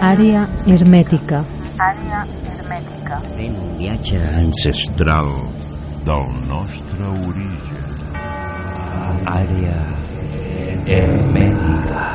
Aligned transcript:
Àrea 0.00 0.46
hermètica. 0.64 1.42
Àrea 1.76 2.22
hermètica. 2.48 3.18
Fent 3.36 3.56
un 3.60 3.72
viatge 3.76 4.20
ancestral 4.38 5.28
del 6.06 6.24
nostre 6.48 7.08
origen. 7.28 7.82
Àrea 9.28 9.82
hermètica. 10.86 12.06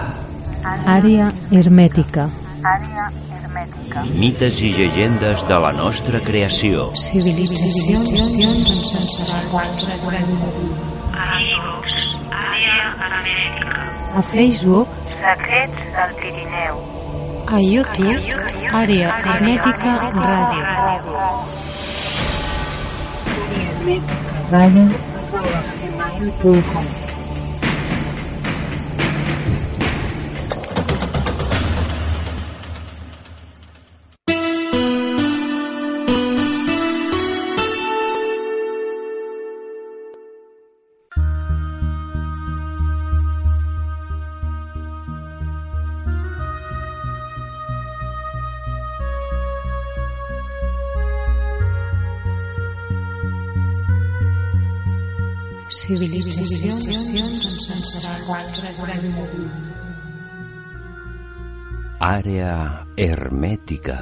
Àrea 0.95 1.29
hermètica. 1.51 2.25
Àrea 2.73 3.05
hermètica. 3.35 4.07
Mites 4.17 4.63
i 4.65 4.73
llegendes 4.79 5.45
de 5.45 5.61
la 5.67 5.71
nostra 5.77 6.23
creació. 6.25 6.89
Civilitzacions 7.03 8.09
ancestrals. 8.49 9.93
Amigos. 11.29 11.93
Àrea 12.33 12.81
hermètica. 12.97 13.87
A 14.17 14.25
Facebook, 14.33 14.89
Secrets 15.21 15.89
del 15.93 16.19
Pirineu. 16.23 16.94
A 17.47 17.59
YouTube, 17.61 18.23
Àrea 18.71 19.09
hermètica 19.25 19.91
ràdio. 20.15 20.63
Ràdio. 24.51 24.85
Civilitzacions 55.85 56.87
ancestrals. 57.69 58.63
Àrea 62.01 62.87
hermètica. 62.97 63.97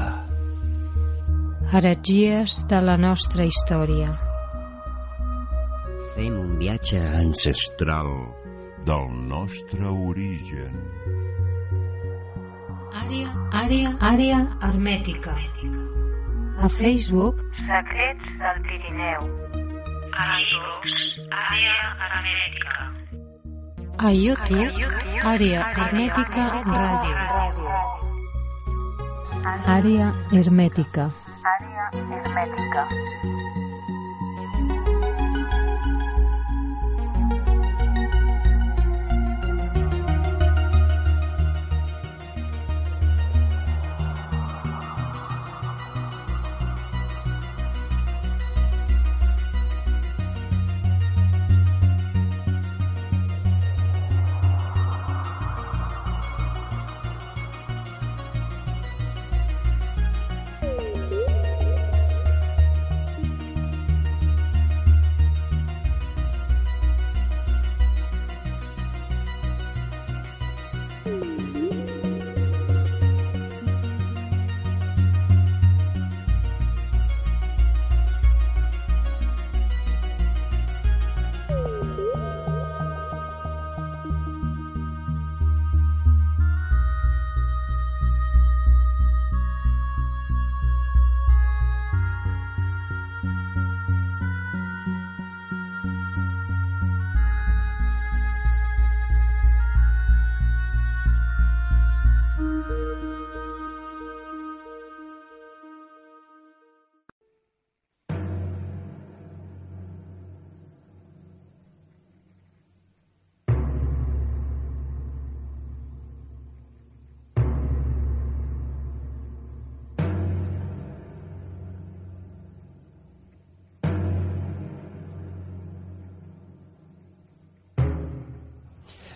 Heretgies 1.73 2.55
de 2.71 2.79
la 2.87 2.95
nostra 2.95 3.43
història. 3.49 4.13
Fent 6.15 6.39
un 6.39 6.55
viatge 6.61 7.03
Ancestral 7.03 8.13
del 8.87 9.11
nostre 9.27 9.91
origen. 9.91 10.79
Àrea, 13.03 13.27
àrea, 13.65 13.91
àrea 14.13 14.39
hermètica. 14.69 15.35
A 16.63 16.71
Facebook, 16.79 17.43
Secrets 17.67 18.35
del 18.39 18.63
Pirineu. 18.71 19.27
Amigos. 20.13 20.92
Àrea 21.33 21.77
hermètica. 22.05 22.73
a 24.07 24.09
YouTube, 24.23 24.73
Àrea 25.31 25.61
hermètica 25.77 26.43
ràdio. 26.67 27.15
Àrea 29.75 30.07
hermètica. 30.37 31.05
Àrea 31.53 31.85
hermètica. 32.17 32.81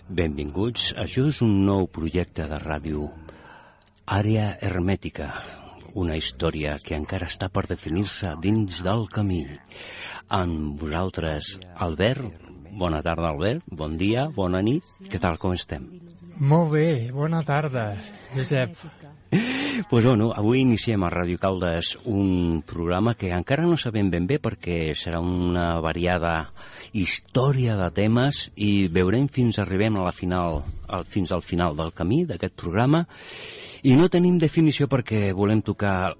Benvinguts. 0.08 0.94
Això 0.96 1.26
és 1.28 1.42
un 1.44 1.66
nou 1.66 1.86
projecte 1.92 2.46
de 2.48 2.58
ràdio. 2.62 3.10
Àrea 4.08 4.54
hermètica. 4.64 5.28
Una 6.00 6.16
història 6.16 6.78
que 6.80 6.96
encara 6.96 7.28
està 7.28 7.50
per 7.52 7.66
definir-se 7.68 8.32
dins 8.40 8.80
del 8.86 9.04
camí. 9.12 9.42
Amb 10.32 10.80
vosaltres, 10.80 11.58
Albert. 11.76 12.48
Bona 12.78 13.02
tarda, 13.04 13.34
Albert. 13.34 13.68
Bon 13.68 13.98
dia, 14.00 14.28
bona 14.32 14.62
nit. 14.64 14.88
Què 15.12 15.20
tal, 15.20 15.36
com 15.36 15.52
estem? 15.52 15.84
Molt 16.38 16.72
bé, 16.72 16.88
bona 17.12 17.42
tarda, 17.44 17.90
Josep. 18.36 18.76
Pues 19.30 20.04
bueno, 20.04 20.32
avui 20.32 20.62
iniciem 20.64 21.02
a 21.04 21.10
Ràdio 21.12 21.38
Caldes 21.40 21.96
un 22.08 22.62
programa 22.64 23.14
que 23.14 23.28
encara 23.36 23.66
no 23.68 23.76
sabem 23.76 24.08
ben 24.10 24.26
bé 24.26 24.38
perquè 24.40 24.94
serà 24.96 25.20
una 25.20 25.80
variada 25.84 26.50
història 26.96 27.76
de 27.76 27.90
temes 27.92 28.46
i 28.56 28.88
veurem 28.88 29.28
fins 29.28 29.60
arribem 29.60 29.98
a 29.98 30.06
la 30.06 30.14
final, 30.16 30.62
al, 30.88 31.04
fins 31.04 31.32
al 31.32 31.44
final 31.44 31.76
del 31.76 31.92
camí 31.92 32.24
d'aquest 32.24 32.56
programa 32.56 33.04
i 33.84 33.94
no 33.96 34.08
tenim 34.08 34.38
definició 34.40 34.88
perquè 34.88 35.28
volem 35.36 35.60
tocar 35.62 36.16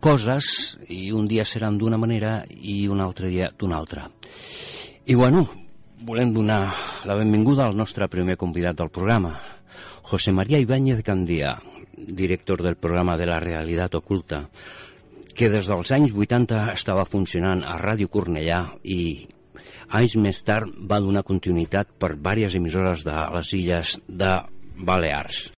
coses 0.00 0.78
i 0.90 1.12
un 1.14 1.26
dia 1.30 1.46
seran 1.46 1.78
d'una 1.78 1.98
manera 1.98 2.42
i 2.50 2.86
un 2.90 3.00
altre 3.00 3.30
dia 3.30 3.52
d'una 3.54 3.78
altra. 3.78 4.08
I 5.06 5.14
bueno, 5.14 5.46
volem 6.02 6.34
donar 6.34 6.66
la 7.06 7.16
benvinguda 7.18 7.66
al 7.66 7.76
nostre 7.76 8.08
primer 8.08 8.36
convidat 8.36 8.76
del 8.78 8.90
programa, 8.90 9.38
José 10.02 10.32
María 10.32 10.58
Ibáñez 10.58 11.02
Candía, 11.02 11.58
director 12.06 12.62
del 12.62 12.76
programa 12.76 13.16
de 13.16 13.26
la 13.26 13.40
Realitat 13.40 13.94
Oculta, 13.98 14.44
que 15.34 15.50
des 15.50 15.68
dels 15.70 15.92
anys 15.94 16.14
80 16.14 16.72
estava 16.72 17.04
funcionant 17.06 17.62
a 17.62 17.76
Ràdio 17.78 18.10
Cornellà 18.10 18.64
i 18.82 19.28
anys 19.94 20.16
més 20.20 20.40
tard 20.44 20.72
va 20.90 21.00
donar 21.00 21.24
continuïtat 21.26 21.94
per 21.98 22.16
diverses 22.16 22.58
emissores 22.58 23.04
de 23.06 23.16
les 23.34 23.52
illes 23.56 23.94
de 24.08 24.32
Balears. 24.78 25.48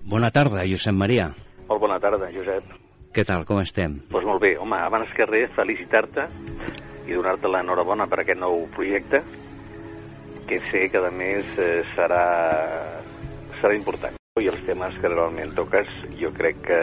Bona 0.00 0.30
tarda, 0.32 0.64
Josep 0.66 0.96
Maria. 0.96 1.28
Molt 1.68 1.80
bona 1.80 2.00
tarda, 2.00 2.30
Josep. 2.32 2.66
Què 3.14 3.24
tal, 3.26 3.44
com 3.46 3.60
estem? 3.60 3.98
Doncs 4.00 4.12
pues 4.14 4.26
molt 4.26 4.42
bé, 4.42 4.54
home, 4.58 4.78
abans 4.78 5.10
que 5.16 5.26
res, 5.26 5.50
felicitar-te 5.56 6.28
i 7.10 7.16
donar-te 7.16 7.50
l'enhorabona 7.50 8.06
per 8.10 8.22
aquest 8.22 8.40
nou 8.40 8.64
projecte, 8.76 9.22
que 10.46 10.62
sé 10.70 10.86
que, 10.92 11.02
a 11.02 11.12
més, 11.14 11.58
eh, 11.58 11.82
serà, 11.96 12.24
serà 13.60 13.76
important. 13.76 14.19
I 14.38 14.46
els 14.46 14.60
temes 14.62 14.94
que 15.02 15.08
realment 15.10 15.50
toques, 15.56 15.88
jo 16.20 16.28
crec 16.30 16.60
que, 16.62 16.82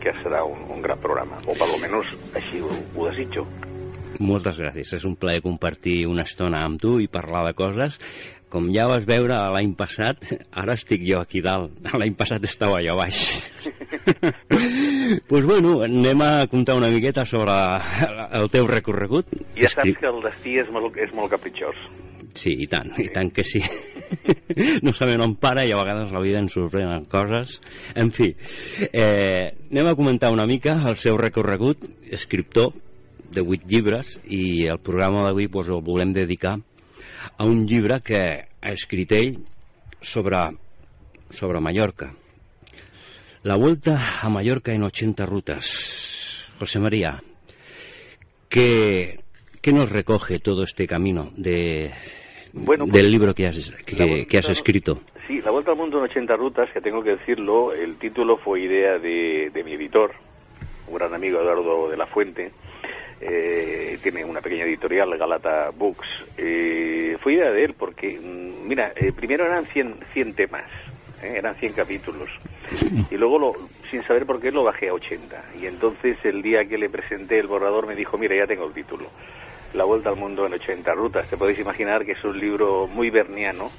que 0.00 0.14
serà 0.22 0.38
un, 0.48 0.62
un 0.72 0.80
gran 0.80 0.96
programa, 1.02 1.36
o 1.44 1.52
per 1.60 1.66
almenys 1.66 2.14
així 2.40 2.62
ho, 2.64 2.70
ho 2.72 3.08
desitjo. 3.10 3.42
Moltes 4.24 4.56
gràcies, 4.62 4.94
és 4.96 5.04
un 5.04 5.18
plaer 5.20 5.42
compartir 5.44 6.06
una 6.08 6.24
estona 6.24 6.62
amb 6.64 6.80
tu 6.80 6.94
i 7.04 7.10
parlar 7.12 7.42
de 7.50 7.52
coses. 7.58 7.98
Com 8.48 8.70
ja 8.72 8.86
vas 8.88 9.04
veure 9.04 9.36
l'any 9.52 9.74
passat, 9.76 10.24
ara 10.56 10.78
estic 10.80 11.04
jo 11.04 11.20
aquí 11.20 11.42
dalt. 11.44 11.74
L'any 12.00 12.16
passat 12.16 12.46
estava 12.48 12.78
allà 12.78 12.94
baix. 12.96 13.20
pues 15.28 15.44
bueno, 15.44 15.82
anem 15.84 16.22
a 16.24 16.46
contar 16.48 16.78
una 16.80 16.88
miqueta 16.94 17.26
sobre 17.28 17.58
el 18.40 18.48
teu 18.54 18.70
recorregut. 18.72 19.36
Ja 19.60 19.68
saps 19.74 20.00
que 20.00 20.08
el 20.08 20.24
destí 20.30 20.56
és 20.64 20.72
molt, 20.72 20.96
és 20.96 21.12
molt 21.12 21.34
capritxós. 21.34 21.90
Sí, 22.32 22.56
i 22.56 22.70
tant, 22.72 22.94
i 23.04 23.10
tant 23.12 23.34
que 23.34 23.44
sí. 23.44 23.60
No 24.84 24.92
sabem 24.94 25.22
on 25.24 25.34
para 25.40 25.64
i 25.66 25.72
a 25.72 25.78
vegades 25.80 26.12
la 26.12 26.22
vida 26.22 26.40
ens 26.42 26.54
sorprenen 26.56 27.06
coses. 27.10 27.58
En 27.94 28.12
fi, 28.14 28.32
eh, 28.90 29.54
anem 29.70 29.90
a 29.90 29.96
comentar 29.98 30.32
una 30.32 30.46
mica 30.46 30.76
el 30.88 30.98
seu 31.00 31.18
recorregut, 31.20 31.84
escriptor 32.10 32.72
de 33.34 33.42
vuit 33.42 33.64
llibres, 33.66 34.18
i 34.30 34.66
el 34.70 34.78
programa 34.78 35.24
d'avui 35.26 35.48
pues, 35.48 35.68
el 35.68 35.82
volem 35.82 36.12
dedicar 36.14 36.58
a 37.36 37.44
un 37.44 37.66
llibre 37.66 38.00
que 38.04 38.20
ha 38.60 38.72
escrit 38.72 39.12
ell 39.12 39.38
sobre, 40.00 40.44
sobre 41.30 41.60
Mallorca. 41.60 42.12
La 43.42 43.56
vuelta 43.56 43.98
a 44.22 44.28
Mallorca 44.28 44.72
en 44.72 44.84
80 44.84 45.26
rutas. 45.26 46.48
José 46.58 46.78
María, 46.78 47.22
¿qué, 48.48 49.20
qué 49.60 49.72
nos 49.72 49.90
recoge 49.90 50.38
todo 50.38 50.62
este 50.62 50.86
camino 50.86 51.30
de, 51.36 51.92
Bueno, 52.54 52.84
pues, 52.86 53.02
del 53.02 53.10
libro 53.10 53.34
que 53.34 53.46
has, 53.46 53.72
que, 53.84 53.96
La 53.96 54.06
vuelta- 54.06 54.26
que 54.30 54.38
has 54.38 54.48
escrito? 54.50 55.00
Sí, 55.26 55.40
La 55.42 55.50
Vuelta 55.50 55.72
al 55.72 55.76
Mundo 55.76 55.98
en 55.98 56.04
80 56.04 56.36
Rutas, 56.36 56.70
que 56.72 56.80
tengo 56.80 57.02
que 57.02 57.16
decirlo, 57.16 57.72
el 57.72 57.96
título 57.96 58.36
fue 58.36 58.60
idea 58.60 58.98
de, 58.98 59.50
de 59.52 59.64
mi 59.64 59.72
editor, 59.72 60.12
un 60.86 60.94
gran 60.94 61.12
amigo 61.14 61.40
Eduardo 61.40 61.88
de 61.88 61.96
la 61.96 62.06
Fuente. 62.06 62.52
eh, 63.20 63.98
tiene 64.02 64.24
una 64.24 64.40
pequeña 64.40 64.64
editorial, 64.64 65.16
Galata 65.16 65.70
Books. 65.76 66.06
Eh, 66.36 67.16
fue 67.22 67.34
idea 67.34 67.50
de 67.52 67.64
él 67.64 67.74
porque, 67.74 68.18
mm, 68.20 68.68
mira, 68.68 68.92
eh, 68.96 69.12
primero 69.12 69.46
eran 69.46 69.64
100, 69.64 69.94
100 70.12 70.34
temas, 70.34 70.64
eh, 71.22 71.34
eran 71.36 71.54
100 71.56 71.72
capítulos. 71.72 72.28
Y 73.10 73.16
luego, 73.16 73.38
lo, 73.38 73.52
sin 73.90 74.02
saber 74.02 74.26
por 74.26 74.40
qué, 74.40 74.50
lo 74.50 74.62
bajé 74.64 74.88
a 74.90 74.94
80. 74.94 75.42
Y 75.60 75.66
entonces 75.66 76.18
el 76.24 76.42
día 76.42 76.64
que 76.66 76.76
le 76.76 76.90
presenté 76.90 77.38
el 77.38 77.46
borrador 77.46 77.86
me 77.86 77.94
dijo, 77.94 78.18
mira, 78.18 78.36
ya 78.36 78.46
tengo 78.46 78.66
el 78.66 78.74
título. 78.74 79.06
La 79.74 79.84
Vuelta 79.84 80.10
al 80.10 80.16
Mundo 80.16 80.46
en 80.46 80.54
80 80.54 80.92
Rutas. 80.94 81.28
Te 81.28 81.36
podéis 81.36 81.58
imaginar 81.58 82.04
que 82.04 82.12
es 82.12 82.24
un 82.24 82.38
libro 82.38 82.86
muy 82.86 83.10
berniano. 83.10 83.70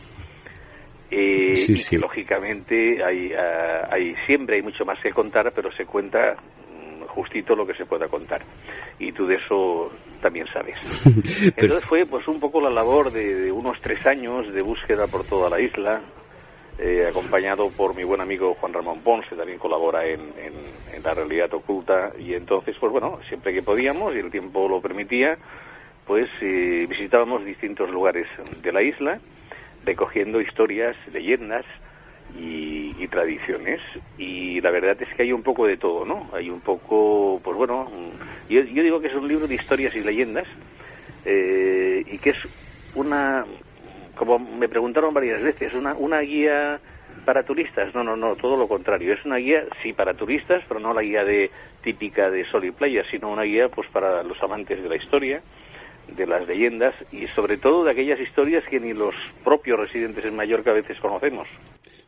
Eh, 1.11 1.55
Sí, 1.55 1.73
y 1.73 1.77
sí. 1.77 1.89
que 1.91 1.97
lógicamente 2.01 3.03
hay, 3.03 3.31
ah, 3.33 3.87
hay 3.91 4.15
siempre 4.25 4.57
hay 4.57 4.61
mucho 4.63 4.83
más 4.85 4.99
que 5.01 5.11
contar, 5.11 5.51
pero 5.55 5.71
se 5.71 5.85
cuenta 5.85 6.35
mm, 6.35 7.03
justito 7.05 7.55
lo 7.55 7.65
que 7.65 7.75
se 7.75 7.85
pueda 7.85 8.07
contar. 8.07 8.41
Y 8.99 9.11
tú 9.11 9.25
de 9.27 9.35
eso 9.35 9.91
también 10.21 10.47
sabes. 10.51 10.75
Entonces 11.55 11.87
fue 11.87 12.05
pues 12.05 12.27
un 12.27 12.39
poco 12.39 12.59
la 12.59 12.69
labor 12.71 13.11
de, 13.11 13.35
de 13.35 13.51
unos 13.51 13.79
tres 13.81 14.05
años 14.07 14.51
de 14.53 14.61
búsqueda 14.63 15.05
por 15.07 15.23
toda 15.25 15.49
la 15.49 15.59
isla, 15.61 16.01
eh, 16.79 17.05
acompañado 17.07 17.69
por 17.69 17.95
mi 17.95 18.03
buen 18.03 18.19
amigo 18.19 18.55
Juan 18.55 18.73
Ramón 18.73 18.99
Pons, 19.01 19.25
que 19.29 19.35
también 19.35 19.59
colabora 19.59 20.05
en, 20.05 20.19
en- 20.21 20.95
en 20.95 21.03
la 21.03 21.13
realidad 21.13 21.53
oculta. 21.53 22.11
Y 22.19 22.33
entonces, 22.33 22.75
pues 22.79 22.91
bueno, 22.91 23.19
siempre 23.29 23.53
que 23.53 23.61
podíamos 23.61 24.13
y 24.15 24.19
el 24.19 24.31
tiempo 24.31 24.67
lo 24.67 24.81
permitía, 24.81 25.37
pues 26.05 26.29
eh, 26.41 26.85
visitábamos 26.89 27.43
distintos 27.45 27.89
lugares 27.89 28.27
de 28.61 28.71
la 28.71 28.81
isla, 28.81 29.19
recogiendo 29.85 30.41
historias, 30.41 30.95
leyendas 31.11 31.65
y, 32.37 33.07
tradiciones. 33.07 33.79
Y 34.17 34.59
la 34.61 34.71
verdad 34.71 34.97
es 35.01 35.07
que 35.15 35.23
hay 35.23 35.31
un 35.31 35.43
poco 35.43 35.65
de 35.67 35.77
todo, 35.77 36.03
¿no? 36.05 36.29
Hay 36.33 36.49
un 36.49 36.59
poco, 36.59 37.39
pues 37.43 37.55
bueno, 37.55 37.85
mm, 37.85 38.51
yo, 38.51 38.61
yo 38.61 38.83
digo 38.83 38.99
que 38.99 39.07
es 39.07 39.15
un 39.15 39.27
libro 39.27 39.47
de 39.47 39.55
historias 39.55 39.95
y 39.95 40.01
leyendas 40.01 40.47
eh, 41.23 42.03
y 42.05 42.17
que 42.17 42.31
es 42.31 42.47
una, 42.95 43.45
como 44.15 44.39
me 44.39 44.67
preguntaron 44.67 45.13
varias 45.13 45.41
veces, 45.41 45.73
una, 45.73 45.93
una 45.93 46.19
guía 46.19 46.79
para 47.25 47.43
turistas. 47.43 47.93
No, 47.93 48.03
no, 48.03 48.15
no, 48.15 48.35
todo 48.35 48.57
lo 48.57 48.67
contrario. 48.67 49.13
Es 49.13 49.25
una 49.25 49.37
guía, 49.37 49.63
sí, 49.81 49.93
para 49.93 50.13
turistas, 50.13 50.63
pero 50.67 50.79
no 50.79 50.93
la 50.93 51.01
guía 51.01 51.23
de 51.23 51.51
típica 51.83 52.29
de 52.29 52.45
sol 52.45 52.65
y 52.65 52.71
playa, 52.71 53.03
sino 53.09 53.31
una 53.31 53.43
guía 53.43 53.69
pues 53.69 53.87
para 53.89 54.23
los 54.23 54.41
amantes 54.41 54.81
de 54.81 54.89
la 54.89 54.95
historia, 54.95 55.41
de 56.07 56.27
las 56.27 56.47
leyendas 56.47 56.95
y 57.11 57.27
sobre 57.27 57.57
todo 57.57 57.83
de 57.83 57.91
aquellas 57.91 58.19
historias 58.19 58.63
que 58.69 58.79
ni 58.79 58.93
los 58.93 59.15
propios 59.43 59.79
residentes 59.79 60.25
en 60.25 60.35
Mallorca 60.35 60.71
a 60.71 60.75
veces 60.75 60.99
conocemos. 60.99 61.47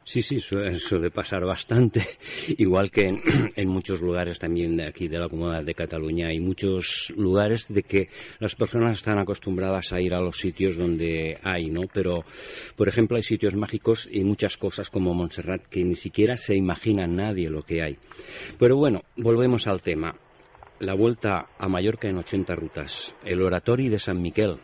Sí, 0.08 0.22
sí, 0.22 0.40
suele, 0.40 0.74
suele 0.76 1.12
pasar 1.12 1.44
bastante, 1.44 2.02
igual 2.58 2.90
que 2.92 3.10
en, 3.10 3.22
en 3.58 3.68
muchos 3.68 4.00
lugares 4.00 4.40
también 4.40 4.78
de 4.78 4.88
aquí 4.88 5.10
de 5.10 5.20
la 5.20 5.28
Comunidad 5.28 5.66
de 5.66 5.74
Cataluña. 5.74 6.30
Hay 6.30 6.40
muchos 6.40 7.12
lugares 7.18 7.66
de 7.68 7.84
que 7.84 8.08
las 8.40 8.56
personas 8.56 8.94
están 8.94 9.20
acostumbradas 9.20 9.92
a 9.92 10.00
ir 10.00 10.14
a 10.14 10.22
los 10.22 10.38
sitios 10.38 10.78
donde 10.78 11.38
hay, 11.44 11.70
¿no? 11.70 11.82
Pero, 11.94 12.24
por 12.78 12.88
ejemplo, 12.88 13.18
hay 13.18 13.24
sitios 13.24 13.56
mágicos 13.56 14.08
y 14.10 14.24
muchas 14.24 14.56
cosas 14.56 14.90
como 14.90 15.14
Montserrat 15.14 15.64
que 15.64 15.84
ni 15.84 15.96
siquiera 15.96 16.38
se 16.38 16.56
imagina 16.56 17.06
nadie 17.06 17.50
lo 17.50 17.64
que 17.64 17.82
hay. 17.82 17.98
Pero 18.58 18.78
bueno, 18.78 19.02
volvemos 19.18 19.68
al 19.68 19.82
tema. 19.82 20.16
La 20.80 20.94
vuelta 20.94 21.48
a 21.58 21.68
Mallorca 21.68 22.08
en 22.08 22.20
80 22.20 22.54
rutas. 22.54 23.16
El 23.24 23.42
oratorio 23.42 23.90
de 23.90 23.98
San 23.98 24.22
Miquel 24.22 24.58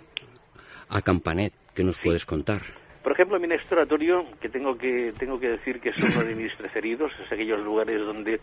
a 0.88 1.02
Campanet, 1.02 1.54
¿qué 1.74 1.84
nos 1.84 1.98
puedes 1.98 2.24
contar? 2.24 2.62
Por 3.02 3.14
ejemplo, 3.14 3.40
mi 3.40 3.48
next 3.48 3.72
oratorio, 3.72 4.24
que 4.40 4.48
tengo 4.48 4.78
que 4.78 5.12
tengo 5.18 5.40
que 5.40 5.50
decir 5.50 5.80
que 5.82 5.90
es 5.90 5.98
uno 6.04 6.24
de 6.24 6.36
mis 6.36 6.54
preferidos, 6.54 7.12
es 7.20 7.32
aquellos 7.32 7.60
lugares 7.66 8.00
donde 8.00 8.40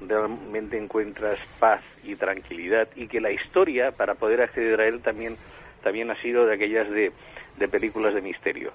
realmente 0.00 0.78
encuentras 0.78 1.40
paz 1.58 1.82
y 2.04 2.14
tranquilidad 2.14 2.88
y 2.94 3.08
que 3.08 3.20
la 3.20 3.32
historia 3.32 3.90
para 3.90 4.14
poder 4.14 4.40
acceder 4.40 4.80
a 4.80 4.86
él 4.86 5.02
también 5.02 5.34
también 5.82 6.12
ha 6.12 6.22
sido 6.22 6.46
de 6.46 6.54
aquellas 6.54 6.88
de, 6.88 7.10
de 7.58 7.68
películas 7.68 8.14
de 8.14 8.22
misterio. 8.22 8.72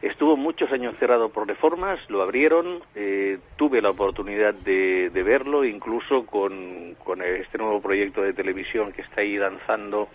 Estuvo 0.00 0.36
muchos 0.36 0.70
años 0.70 0.94
cerrado 1.00 1.28
por 1.30 1.48
reformas, 1.48 1.98
lo 2.08 2.22
abrieron, 2.22 2.82
eh, 2.94 3.38
tuve 3.56 3.82
la 3.82 3.90
oportunidad 3.90 4.54
de, 4.54 5.10
verlo, 5.10 5.64
incluso 5.64 6.24
con, 6.24 6.96
este 7.40 7.58
nuevo 7.58 7.80
proyecto 7.80 8.22
de 8.22 8.32
televisión 8.32 8.92
que 8.92 9.02
está 9.02 9.22
ahí 9.22 9.36
danzando, 9.36 10.08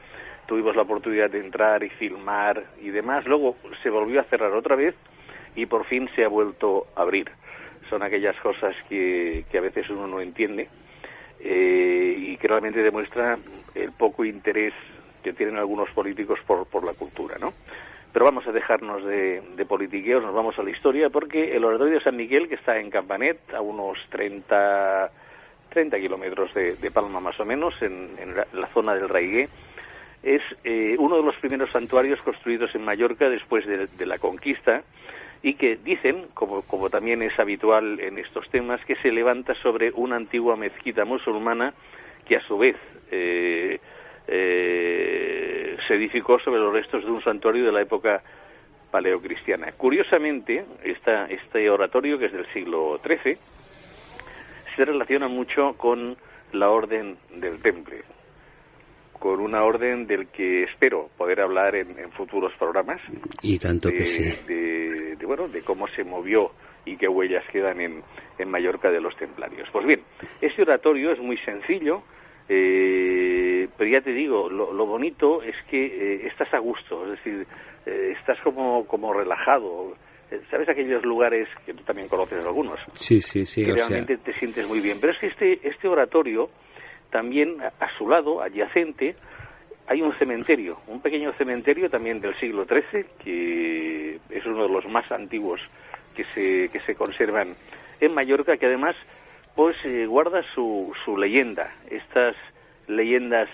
tuvimos 0.47 0.77
la 0.77 0.83
oportunidad 0.83 1.29
de 1.29 1.41
entrar 1.41 1.83
y 1.83 1.89
filmar 1.89 2.63
y 2.81 2.91
demás. 2.91 3.25
Luego 3.25 3.57
se 3.81 3.89
volvió 3.89 4.21
a 4.21 4.23
cerrar 4.23 4.53
otra 4.53 4.77
vez 4.77 4.95
y 5.53 5.65
por 5.65 5.83
fin 5.85 6.09
se 6.15 6.23
ha 6.23 6.29
vuelto 6.29 6.87
a 6.95 7.01
abrir. 7.01 7.29
Son 7.89 8.03
aquellas 8.03 8.37
cosas 8.37 8.73
que, 8.87 9.43
que 9.51 9.57
a 9.57 9.61
veces 9.61 9.89
uno 9.89 10.07
no 10.07 10.21
entiende 10.21 10.69
eh, 11.41 12.15
y 12.17 12.37
que 12.37 12.47
realmente 12.47 12.81
demuestra 12.81 13.37
el 13.75 13.91
poco 13.91 14.23
interés 14.23 14.73
que 15.21 15.33
tienen 15.33 15.57
algunos 15.57 15.89
políticos 15.89 16.39
por, 16.47 16.65
por 16.67 16.85
la 16.85 16.93
cultura, 16.93 17.35
¿no? 17.37 17.53
Pero 18.13 18.25
vamos 18.25 18.45
a 18.47 18.51
dejarnos 18.51 19.03
de, 19.03 19.41
de 19.41 19.65
politiqueos, 19.65 20.23
nos 20.23 20.35
vamos 20.35 20.57
a 20.59 20.63
la 20.63 20.69
historia, 20.69 21.09
porque 21.09 21.55
el 21.55 21.65
oratorio 21.65 21.95
de 21.95 22.03
San 22.03 22.15
Miguel, 22.15 22.47
que 22.47 22.55
está 22.55 22.77
en 22.77 22.91
Campanet, 22.91 23.53
a 23.53 23.59
unos 23.59 23.97
30, 24.11 25.09
30 25.69 25.99
kilómetros 25.99 26.53
de, 26.53 26.91
Palma 26.91 27.19
más 27.19 27.39
o 27.39 27.45
menos, 27.45 27.73
en, 27.81 28.09
la 28.53 28.67
zona 28.67 28.93
del 28.93 29.09
Raigué, 29.09 29.49
es 30.21 30.41
eh, 30.63 30.95
uno 30.99 31.17
de 31.17 31.23
los 31.23 31.35
primeros 31.37 31.71
santuarios 31.71 32.21
construidos 32.21 32.73
en 32.75 32.85
Mallorca 32.85 33.27
después 33.29 33.65
de, 33.65 33.87
de 33.87 34.05
la 34.05 34.19
conquista 34.19 34.83
y 35.41 35.55
que 35.55 35.75
dicen, 35.75 36.27
como, 36.33 36.61
como 36.61 36.89
también 36.89 37.21
es 37.21 37.37
habitual 37.37 37.99
en 37.99 38.17
estos 38.17 38.49
temas, 38.49 38.83
que 38.85 38.95
se 38.95 39.11
levanta 39.11 39.53
sobre 39.55 39.91
una 39.91 40.15
antigua 40.15 40.55
mezquita 40.55 41.03
musulmana 41.03 41.73
que 42.25 42.37
a 42.37 42.47
su 42.47 42.57
vez 42.57 42.77
eh, 43.11 43.79
eh, 44.27 45.42
se 45.87 45.95
edificó 45.95 46.39
sobre 46.39 46.59
los 46.59 46.73
restos 46.73 47.03
de 47.03 47.11
un 47.11 47.23
santuario 47.23 47.65
de 47.65 47.71
la 47.71 47.81
época 47.81 48.21
paleocristiana. 48.91 49.71
Curiosamente, 49.73 50.65
esta, 50.83 51.25
este 51.25 51.69
oratorio, 51.69 52.17
que 52.19 52.25
es 52.27 52.31
del 52.33 52.45
siglo 52.53 52.99
XIII, 53.03 53.37
se 54.75 54.85
relaciona 54.85 55.27
mucho 55.27 55.73
con 55.77 56.15
la 56.51 56.69
orden 56.69 57.17
del 57.35 57.61
Temple, 57.61 58.01
con 59.19 59.39
una 59.39 59.63
orden 59.63 60.05
del 60.05 60.27
que 60.27 60.63
espero 60.63 61.09
poder 61.17 61.41
hablar 61.41 61.75
en, 61.75 61.97
en 61.97 62.11
futuros 62.11 62.53
programas, 62.59 63.01
Y 63.41 63.57
tanto 63.59 63.89
de, 63.89 63.97
que 63.97 64.05
sí. 64.05 64.23
de- 64.47 65.15
de, 65.15 65.25
bueno, 65.25 65.47
de 65.47 65.61
cómo 65.61 65.87
se 65.89 66.03
movió 66.03 66.51
y 66.85 66.97
qué 66.97 67.07
huellas 67.07 67.43
quedan 67.51 67.79
en, 67.79 68.03
en 68.37 68.49
Mallorca 68.49 68.91
de 68.91 68.99
los 68.99 69.15
templarios. 69.15 69.69
Pues 69.71 69.85
bien, 69.85 70.01
este 70.41 70.63
oratorio 70.63 71.11
es 71.11 71.19
muy 71.19 71.37
sencillo, 71.37 72.03
eh, 72.49 73.67
pero 73.77 73.89
ya 73.89 74.01
te 74.01 74.11
digo, 74.11 74.49
lo, 74.49 74.73
lo 74.73 74.85
bonito 74.85 75.41
es 75.41 75.55
que 75.69 75.85
eh, 75.85 76.27
estás 76.27 76.53
a 76.53 76.59
gusto, 76.59 77.03
es 77.05 77.11
decir, 77.11 77.47
eh, 77.85 78.13
estás 78.19 78.39
como, 78.43 78.85
como 78.85 79.13
relajado. 79.13 79.95
Eh, 80.31 80.41
¿Sabes 80.49 80.69
aquellos 80.69 81.03
lugares 81.03 81.47
que 81.65 81.73
tú 81.73 81.83
también 81.83 82.07
conoces 82.07 82.45
algunos? 82.45 82.79
Sí, 82.93 83.21
sí, 83.21 83.45
sí. 83.45 83.65
que 83.65 83.77
sea, 83.77 83.87
realmente 83.87 84.17
te 84.17 84.33
sientes 84.33 84.67
muy 84.67 84.79
bien. 84.79 84.97
Pero 84.99 85.13
es 85.13 85.19
que 85.19 85.27
este, 85.27 85.67
este 85.67 85.87
oratorio, 85.87 86.49
también 87.11 87.61
a, 87.61 87.67
a 87.83 87.97
su 87.97 88.07
lado, 88.07 88.41
adyacente, 88.41 89.15
hay 89.87 90.01
un 90.01 90.13
cementerio, 90.13 90.77
un 90.87 91.01
pequeño 91.01 91.33
cementerio 91.33 91.89
también 91.89 92.21
del 92.21 92.37
siglo 92.39 92.65
XIII, 92.65 93.05
que 93.23 94.19
es 94.29 94.45
uno 94.45 94.63
de 94.63 94.69
los 94.69 94.85
más 94.87 95.11
antiguos 95.11 95.69
que 96.15 96.23
se, 96.23 96.69
que 96.69 96.79
se 96.81 96.95
conservan 96.95 97.49
en 97.99 98.13
Mallorca, 98.13 98.57
que 98.57 98.65
además 98.65 98.95
pues 99.55 99.75
eh, 99.85 100.05
guarda 100.05 100.41
su, 100.55 100.93
su 101.05 101.17
leyenda, 101.17 101.69
estas 101.89 102.35
leyendas 102.87 103.49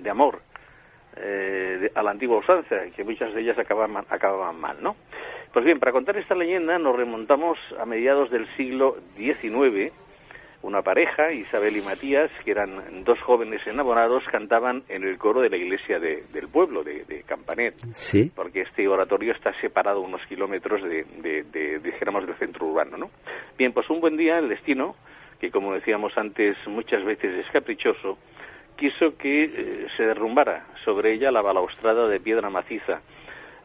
de 0.00 0.10
amor 0.10 0.40
eh, 1.16 1.78
de- 1.80 1.92
a 1.94 2.02
la 2.02 2.10
antigua 2.12 2.38
usanza, 2.38 2.76
que 2.94 3.04
muchas 3.04 3.34
de 3.34 3.40
ellas 3.40 3.58
acababan, 3.58 4.04
acababan 4.08 4.60
mal, 4.60 4.76
¿no? 4.82 4.96
Pues 5.52 5.64
bien, 5.64 5.80
para 5.80 5.92
contar 5.92 6.16
esta 6.16 6.34
leyenda 6.34 6.78
nos 6.78 6.94
remontamos 6.94 7.58
a 7.80 7.86
mediados 7.86 8.30
del 8.30 8.46
siglo 8.56 8.96
XIX, 9.16 9.92
una 10.60 10.82
pareja, 10.82 11.32
Isabel 11.32 11.76
y 11.76 11.80
Matías, 11.80 12.30
que 12.44 12.50
eran 12.50 13.02
dos 13.04 13.20
jóvenes 13.22 13.64
enamorados, 13.66 14.24
cantaban 14.30 14.82
en 14.88 15.04
el 15.04 15.16
coro 15.16 15.40
de 15.40 15.48
la 15.50 15.56
iglesia 15.56 15.98
de- 15.98 16.24
del 16.32 16.48
pueblo, 16.48 16.82
de, 16.84 17.04
de 17.04 17.22
Campanet, 17.22 17.74
Sí. 17.94 18.30
porque 18.34 18.62
este 18.62 18.86
oratorio 18.86 19.32
está 19.32 19.52
separado 19.60 20.00
unos 20.00 20.20
kilómetros 20.26 20.82
de, 20.82 21.04
de, 21.22 21.42
de- 21.44 21.78
dijéramos, 21.78 22.26
del 22.26 22.36
centro 22.36 22.66
urbano, 22.66 22.96
¿no? 22.98 23.10
Bien, 23.56 23.72
pues 23.72 23.88
un 23.88 24.00
buen 24.00 24.16
día 24.16 24.38
el 24.38 24.48
destino, 24.48 24.94
que 25.40 25.50
como 25.50 25.74
decíamos 25.74 26.16
antes 26.16 26.56
muchas 26.66 27.04
veces 27.04 27.44
es 27.44 27.50
caprichoso, 27.52 28.18
quiso 28.76 29.16
que 29.16 29.44
eh, 29.44 29.86
se 29.96 30.04
derrumbara 30.04 30.66
sobre 30.84 31.12
ella 31.12 31.30
la 31.30 31.42
balaustrada 31.42 32.08
de 32.08 32.20
piedra 32.20 32.48
maciza. 32.48 33.00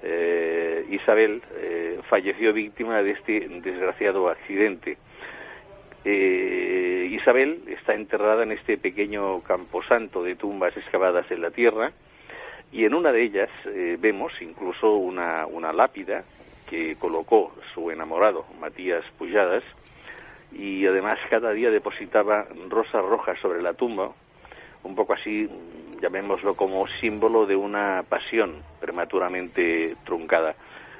Eh, 0.02 0.86
Isabel 0.90 1.42
eh, 1.56 2.00
falleció 2.10 2.52
víctima 2.52 3.02
de 3.02 3.12
este 3.12 3.48
desgraciado 3.62 4.30
accidente. 4.30 4.98
Isabel 6.06 7.62
está 7.68 7.94
enterrada 7.94 8.44
en 8.44 8.52
este 8.52 8.78
pequeño 8.78 9.42
camposanto 9.44 10.22
de 10.22 10.36
tumbas 10.36 10.76
excavadas 10.76 11.32
en 11.32 11.42
la 11.42 11.52
tierra 11.52 11.94
y 12.74 12.84
en 12.84 12.94
una 12.94 13.14
de 13.14 13.24
ellas 13.24 13.50
vemos 14.00 14.34
incluso 14.42 14.96
una, 14.96 15.46
una 15.46 15.72
lápida 15.72 16.26
que 16.70 16.98
colocó 17.00 17.56
su 17.74 17.90
enamorado 17.90 18.46
Matías 18.60 19.06
Pujadas 19.18 19.64
y 20.54 20.86
además 20.86 21.20
cada 21.30 21.52
día 21.52 21.70
depositaba 21.70 22.46
rosas 22.70 23.04
rojas 23.04 23.40
sobre 23.42 23.62
la 23.62 23.74
tumba, 23.74 24.12
un 24.84 24.96
poco 24.96 25.14
así, 25.14 25.50
llamémoslo 26.02 26.56
como 26.56 26.88
símbolo 26.88 27.46
de 27.46 27.56
una 27.56 28.04
pasión 28.04 28.62
prematuramente 28.80 29.96
truncada. 30.06 30.56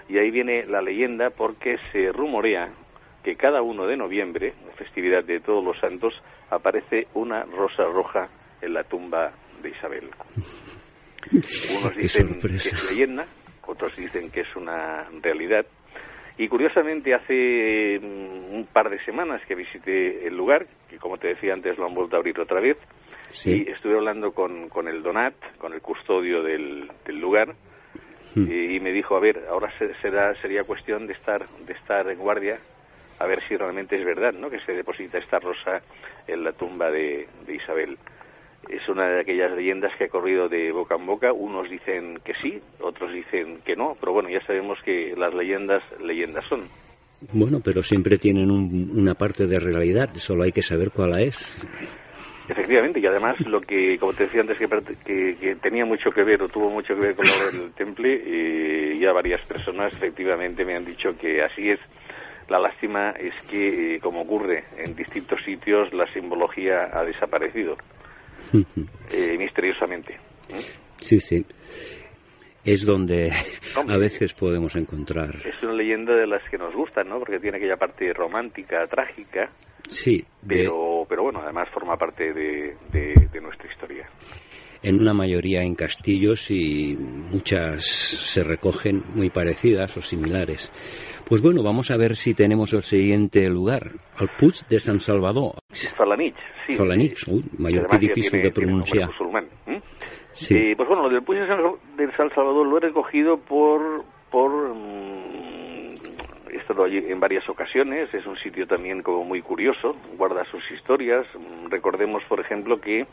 Y 0.10 0.18
ahí 0.18 0.32
viene 0.32 0.66
la 0.66 0.82
leyenda 0.82 1.30
porque 1.30 1.78
se 1.92 2.12
rumorea 2.12 2.70
que 3.24 3.36
cada 3.36 3.62
1 3.62 3.88
de 3.88 3.98
noviembre, 3.98 4.54
festividad 4.76 5.24
de 5.24 5.40
todos 5.40 5.64
los 5.64 5.80
santos, 5.80 6.14
aparece 6.50 7.08
una 7.14 7.44
rosa 7.44 7.84
roja 7.84 8.28
en 8.62 8.74
la 8.74 8.84
tumba 8.84 9.32
de 9.62 9.70
Isabel. 9.70 10.10
Unos 11.80 11.96
dicen 11.96 12.40
que 12.40 12.56
es 12.56 12.92
leyenda, 12.92 13.26
otros 13.66 13.96
dicen 13.96 14.30
que 14.30 14.42
es 14.42 14.56
una 14.56 15.08
realidad. 15.22 15.66
Y 16.38 16.48
curiosamente 16.48 17.14
hace 17.14 18.00
mm, 18.02 18.56
un 18.56 18.68
par 18.72 18.90
de 18.90 19.04
semanas 19.06 19.42
que 19.48 19.56
visité 19.56 20.28
el 20.28 20.36
lugar, 20.36 20.66
que 20.90 20.98
como 20.98 21.18
te 21.18 21.28
decía 21.30 21.54
antes 21.54 21.78
lo 21.78 21.86
han 21.86 21.94
vuelto 21.94 22.16
a 22.16 22.20
abrir 22.20 22.40
otra 22.40 22.60
vez, 22.60 22.78
Sí. 23.30 23.64
y 23.66 23.72
estuve 23.72 23.96
hablando 23.96 24.32
con, 24.32 24.70
con 24.70 24.88
el 24.88 25.02
Donat, 25.02 25.34
con 25.58 25.74
el 25.74 25.82
custodio 25.82 26.44
del, 26.44 26.90
del 27.06 27.20
lugar, 27.20 27.54
Hmm. 28.36 28.50
y, 28.52 28.78
y 28.78 28.80
me 28.80 28.92
dijo, 28.92 29.16
a 29.16 29.20
ver, 29.20 29.44
ahora 29.50 29.72
se- 29.78 29.94
será, 30.02 30.34
sería 30.42 30.64
cuestión 30.64 31.06
de 31.06 31.14
estar, 31.14 31.42
de 31.68 31.74
estar 31.74 32.10
en 32.10 32.18
guardia, 32.18 32.58
a 33.20 33.28
ver 33.28 33.40
si 33.48 33.56
realmente 33.56 33.96
es 33.96 34.04
verdad, 34.04 34.34
¿no?, 34.34 34.50
que 34.50 34.60
se 34.62 34.72
deposita 34.74 35.20
esta 35.20 35.38
rosa 35.40 35.82
en 36.28 36.44
la 36.44 36.52
tumba 36.54 36.90
de, 36.90 37.28
de 37.46 37.56
Isabel. 37.56 37.96
Es 38.70 38.88
una 38.88 39.08
de 39.08 39.22
aquellas 39.22 39.52
leyendas 39.52 39.92
que 39.98 40.06
ha 40.06 40.10
corrido 40.10 40.48
de 40.48 40.72
boca 40.72 40.96
en 40.96 41.06
boca. 41.06 41.34
Unos 41.34 41.70
dicen 41.70 42.20
que 42.24 42.34
sí, 42.42 42.62
otros 42.80 43.12
dicen 43.14 43.62
que 43.66 43.76
no, 43.76 43.96
pero 44.00 44.14
bueno, 44.14 44.30
ya 44.30 44.42
sabemos 44.46 44.80
que 44.84 45.14
las 45.18 45.34
leyendas, 45.34 45.84
leyendas 46.02 46.46
son. 46.48 46.70
Bueno, 47.34 47.60
pero 47.64 47.84
siempre 47.84 48.18
tienen 48.18 48.52
un- 48.52 48.92
una 48.98 49.14
parte 49.16 49.48
de 49.48 49.60
realidad, 49.60 50.10
solo 50.16 50.44
hay 50.44 50.52
que 50.52 50.62
saber 50.62 50.92
cuál 50.92 51.20
es. 51.22 51.66
Efectivamente, 52.50 53.00
y 53.00 53.06
además 53.06 53.38
lo 53.46 53.62
que, 53.62 53.98
como 54.00 54.14
te 54.14 54.24
decía 54.26 54.42
antes, 54.42 54.58
que, 54.58 54.68
que- 55.06 55.38
que 55.40 55.56
tenía 55.56 55.86
mucho 55.86 56.12
que 56.12 56.24
ver 56.24 56.42
o 56.44 56.50
tuvo 56.50 56.70
mucho 56.70 56.94
que 56.96 57.00
ver 57.02 57.16
con 57.16 57.28
lo 57.28 57.38
del 57.40 57.74
temple, 57.74 58.22
eh, 58.26 58.98
ya 59.00 59.14
varias 59.14 59.42
personas 59.46 59.94
efectivamente 59.94 60.66
me 60.66 60.76
han 60.76 60.84
dicho 60.86 61.16
que 61.18 61.42
así 61.42 61.70
es. 61.70 61.80
La 62.50 62.60
lástima 62.60 63.12
es 63.12 63.34
que, 63.48 63.96
eh, 63.96 64.00
como 64.02 64.22
ocurre 64.24 64.66
en 64.78 64.96
distintos 64.96 65.40
sitios, 65.46 65.94
la 65.94 66.06
simbología 66.12 66.90
ha 66.94 67.06
desaparecido 67.06 67.78
eh, 69.14 69.38
misteriosamente. 69.38 70.18
Sí, 71.00 71.20
sí. 71.20 71.46
Es 72.66 72.86
donde 72.86 73.30
Hombre. 73.76 73.96
a 73.96 73.98
veces 73.98 74.34
podemos 74.34 74.76
encontrar. 74.76 75.36
Es 75.46 75.62
una 75.64 75.74
leyenda 75.74 76.16
de 76.16 76.28
las 76.28 76.42
que 76.50 76.58
nos 76.58 76.74
gustan, 76.74 77.10
¿no? 77.10 77.20
Porque 77.20 77.40
tiene 77.40 77.58
aquella 77.58 77.78
parte 77.78 78.14
romántica, 78.14 78.86
trágica, 78.88 79.50
Sí, 79.90 80.24
de- 80.42 80.58
pero, 80.60 81.06
pero 81.10 81.24
bueno, 81.24 81.42
además 81.44 81.68
forma 81.74 81.98
parte 81.98 82.32
de, 82.34 82.76
de- 82.92 83.28
de 83.32 83.42
nuestra 83.42 83.70
historia. 83.70 84.08
en 84.82 85.00
una 85.00 85.14
mayoría 85.14 85.62
en 85.62 85.76
castillos 85.76 86.50
y 86.52 86.96
muchas 86.98 87.84
se 87.86 88.44
recogen 88.44 89.04
muy 89.14 89.30
parecidas 89.30 89.96
o 89.98 90.02
similares. 90.02 90.72
Pues 91.26 91.42
bueno, 91.42 91.64
vamos 91.64 91.90
a 91.90 91.98
ver 91.98 92.16
si 92.16 92.34
tenemos 92.34 92.74
el 92.74 92.84
siguiente 92.84 93.50
lugar, 93.50 93.92
al 94.18 94.30
Puig 94.38 94.54
de 94.70 94.80
San 94.80 95.00
Salvador. 95.00 95.54
Falanich, 95.96 96.36
sí. 96.68 96.76
Falanich, 96.76 97.28
uy, 97.28 97.44
mayor 97.58 97.88
que 97.88 97.98
difícil 97.98 98.32
tiene- 98.32 98.46
de 98.46 98.52
pronunciar. 98.52 99.08
musulmán, 99.08 99.48
¿eh? 99.68 99.82
Sí. 100.34 100.56
Eh, 100.56 100.74
pues 100.76 100.88
bueno, 100.88 101.04
lo 101.04 101.10
del 101.10 101.24
Puig 101.24 101.40
de 101.40 101.48
San, 101.48 101.60
de 101.98 102.12
San 102.18 102.30
Salvador 102.36 102.68
lo 102.68 102.78
he 102.78 102.82
recogido 102.82 103.38
por... 103.38 103.82
por 104.30 104.52
mm, 104.76 105.94
he 106.52 106.58
estado 106.58 106.84
allí 106.84 106.98
en 106.98 107.20
varias 107.20 107.48
ocasiones, 107.50 108.14
es 108.14 108.26
un 108.28 108.38
sitio 108.38 108.68
también 108.68 109.02
como 109.02 109.24
muy 109.24 109.42
curioso, 109.42 109.96
guarda 110.18 110.46
sus 110.52 110.62
historias. 110.72 111.26
Mm, 111.36 111.70
Recordemos, 111.70 112.22
por 112.30 112.40
ejemplo, 112.42 112.80
que 112.80 113.08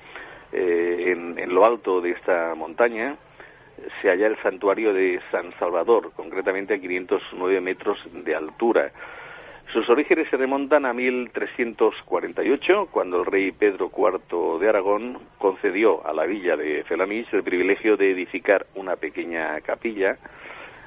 eh, 0.52 1.12
en, 1.12 1.38
en 1.38 1.54
lo 1.54 1.64
alto 1.64 2.00
de 2.00 2.10
esta 2.10 2.54
montaña 2.56 3.16
se 4.00 4.08
halla 4.08 4.26
el 4.26 4.36
santuario 4.42 4.92
de 4.92 5.20
San 5.30 5.52
Salvador, 5.58 6.12
concretamente 6.14 6.74
a 6.74 6.78
509 6.78 7.60
metros 7.60 7.98
de 8.12 8.34
altura. 8.34 8.92
Sus 9.72 9.88
orígenes 9.88 10.28
se 10.28 10.36
remontan 10.36 10.84
a 10.84 10.92
1348, 10.92 12.88
cuando 12.90 13.20
el 13.20 13.26
rey 13.26 13.52
Pedro 13.52 13.90
IV 13.96 14.58
de 14.58 14.68
Aragón 14.68 15.18
concedió 15.38 16.04
a 16.06 16.12
la 16.12 16.26
villa 16.26 16.56
de 16.56 16.82
Felanich 16.84 17.32
el 17.32 17.44
privilegio 17.44 17.96
de 17.96 18.10
edificar 18.10 18.66
una 18.74 18.96
pequeña 18.96 19.60
capilla, 19.60 20.18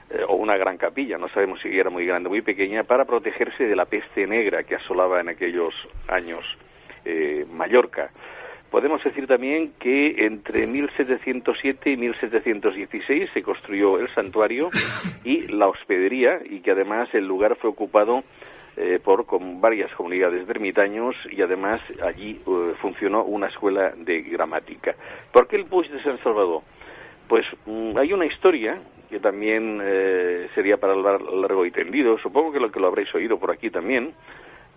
eh, 0.10 0.22
o 0.28 0.36
una 0.36 0.58
gran 0.58 0.78
capilla, 0.78 1.18
no 1.18 1.30
sabemos 1.30 1.62
si 1.62 1.70
era 1.70 1.90
muy 1.90 2.06
grande 2.06 2.28
o 2.28 2.30
muy 2.30 2.42
pequeña, 2.42 2.84
para 2.84 3.06
protegerse 3.06 3.66
de 3.66 3.76
la 3.76 3.86
peste 3.86 4.28
negra 4.28 4.64
que 4.64 4.76
asolaba 4.76 5.22
en 5.22 5.30
aquellos 5.30 5.74
años 6.08 6.44
eh, 7.06 7.46
Mallorca. 7.52 8.12
Podemos 8.74 9.04
decir 9.04 9.28
también 9.28 9.74
que 9.80 10.26
entre 10.26 10.66
1707 10.66 11.92
y 11.92 11.96
1716 11.96 13.30
se 13.32 13.44
construyó 13.44 14.00
el 14.00 14.12
santuario 14.16 14.72
y 15.24 15.42
la 15.42 15.68
hospedería 15.68 16.40
y 16.44 16.62
que 16.62 16.72
además 16.72 17.08
el 17.14 17.28
lugar 17.28 17.56
fue 17.56 17.70
ocupado 17.70 18.24
eh, 18.76 18.98
por 18.98 19.28
con 19.28 19.62
varias 19.62 19.94
comunidades 19.94 20.48
de 20.48 20.52
ermitaños 20.52 21.16
y 21.30 21.44
además 21.44 21.82
allí 22.02 22.32
eh, 22.32 22.74
funcionó 22.82 23.24
una 23.24 23.46
escuela 23.46 23.94
de 23.96 24.24
gramática. 24.24 24.96
¿Por 25.32 25.48
qué 25.48 25.58
el 25.58 25.66
Puig 25.66 25.92
de 25.92 26.02
San 26.02 26.18
Salvador? 26.24 26.64
Pues 27.28 27.46
mm, 27.68 27.96
hay 27.96 28.12
una 28.12 28.26
historia 28.26 28.82
que 29.08 29.20
también 29.20 29.82
eh, 29.84 30.48
sería 30.56 30.78
para 30.78 30.94
hablar 30.94 31.22
largo 31.22 31.64
y 31.68 31.70
tendido, 31.70 32.18
supongo 32.18 32.52
que 32.52 32.60
lo 32.60 32.72
que 32.72 32.80
lo 32.80 32.88
habréis 32.88 33.14
oído 33.14 33.38
por 33.38 33.52
aquí 33.52 33.70
también, 33.70 34.16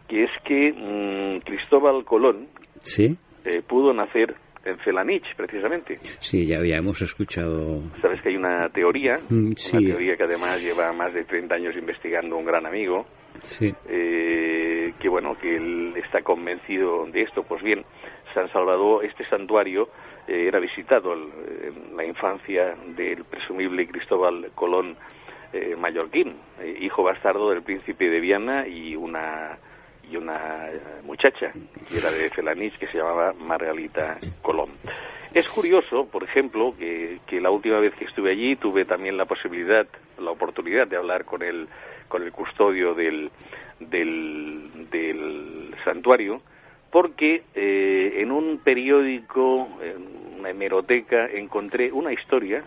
que 0.06 0.24
es 0.24 0.30
que 0.44 0.74
mm, 0.74 1.46
Cristóbal 1.46 2.04
Colón 2.04 2.48
Sí, 2.82 3.16
eh, 3.46 3.62
pudo 3.66 3.92
nacer 3.94 4.34
en 4.64 4.78
Felanich, 4.78 5.24
precisamente. 5.36 5.96
sí, 6.18 6.44
ya 6.46 6.58
habíamos 6.58 7.00
escuchado. 7.00 7.82
Sabes 8.02 8.20
que 8.20 8.30
hay 8.30 8.36
una 8.36 8.68
teoría, 8.70 9.14
Mm, 9.30 9.52
sí. 9.52 9.76
una 9.76 9.86
teoría 9.86 10.16
que 10.16 10.24
además 10.24 10.60
lleva 10.60 10.92
más 10.92 11.14
de 11.14 11.24
30 11.24 11.54
años 11.54 11.76
investigando 11.76 12.36
un 12.36 12.44
gran 12.44 12.66
amigo, 12.66 13.06
Sí, 13.40 13.72
eh, 13.88 14.92
que 14.98 15.08
bueno, 15.08 15.34
que 15.40 15.56
él 15.56 15.92
está 15.96 16.22
convencido 16.22 17.06
de 17.06 17.22
esto. 17.22 17.42
Pues 17.42 17.62
bien, 17.62 17.84
San 18.34 18.50
Salvador, 18.50 19.04
este 19.04 19.24
santuario, 19.28 19.88
eh, 20.26 20.46
era 20.48 20.58
visitado 20.58 21.12
el- 21.12 21.28
en 21.68 21.96
la 21.96 22.04
infancia 22.04 22.74
del 22.96 23.24
presumible 23.24 23.86
Cristóbal 23.86 24.50
Colón 24.54 24.96
eh, 25.52 25.76
mallorquín, 25.76 26.34
hijo 26.80 27.02
bastardo 27.04 27.50
del 27.50 27.62
príncipe 27.62 28.10
de 28.10 28.20
Viana 28.20 28.66
y 28.66 28.96
una 28.96 29.56
y 30.10 30.16
una 30.16 30.68
eh, 30.70 30.80
muchacha 31.04 31.52
que 31.88 31.98
era 31.98 32.10
de 32.10 32.30
Felanich 32.30 32.76
que 32.78 32.86
se 32.86 32.98
llamaba 32.98 33.32
Margarita 33.32 34.18
Colón. 34.42 34.70
Es 35.34 35.48
curioso, 35.48 36.06
por 36.10 36.24
ejemplo, 36.24 36.74
que, 36.78 37.18
que 37.26 37.40
la 37.40 37.50
última 37.50 37.78
vez 37.78 37.94
que 37.94 38.04
estuve 38.06 38.30
allí 38.32 38.56
tuve 38.56 38.84
también 38.84 39.16
la 39.16 39.26
posibilidad, 39.26 39.86
la 40.18 40.30
oportunidad 40.30 40.86
de 40.86 40.96
hablar 40.96 41.24
con 41.24 41.42
el, 41.42 41.68
con 42.08 42.22
el 42.22 42.32
custodio 42.32 42.94
del, 42.94 43.30
del, 43.80 44.88
del 44.90 45.74
santuario, 45.84 46.40
porque 46.90 47.42
eh, 47.54 48.14
en 48.22 48.30
un 48.32 48.58
periódico, 48.58 49.68
en 49.82 50.38
una 50.38 50.50
hemeroteca, 50.50 51.26
encontré 51.26 51.92
una 51.92 52.12
historia 52.12 52.62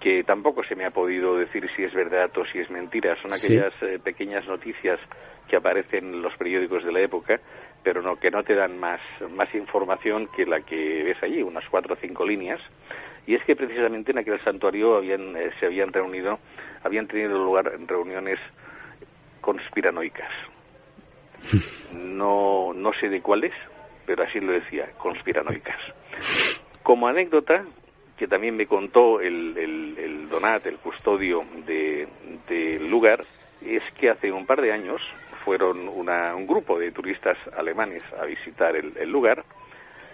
que 0.00 0.24
tampoco 0.24 0.64
se 0.64 0.74
me 0.74 0.84
ha 0.84 0.90
podido 0.90 1.36
decir 1.38 1.68
si 1.76 1.84
es 1.84 1.94
verdad 1.94 2.30
o 2.36 2.44
si 2.46 2.58
es 2.58 2.68
mentira. 2.70 3.16
Son 3.22 3.32
Sí. 3.32 3.46
aquellas 3.56 3.72
eh, 3.82 3.98
pequeñas 4.02 4.46
noticias 4.46 4.98
que 5.54 5.58
aparecen 5.58 6.14
en 6.14 6.22
los 6.22 6.36
periódicos 6.36 6.82
de 6.84 6.90
la 6.90 7.00
época, 7.00 7.38
pero 7.84 8.02
no 8.02 8.16
que 8.16 8.28
no 8.28 8.42
te 8.42 8.56
dan 8.56 8.76
más, 8.80 9.00
más 9.30 9.54
información 9.54 10.26
que 10.34 10.44
la 10.44 10.60
que 10.62 11.04
ves 11.04 11.22
allí, 11.22 11.42
unas 11.42 11.64
cuatro 11.68 11.94
o 11.94 11.96
cinco 11.96 12.26
líneas. 12.26 12.60
Y 13.24 13.36
es 13.36 13.44
que 13.44 13.54
precisamente 13.54 14.10
en 14.10 14.18
aquel 14.18 14.40
santuario 14.40 14.96
habían, 14.96 15.36
eh, 15.36 15.52
se 15.60 15.66
habían 15.66 15.92
reunido, 15.92 16.40
habían 16.82 17.06
tenido 17.06 17.38
lugar 17.38 17.70
reuniones 17.86 18.40
conspiranoicas. 19.40 20.30
no, 21.94 22.72
no 22.74 22.92
sé 23.00 23.08
de 23.08 23.20
cuáles, 23.20 23.52
pero 24.06 24.24
así 24.24 24.40
lo 24.40 24.52
decía, 24.52 24.90
conspiranoicas. 24.98 25.78
Como 26.82 27.06
anécdota, 27.06 27.64
que 28.18 28.26
también 28.26 28.56
me 28.56 28.66
contó 28.66 29.20
el, 29.20 29.56
el, 29.56 29.98
el 29.98 30.28
Donat, 30.28 30.66
el 30.66 30.78
custodio 30.78 31.44
de- 31.64 32.08
del 32.48 32.88
lugar, 32.90 33.22
es 33.64 33.82
que 33.98 34.10
hace 34.10 34.32
un 34.32 34.44
par 34.46 34.60
de 34.60 34.72
años 34.72 35.00
fueron 35.44 35.88
una- 35.88 36.34
un 36.34 36.46
grupo 36.46 36.78
de 36.78 36.90
turistas 36.92 37.36
alemanes 37.56 38.02
a 38.20 38.24
visitar 38.24 38.74
el, 38.76 38.92
el 38.96 39.10
lugar 39.10 39.44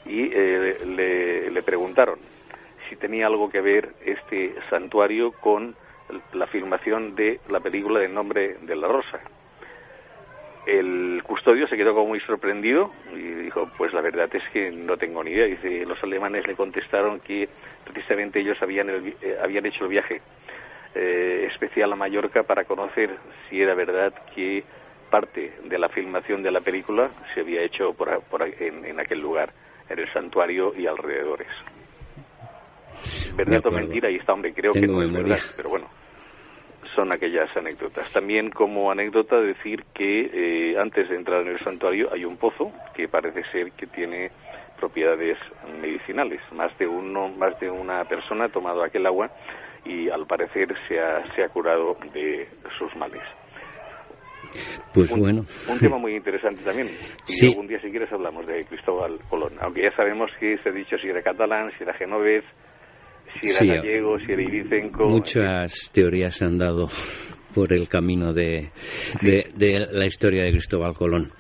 y 0.05 0.31
eh, 0.33 1.51
le, 1.51 1.63
preguntaron 1.63 2.19
si 2.89 2.97
tenía 2.97 3.27
algo 3.27 3.49
que 3.49 3.61
ver 3.61 3.91
este 4.05 4.55
santuario 4.69 5.33
con 5.33 5.77
la 6.33 6.47
filmación 6.49 7.15
de 7.15 7.41
la 7.49 7.61
película 7.61 8.01
del 8.01 8.13
nombre 8.13 8.57
de 8.63 8.75
la 8.77 8.89
rosa. 8.89 9.21
El 10.67 11.23
custodio 11.25 11.67
se 11.69 11.77
quedó 11.77 11.95
como 11.95 12.09
muy 12.09 12.21
sorprendido 12.21 12.93
y 13.13 13.19
dijo, 13.19 13.71
pues 13.77 13.93
la 13.93 14.01
verdad 14.01 14.29
es 14.35 14.43
que 14.53 14.71
no 14.71 14.97
tengo 14.97 15.23
ni 15.23 15.31
idea. 15.31 15.47
Los 15.87 16.03
alemanes 16.03 16.47
le 16.47 16.55
contestaron 16.57 17.21
que 17.21 17.49
precisamente 17.85 18.41
ellos 18.41 18.61
habían, 18.61 18.89
el 18.91 19.17
eh, 19.21 19.39
habían 19.43 19.67
hecho 19.67 19.85
el 19.85 19.91
viaje 19.91 20.21
eh, 20.95 21.49
especial 21.53 21.93
a 21.93 21.97
Mallorca 21.97 22.43
para 22.43 22.65
conocer 22.65 23.11
si 23.49 23.63
era 23.63 23.75
verdad 23.75 24.13
que 24.35 24.65
parte 25.11 25.53
de 25.65 25.79
la 25.79 25.89
filmación 25.89 26.43
de 26.43 26.51
la 26.51 26.61
película 26.61 27.11
se 27.35 27.41
había 27.41 27.63
hecho 27.63 27.93
por, 27.93 28.23
por 28.23 28.43
en, 28.43 28.85
en 28.85 29.01
aquel 29.01 29.21
lugar, 29.21 29.53
en 29.89 29.99
el 29.99 30.13
santuario 30.13 30.73
y 30.77 30.87
alrededores. 30.87 31.49
¿Verdad 33.35 33.67
o 33.67 33.71
mentira? 33.71 34.09
Ahí 34.09 34.17
está, 34.17 34.33
hombre, 34.33 34.53
creo 34.53 34.73
que 34.73 34.87
no 34.87 35.03
es 35.03 35.11
memoria. 35.11 35.35
verdad, 35.35 35.51
pero 35.57 35.69
bueno 35.71 36.01
son 36.95 37.13
aquellas 37.13 37.55
anécdotas. 37.57 38.13
También 38.13 38.51
como 38.51 38.91
anécdota 38.91 39.41
decir 39.41 39.85
que 39.95 40.31
eh, 40.73 40.79
antes 40.79 41.09
de 41.09 41.17
entrar 41.17 41.43
en 41.43 41.49
el 41.49 41.61
santuario 41.61 42.13
hay 42.13 42.25
un 42.25 42.37
pozo 42.37 42.73
que 42.95 43.09
parece 43.09 43.45
ser 43.53 43.73
que 43.73 43.87
tiene 43.87 44.31
propiedades 44.79 45.39
medicinales. 45.81 46.41
Más 46.53 46.77
de 46.79 46.87
uno, 46.87 47.29
más 47.29 47.59
de 47.61 47.71
una 47.71 48.05
persona 48.05 48.47
ha 48.47 48.49
tomado 48.49 48.83
aquel 48.83 49.07
agua 49.07 49.31
y 49.85 50.09
al 50.09 50.27
parecer 50.27 50.75
se 50.89 51.01
ha, 51.01 51.23
se 51.35 51.45
ha 51.45 51.49
curado 51.49 51.97
de 52.13 52.49
sus 52.79 52.95
males. 52.97 53.23
Pues 54.93 55.11
Un, 55.11 55.21
bueno. 55.21 55.47
un 55.71 55.79
tema 55.79 55.99
muy 55.99 56.15
interesante 56.17 56.63
también. 56.63 56.89
Y 57.29 57.33
Sí. 57.33 57.47
algún 57.49 57.67
día, 57.69 57.81
si 57.81 57.91
quieres, 57.91 58.11
hablamos 58.13 58.47
de 58.47 58.65
Cristóbal 58.65 59.19
Colón. 59.29 59.53
Aunque 59.61 59.83
ya 59.83 59.95
sabemos 59.97 60.31
que 60.41 60.57
se 60.63 60.69
ha 60.69 60.73
dicho 60.73 60.97
si 61.01 61.09
era 61.09 61.23
catalán, 61.23 61.71
si 61.77 61.85
era 61.85 61.95
genovés, 61.95 62.45
si 63.41 63.51
era 63.51 63.59
Sí, 63.61 63.67
gallego, 63.69 64.19
si 64.19 64.33
era 64.33 64.43
ibicenco. 64.43 65.09
Muchas 65.09 65.91
teorías 65.93 66.35
se 66.37 66.45
han 66.47 66.59
dado 66.59 66.89
por 67.55 67.73
el 67.73 67.89
camino 67.89 68.33
de, 68.33 68.71
de, 69.23 69.51
de 69.55 69.87
la 69.93 70.07
historia 70.07 70.43
de 70.45 70.51
Cristóbal 70.53 70.95
Colón. 70.95 71.31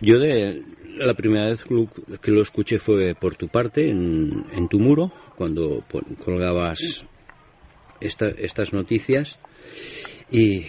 Yo 0.00 0.18
de 0.18 0.62
la 0.96 1.14
primera 1.14 1.46
vez 1.46 1.64
que 2.20 2.30
lo- 2.30 2.42
escuché 2.42 2.78
fue 2.78 3.14
por 3.14 3.36
tu 3.36 3.48
parte, 3.48 3.88
en, 3.90 4.44
en 4.52 4.68
tu 4.68 4.78
muro, 4.78 5.12
cuando 5.36 5.82
colgabas 6.24 7.06
esta- 8.00 8.30
estas 8.30 8.72
noticias 8.72 9.38
y 10.30 10.66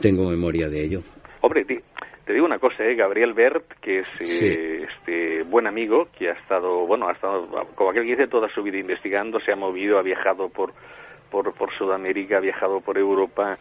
tengo 0.00 0.28
memoria 0.30 0.68
de 0.68 0.84
ello. 0.84 1.00
Hombre, 1.40 1.64
ti- 1.64 1.80
te 2.24 2.32
digo 2.34 2.44
una 2.44 2.58
cosa, 2.58 2.84
¿eh? 2.84 2.94
Gabriel 2.94 3.32
Bert, 3.32 3.64
que 3.80 4.00
es 4.00 4.06
eh, 4.20 4.86
este 4.88 5.42
buen 5.44 5.66
amigo, 5.66 6.08
que 6.18 6.28
ha 6.28 6.32
estado, 6.32 6.86
bueno, 6.86 7.08
ha 7.08 7.12
estado, 7.12 7.48
como 7.74 7.90
aquel 7.90 8.04
que 8.04 8.10
dice, 8.10 8.28
toda 8.28 8.48
su 8.50 8.62
vida 8.62 8.76
investigando, 8.78 9.40
se 9.40 9.52
ha 9.52 9.56
movido, 9.56 9.98
ha 9.98 10.02
viajado 10.02 10.48
por, 10.50 10.72
por, 11.30 11.52
por 11.54 11.72
Sudamérica, 11.78 12.36
ha 12.36 12.40
viajado 12.40 12.80
por 12.80 12.98
Europa, 12.98 13.56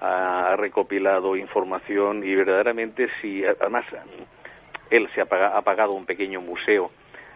ha, 0.00 0.52
ha 0.52 0.56
recopilado 0.56 1.34
información 1.36 2.22
y 2.24 2.34
verdaderamente, 2.34 3.08
si, 3.20 3.44
además, 3.44 3.84
él 4.90 5.08
se 5.14 5.20
ha 5.22 5.26
pagado 5.62 5.92
un 5.92 6.06
pequeño 6.06 6.40
museo 6.40 6.90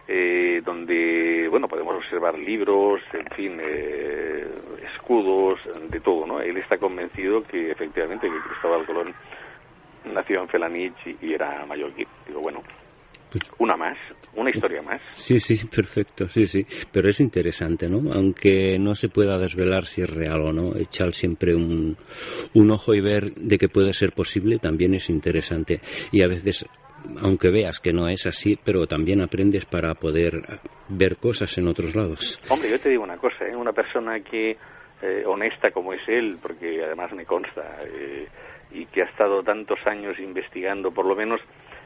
eh, 0.07 0.61
donde, 0.63 1.47
bueno, 1.49 1.67
podemos 1.67 1.95
observar 1.95 2.37
libros, 2.37 3.01
en 3.13 3.27
fin, 3.35 3.59
eh, 3.61 4.47
escudos, 4.93 5.59
de 5.89 5.99
todo, 5.99 6.25
¿no? 6.25 6.39
Él 6.39 6.57
está 6.57 6.77
convencido 6.77 7.43
que 7.43 7.71
efectivamente 7.71 8.27
que 8.27 8.49
Cristóbal 8.49 8.85
Colón 8.85 9.13
nació 10.13 10.41
en 10.41 10.47
Felanich 10.47 10.95
y, 11.05 11.27
y 11.27 11.33
era 11.33 11.65
mallorquín. 11.65 12.07
Digo, 12.25 12.41
bueno, 12.41 12.63
una 13.59 13.75
más, 13.75 13.97
una 14.35 14.49
historia 14.49 14.81
más. 14.81 15.01
Sí, 15.11 15.39
sí, 15.39 15.67
perfecto, 15.67 16.27
sí, 16.29 16.47
sí. 16.47 16.65
Pero 16.91 17.09
es 17.09 17.19
interesante, 17.19 17.89
¿no? 17.89 18.13
Aunque 18.13 18.77
no 18.79 18.95
se 18.95 19.09
pueda 19.09 19.37
desvelar 19.37 19.85
si 19.85 20.01
es 20.01 20.09
real 20.09 20.41
o 20.41 20.53
no, 20.53 20.75
echar 20.77 21.13
siempre 21.13 21.53
un, 21.53 21.97
un 22.53 22.71
ojo 22.71 22.93
y 22.93 23.01
ver 23.01 23.33
de 23.33 23.57
que 23.57 23.67
puede 23.69 23.93
ser 23.93 24.13
posible 24.13 24.59
también 24.59 24.93
es 24.93 25.09
interesante. 25.09 25.81
Y 26.11 26.23
a 26.23 26.27
veces, 26.27 26.65
aunque 27.21 27.49
veas 27.49 27.79
que 27.79 27.93
no 27.93 28.07
es 28.07 28.25
así, 28.25 28.57
pero 28.63 28.87
también 28.87 29.21
aprendes 29.21 29.65
para 29.65 29.93
poder 29.95 30.33
ver 30.89 31.17
cosas 31.17 31.57
en 31.57 31.67
otros 31.67 31.95
lados. 31.95 32.39
Hombre, 32.49 32.69
yo 32.69 32.79
te 32.79 32.89
digo 32.89 33.03
una 33.03 33.17
cosa, 33.17 33.45
¿eh? 33.45 33.55
una 33.55 33.73
persona 33.73 34.19
que, 34.19 34.57
eh, 35.01 35.23
honesta 35.25 35.71
como 35.71 35.93
es 35.93 36.01
él, 36.07 36.37
porque 36.41 36.83
además 36.83 37.11
me 37.13 37.25
consta, 37.25 37.81
eh, 37.85 38.27
y 38.71 38.85
que 38.87 39.01
ha 39.01 39.05
estado 39.05 39.43
tantos 39.43 39.79
años 39.85 40.19
investigando, 40.19 40.91
por 40.91 41.05
lo 41.05 41.15
menos 41.15 41.39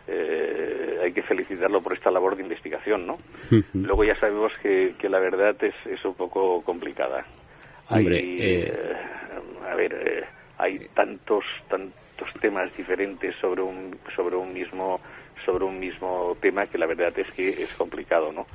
eh, 0.07 0.99
hay 1.03 1.13
que 1.13 1.21
felicitarlo 1.23 1.81
por 1.81 1.93
esta 1.93 2.11
labor 2.11 2.35
de 2.35 2.43
investigación, 2.43 3.05
¿no? 3.05 3.17
Luego 3.73 4.03
ya 4.03 4.15
sabemos 4.15 4.51
que, 4.61 4.93
que 4.97 5.09
la 5.09 5.19
verdad 5.19 5.55
es, 5.63 5.75
es 5.85 6.03
un 6.03 6.15
poco 6.15 6.61
complicada. 6.63 7.25
Hombre, 7.89 8.17
hay, 8.17 8.37
eh, 8.39 8.73
eh, 8.73 9.69
a 9.69 9.75
ver, 9.75 9.93
eh, 9.93 10.23
hay 10.57 10.79
tantos 10.93 11.43
tantos 11.69 12.00
temas 12.39 12.75
diferentes 12.75 13.35
sobre 13.41 13.61
un 13.61 13.97
sobre 14.15 14.35
un 14.35 14.53
mismo 14.53 14.99
sobre 15.45 15.65
un 15.65 15.79
mismo 15.79 16.37
tema 16.41 16.67
que 16.67 16.77
la 16.77 16.85
verdad 16.85 17.17
es 17.17 17.31
que 17.31 17.63
es 17.63 17.73
complicado, 17.77 18.31
¿no? 18.31 18.45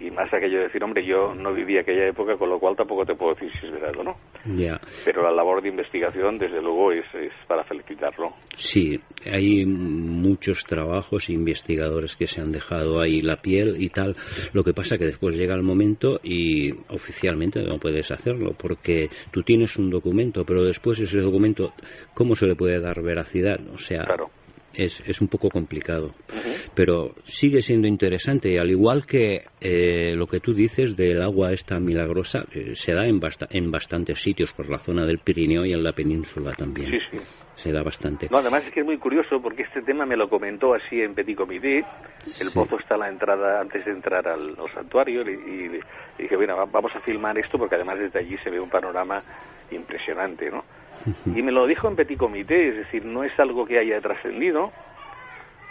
Y 0.00 0.10
más 0.10 0.32
aquello 0.32 0.58
de 0.58 0.64
decir, 0.64 0.82
hombre, 0.82 1.04
yo 1.06 1.34
no 1.34 1.52
viví 1.52 1.78
aquella 1.78 2.08
época, 2.08 2.36
con 2.36 2.48
lo 2.48 2.58
cual 2.58 2.76
tampoco 2.76 3.04
te 3.04 3.14
puedo 3.14 3.34
decir 3.34 3.50
si 3.60 3.66
es 3.66 3.72
verdad 3.72 3.96
o 3.98 4.04
no. 4.04 4.16
Pero 5.04 5.22
la 5.22 5.32
labor 5.32 5.62
de 5.62 5.68
investigación, 5.68 6.38
desde 6.38 6.60
luego, 6.60 6.92
es, 6.92 7.04
es 7.14 7.32
para 7.46 7.64
felicitarlo. 7.64 8.34
Sí, 8.56 9.00
hay 9.30 9.64
muchos 9.64 10.64
trabajos, 10.64 11.30
investigadores 11.30 12.16
que 12.16 12.26
se 12.26 12.40
han 12.40 12.52
dejado 12.52 13.00
ahí 13.00 13.22
la 13.22 13.36
piel 13.36 13.76
y 13.78 13.88
tal. 13.88 14.16
Lo 14.52 14.64
que 14.64 14.74
pasa 14.74 14.98
que 14.98 15.06
después 15.06 15.36
llega 15.36 15.54
el 15.54 15.62
momento 15.62 16.20
y 16.22 16.72
oficialmente 16.88 17.62
no 17.62 17.78
puedes 17.78 18.10
hacerlo 18.10 18.54
porque 18.58 19.08
tú 19.30 19.42
tienes 19.42 19.76
un 19.76 19.90
documento, 19.90 20.44
pero 20.44 20.64
después 20.64 20.98
ese 21.00 21.20
documento, 21.20 21.72
¿cómo 22.14 22.36
se 22.36 22.46
le 22.46 22.56
puede 22.56 22.80
dar 22.80 23.00
veracidad? 23.02 23.60
O 23.72 23.78
sea, 23.78 24.04
Claro. 24.04 24.30
Es, 24.76 25.00
es 25.06 25.20
un 25.20 25.28
poco 25.28 25.48
complicado. 25.50 26.10
Pero 26.74 27.14
sigue 27.24 27.62
siendo 27.62 27.86
interesante 27.86 28.52
y 28.52 28.56
al 28.58 28.70
igual 28.70 29.06
que 29.06 29.44
eh, 29.60 30.14
lo 30.16 30.26
que 30.26 30.40
tú 30.40 30.52
dices 30.52 30.96
del 30.96 31.22
agua 31.22 31.52
esta 31.52 31.78
milagrosa, 31.78 32.44
eh, 32.52 32.74
se 32.74 32.92
da 32.94 33.06
en, 33.06 33.20
basta- 33.20 33.46
en 33.50 33.70
bastantes 33.70 34.20
sitios 34.20 34.52
por 34.52 34.68
la 34.68 34.78
zona 34.78 35.04
del 35.04 35.18
Pirineo 35.18 35.64
y 35.64 35.72
en 35.72 35.82
la 35.82 35.92
península 35.92 36.52
también. 36.52 36.90
Sí, 36.90 36.98
sí. 37.10 37.18
Se 37.54 37.70
da 37.70 37.84
bastante. 37.84 38.26
No, 38.32 38.38
además 38.38 38.66
es 38.66 38.72
que 38.72 38.80
es 38.80 38.86
muy 38.86 38.98
curioso 38.98 39.40
porque 39.40 39.62
este 39.62 39.80
tema 39.82 40.04
me 40.04 40.16
lo 40.16 40.28
comentó 40.28 40.74
así 40.74 41.00
en 41.00 41.14
Petit 41.14 41.36
Comité. 41.36 41.84
El 42.40 42.50
pozo 42.50 42.80
está 42.80 42.96
a 42.96 42.98
la 42.98 43.08
entrada 43.08 43.60
antes 43.60 43.84
de 43.84 43.92
entrar 43.92 44.26
al, 44.26 44.56
al 44.58 44.74
santuario 44.74 45.22
y, 45.22 45.68
dije, 46.18 46.34
bueno, 46.34 46.56
va- 46.56 46.64
vamos 46.64 46.90
a 46.96 47.00
filmar 47.02 47.38
esto 47.38 47.56
porque 47.56 47.76
además 47.76 48.00
desde 48.00 48.18
allí 48.18 48.36
se 48.42 48.50
ve 48.50 48.58
un 48.58 48.68
panorama 48.68 49.22
impresionante, 49.70 50.50
¿no? 50.50 50.64
Y 51.26 51.42
me 51.42 51.52
lo 51.52 51.66
dijo 51.66 51.88
en 51.88 51.96
Petit 51.96 52.18
Comité, 52.18 52.68
es 52.68 52.76
decir, 52.76 53.04
no 53.04 53.24
es 53.24 53.38
algo 53.38 53.66
que 53.66 53.78
haya 53.78 54.00
trascendido, 54.00 54.72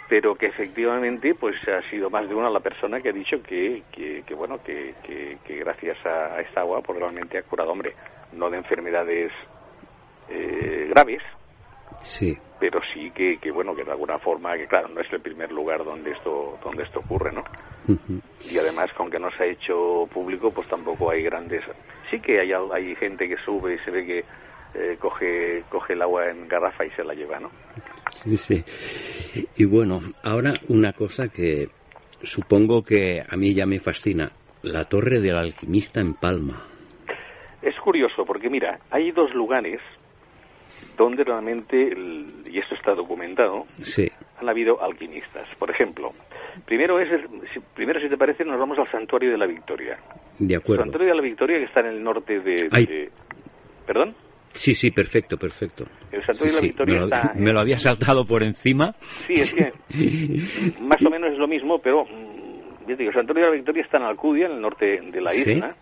pero 0.08 0.34
que 0.34 0.46
efectivamente 0.46 1.34
pues 1.34 1.56
ha 1.68 1.82
sido 1.90 2.10
más 2.10 2.28
de 2.28 2.34
una 2.34 2.50
la 2.50 2.60
persona 2.60 3.00
que 3.00 3.08
ha 3.08 3.12
dicho 3.12 3.42
que, 3.42 3.82
que, 3.90 4.22
que, 4.26 4.34
bueno, 4.34 4.62
que, 4.62 4.94
que, 5.02 5.38
que 5.44 5.56
gracias 5.56 5.96
a, 6.06 6.36
a 6.36 6.40
esta 6.40 6.60
agua 6.60 6.82
pues 6.82 6.98
realmente 6.98 7.38
ha 7.38 7.42
curado, 7.42 7.72
hombre, 7.72 7.94
no 8.32 8.50
de 8.50 8.58
enfermedades 8.58 9.32
eh, 10.28 10.86
graves, 10.90 11.22
Sí, 12.00 12.36
pero 12.58 12.80
sí 12.92 13.10
que, 13.12 13.38
que 13.38 13.50
bueno 13.50 13.74
que 13.74 13.84
de 13.84 13.92
alguna 13.92 14.18
forma 14.18 14.56
que 14.56 14.66
claro 14.66 14.88
no 14.88 15.00
es 15.00 15.12
el 15.12 15.20
primer 15.20 15.52
lugar 15.52 15.84
donde 15.84 16.10
esto 16.10 16.58
donde 16.62 16.82
esto 16.82 17.00
ocurre 17.00 17.32
no 17.32 17.44
y 18.50 18.58
además 18.58 18.92
con 18.94 19.10
que 19.10 19.18
no 19.18 19.30
se 19.32 19.44
ha 19.44 19.46
hecho 19.46 20.06
público 20.12 20.50
pues 20.50 20.68
tampoco 20.68 21.10
hay 21.10 21.22
grandes 21.22 21.62
sí 22.10 22.20
que 22.20 22.40
hay 22.40 22.52
hay 22.52 22.94
gente 22.96 23.28
que 23.28 23.36
sube 23.44 23.74
y 23.74 23.78
se 23.80 23.90
ve 23.90 24.04
que 24.04 24.24
eh, 24.74 24.96
coge 24.98 25.62
coge 25.68 25.92
el 25.94 26.02
agua 26.02 26.30
en 26.30 26.48
garrafa 26.48 26.84
y 26.86 26.90
se 26.90 27.04
la 27.04 27.14
lleva 27.14 27.38
no 27.40 27.50
sí, 28.24 28.36
sí. 28.36 28.64
Y 29.56 29.64
bueno, 29.64 30.00
ahora 30.22 30.54
una 30.68 30.92
cosa 30.92 31.28
que 31.28 31.68
supongo 32.22 32.82
que 32.82 33.20
a 33.28 33.36
mí 33.36 33.52
ya 33.54 33.66
me 33.66 33.80
fascina, 33.80 34.30
la 34.62 34.84
torre 34.86 35.20
del 35.20 35.36
alquimista 35.36 36.00
en 36.00 36.14
Palma. 36.14 36.62
es 37.62 37.74
curioso 37.80 38.24
porque 38.24 38.48
mira 38.48 38.78
hay 38.90 39.10
dos 39.10 39.32
lugares 39.34 39.80
donde 40.96 41.24
realmente 41.24 41.88
el- 41.92 42.44
y 42.50 42.58
esto 42.58 42.74
está 42.74 42.94
documentado 42.94 43.64
Sí, 43.82 44.08
han 44.40 44.48
habido 44.48 44.82
alquimistas 44.82 45.46
por 45.58 45.70
ejemplo 45.70 46.12
primero 46.64 46.98
es 47.00 47.10
el- 47.12 47.28
si, 47.52 47.60
primero 47.74 48.00
si 48.00 48.08
te 48.08 48.16
parece 48.16 48.44
nos 48.44 48.58
vamos 48.58 48.78
al 48.78 48.90
santuario 48.90 49.30
de 49.30 49.38
la 49.38 49.46
Victoria 49.46 49.98
de 50.38 50.54
el 50.54 50.60
acuerdo. 50.60 50.84
santuario 50.84 51.08
de 51.08 51.14
la 51.16 51.22
Victoria 51.22 51.58
que 51.58 51.64
está 51.64 51.80
en 51.80 51.86
el 51.86 52.02
norte 52.02 52.40
de, 52.40 52.68
Ay. 52.70 52.86
de- 52.86 53.10
perdón 53.86 54.14
Sí, 54.54 54.74
sí, 54.74 54.90
perfecto, 54.90 55.36
perfecto. 55.36 55.84
El 56.12 56.24
santuario 56.24 56.34
Sí, 56.36 56.46
de 56.46 56.52
la 56.54 56.60
sí, 56.60 56.66
Victoria 56.68 56.94
me, 56.94 57.00
lo, 57.00 57.06
está... 57.06 57.32
me 57.34 57.52
lo 57.52 57.60
había 57.60 57.78
saltado 57.78 58.24
por 58.24 58.42
encima. 58.42 58.94
Sí, 59.00 59.34
es 59.34 59.52
que 59.52 59.72
más 60.80 61.02
o 61.04 61.10
menos 61.10 61.32
es 61.32 61.38
lo 61.38 61.46
mismo, 61.48 61.78
pero 61.80 62.04
mm, 62.04 62.80
yo 62.88 62.96
te 62.96 62.96
digo, 62.96 63.10
el 63.10 63.14
santuario 63.16 63.44
de 63.44 63.50
la 63.50 63.56
Victoria 63.56 63.82
está 63.82 63.96
en 63.98 64.04
Alcudia, 64.04 64.46
en 64.46 64.52
el 64.52 64.60
norte 64.60 65.00
de 65.00 65.20
la 65.20 65.30
Sí. 65.32 65.50
isla. 65.52 65.74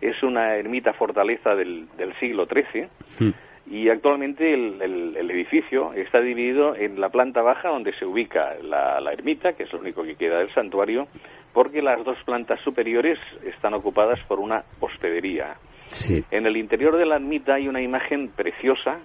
Es 0.00 0.22
una 0.22 0.56
ermita 0.56 0.92
fortaleza 0.92 1.54
del, 1.54 1.86
del 1.96 2.14
siglo 2.18 2.46
XIII. 2.46 2.88
Mm. 3.20 3.32
Y 3.70 3.88
actualmente 3.88 4.52
el, 4.52 4.82
el- 4.82 5.16
el 5.16 5.30
edificio 5.30 5.94
está 5.94 6.20
dividido 6.20 6.76
en 6.76 7.00
la 7.00 7.08
planta 7.08 7.40
baja 7.40 7.70
donde 7.70 7.94
se 7.94 8.04
ubica 8.04 8.54
la, 8.62 9.00
la 9.00 9.12
ermita, 9.14 9.54
que 9.54 9.62
es 9.62 9.72
lo 9.72 9.78
único 9.80 10.02
que 10.02 10.16
queda 10.16 10.40
del 10.40 10.52
santuario, 10.52 11.08
porque 11.54 11.80
las 11.80 12.04
dos 12.04 12.18
plantas 12.24 12.60
superiores 12.60 13.18
están 13.46 13.72
ocupadas 13.72 14.20
por 14.28 14.38
una 14.40 14.64
hospedería. 14.80 15.56
Sí. 15.88 16.24
En 16.30 16.46
el 16.46 16.56
interior 16.56 16.96
de 16.96 17.06
la 17.06 17.16
ermita 17.16 17.54
hay 17.54 17.66
una 17.68 17.82
imagen 17.82 18.28
preciosa, 18.28 18.98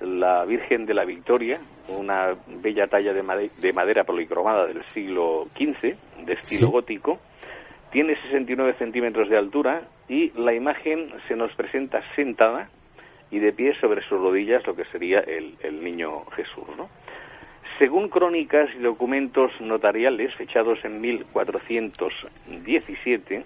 la 0.00 0.44
Virgen 0.44 0.86
de 0.86 0.94
la 0.94 1.04
Victoria, 1.04 1.58
una 1.88 2.36
bella 2.62 2.86
talla 2.86 3.12
de, 3.12 3.22
made- 3.22 3.50
de 3.60 3.72
madera 3.72 4.04
policromada 4.04 4.66
del 4.66 4.82
siglo 4.94 5.46
XV, 5.56 5.96
de 6.24 6.32
estilo 6.34 6.66
Sí. 6.66 6.72
gótico. 6.72 7.18
Tiene 7.90 8.14
69 8.22 8.74
centímetros 8.78 9.28
de 9.28 9.36
altura 9.38 9.82
y 10.08 10.30
la 10.38 10.54
imagen 10.54 11.10
se 11.26 11.34
nos 11.36 11.52
presenta 11.54 12.00
sentada 12.14 12.68
y 13.30 13.38
de 13.40 13.52
pie 13.52 13.74
sobre 13.80 14.02
sus 14.02 14.20
rodillas 14.20 14.64
lo 14.66 14.74
que 14.76 14.84
sería 14.86 15.20
el, 15.20 15.54
el 15.62 15.82
niño 15.82 16.24
Jesús. 16.36 16.64
¿no? 16.76 16.88
Según 17.78 18.08
crónicas 18.08 18.68
y 18.74 18.78
documentos 18.82 19.50
notariales 19.60 20.34
fechados 20.34 20.78
en 20.84 21.00
1417, 21.00 23.44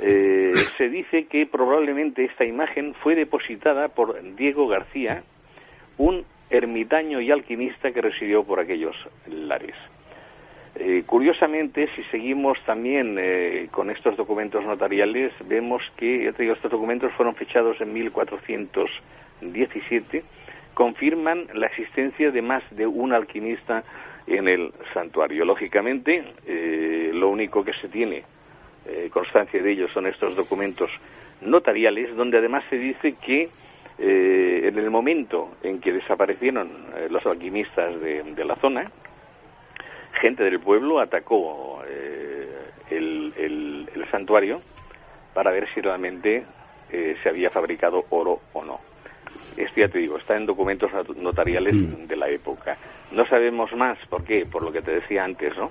eh, 0.00 0.54
se 0.76 0.88
dice 0.88 1.26
que 1.26 1.44
probablemente 1.46 2.24
esta 2.24 2.44
imagen 2.44 2.94
fue 2.94 3.16
depositada 3.16 3.88
por 3.88 4.22
Diego 4.36 4.68
García, 4.68 5.24
un 5.96 6.24
ermitaño 6.50 7.20
y 7.20 7.32
alquimista 7.32 7.90
que 7.90 8.00
residió 8.00 8.44
por 8.44 8.60
aquellos 8.60 8.94
lares. 9.26 9.74
Eh, 10.76 11.02
curiosamente, 11.04 11.88
si 11.88 12.04
seguimos 12.04 12.56
también 12.64 13.16
eh, 13.18 13.66
con 13.72 13.90
estos 13.90 14.16
documentos 14.16 14.64
notariales, 14.64 15.32
vemos 15.46 15.82
que 15.96 16.28
estos 16.28 16.70
documentos 16.70 17.12
fueron 17.14 17.34
fechados 17.34 17.80
en 17.80 17.92
1417, 17.92 20.22
confirman 20.74 21.48
la 21.54 21.66
existencia 21.66 22.30
de 22.30 22.40
más 22.40 22.62
de 22.70 22.86
un 22.86 23.12
alquimista 23.12 23.82
en 24.28 24.46
el 24.46 24.72
santuario. 24.94 25.44
Lógicamente, 25.44 26.22
lo 27.12 27.30
único 27.30 27.64
que 27.64 27.72
se 27.80 27.88
tiene 27.88 28.22
eh, 28.88 29.10
constancia 29.12 29.62
de 29.62 29.70
ello 29.72 29.88
son 29.88 30.06
estos 30.06 30.34
documentos 30.36 30.90
notariales, 31.42 32.14
donde 32.16 32.38
además 32.38 32.64
se 32.70 32.76
dice 32.78 33.14
que 33.24 33.48
eh, 33.98 34.60
en 34.68 34.78
el 34.78 34.90
momento 34.90 35.56
en 35.62 35.80
que 35.80 35.92
desaparecieron 35.92 36.68
eh, 36.96 37.08
los 37.10 37.24
alquimistas 37.26 38.00
de, 38.00 38.22
de 38.22 38.44
la 38.44 38.56
zona, 38.56 38.90
gente 40.20 40.42
del 40.44 40.58
pueblo 40.60 41.00
atacó 41.00 41.82
el, 42.90 43.32
el- 43.36 43.88
el 43.94 44.10
santuario 44.10 44.60
para 45.34 45.50
ver 45.50 45.68
si 45.74 45.80
realmente 45.80 46.44
se 46.90 47.28
había 47.28 47.50
fabricado 47.50 48.04
oro 48.10 48.40
o 48.54 48.64
no. 48.64 48.80
Esto 49.56 49.80
ya 49.80 49.88
te 49.88 49.98
digo, 49.98 50.16
está 50.16 50.36
en 50.36 50.46
documentos 50.46 50.90
not- 50.92 51.16
notariales 51.16 51.74
de 52.08 52.16
la 52.16 52.28
época. 52.30 52.76
No 53.12 53.26
sabemos 53.26 53.72
más, 53.74 53.98
¿por 54.08 54.24
qué? 54.24 54.46
Por 54.46 54.62
lo 54.62 54.72
que 54.72 54.80
te 54.82 54.92
decía 54.92 55.22
antes, 55.24 55.56
¿no? 55.56 55.70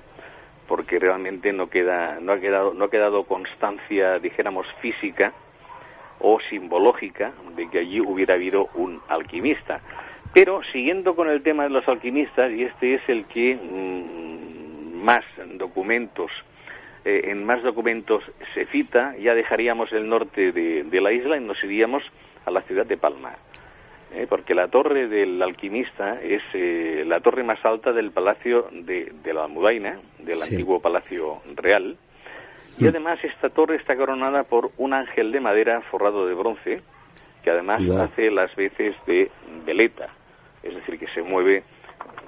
Porque 0.68 1.00
realmente 1.00 1.52
no 1.52 1.68
queda, 1.68 2.18
no 2.20 2.32
ha 2.32 2.40
quedado, 2.40 2.74
no 2.74 2.84
ha 2.84 2.90
quedado 2.90 3.24
constancia, 3.24 4.20
dijéramos, 4.20 4.66
física 4.80 5.32
o 6.20 6.38
simbológica 6.50 7.32
de 7.56 7.68
que 7.68 7.80
allí 7.80 8.00
hubiera 8.00 8.34
habido 8.34 8.68
un 8.74 9.00
alquimista. 9.08 9.80
Pero 10.34 10.60
siguiendo 10.72 11.16
con 11.16 11.28
el 11.28 11.42
tema 11.42 11.64
de 11.64 11.70
los 11.70 11.88
alquimistas, 11.88 12.52
y 12.52 12.64
este 12.64 12.94
es 12.94 13.02
el 13.08 13.24
que 13.24 13.56
mm, 13.56 15.02
más 15.02 15.24
documentos, 15.54 16.30
eh, 17.04 17.22
en 17.24 17.44
más 17.44 17.62
documentos 17.62 18.30
se 18.54 18.66
cita, 18.66 19.16
ya 19.16 19.34
dejaríamos 19.34 19.90
el 19.92 20.08
norte 20.08 20.52
de, 20.52 20.84
de 20.84 21.00
la 21.00 21.12
isla 21.12 21.36
y 21.38 21.40
nos 21.40 21.62
iríamos 21.64 22.02
a 22.44 22.50
la 22.50 22.60
ciudad 22.62 22.86
de 22.86 22.96
Palma. 22.96 23.34
Eh, 24.14 24.26
porque 24.28 24.54
la 24.54 24.68
torre 24.68 25.06
del 25.06 25.40
alquimista 25.42 26.18
es 26.22 26.42
eh, 26.54 27.04
la 27.06 27.20
torre 27.20 27.42
más 27.42 27.62
alta 27.64 27.92
del 27.92 28.10
palacio 28.10 28.66
de, 28.72 29.12
de 29.22 29.34
la 29.34 29.44
Almudaina, 29.44 29.98
del 30.18 30.38
Sí. 30.38 30.50
antiguo 30.54 30.80
palacio 30.80 31.42
real, 31.56 31.96
y 32.78 32.84
Mm. 32.84 32.88
además 32.88 33.22
esta 33.22 33.50
torre 33.50 33.76
está 33.76 33.96
coronada 33.96 34.44
por 34.44 34.70
un 34.78 34.94
ángel 34.94 35.30
de 35.30 35.40
madera 35.40 35.82
forrado 35.90 36.26
de 36.26 36.34
bronce, 36.34 36.80
que 37.42 37.50
además 37.50 37.82
hace 37.90 38.30
las 38.30 38.54
veces 38.56 38.96
de 39.06 39.30
veleta, 39.66 40.08
es 40.62 40.74
decir, 40.74 40.98
que 40.98 41.06
se 41.08 41.22
mueve 41.22 41.62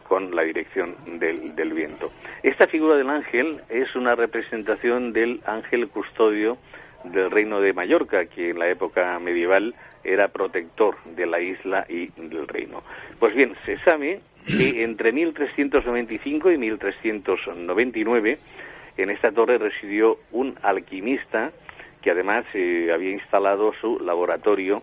con 0.07 0.35
la 0.37 0.43
dirección 0.43 0.97
del, 1.19 1.55
del 1.57 1.73
viento. 1.73 2.09
Esta 2.43 2.67
figura 2.67 2.97
del 2.97 3.09
ángel 3.09 3.61
es 3.71 3.95
una 3.97 4.15
representación 4.17 5.13
del 5.15 5.41
ángel 5.47 5.89
custodio 5.89 6.59
del 7.05 7.31
reino 7.31 7.61
de 7.63 7.73
Mallorca, 7.73 8.27
que 8.27 8.51
en 8.51 8.59
la 8.59 8.69
época 8.69 9.19
medieval 9.19 9.75
era 10.05 10.29
protector 10.29 10.97
de 11.05 11.27
la 11.27 11.41
isla 11.41 11.87
y 11.89 12.07
del 12.17 12.49
reino. 12.49 12.83
Pues 13.19 13.35
bien, 13.35 13.55
se 13.65 13.79
sabe 13.79 14.21
que 14.47 14.83
entre 14.85 15.13
1395 15.13 16.51
y 16.51 16.59
1399 16.59 18.39
en 18.97 19.11
esta 19.11 19.33
torre 19.33 19.59
residió 19.59 20.19
un 20.33 20.57
alquimista 20.63 21.53
que 22.03 22.11
además 22.11 22.45
eh, 22.55 22.91
había 22.93 23.11
instalado 23.11 23.73
su 23.81 23.99
laboratorio, 24.01 24.83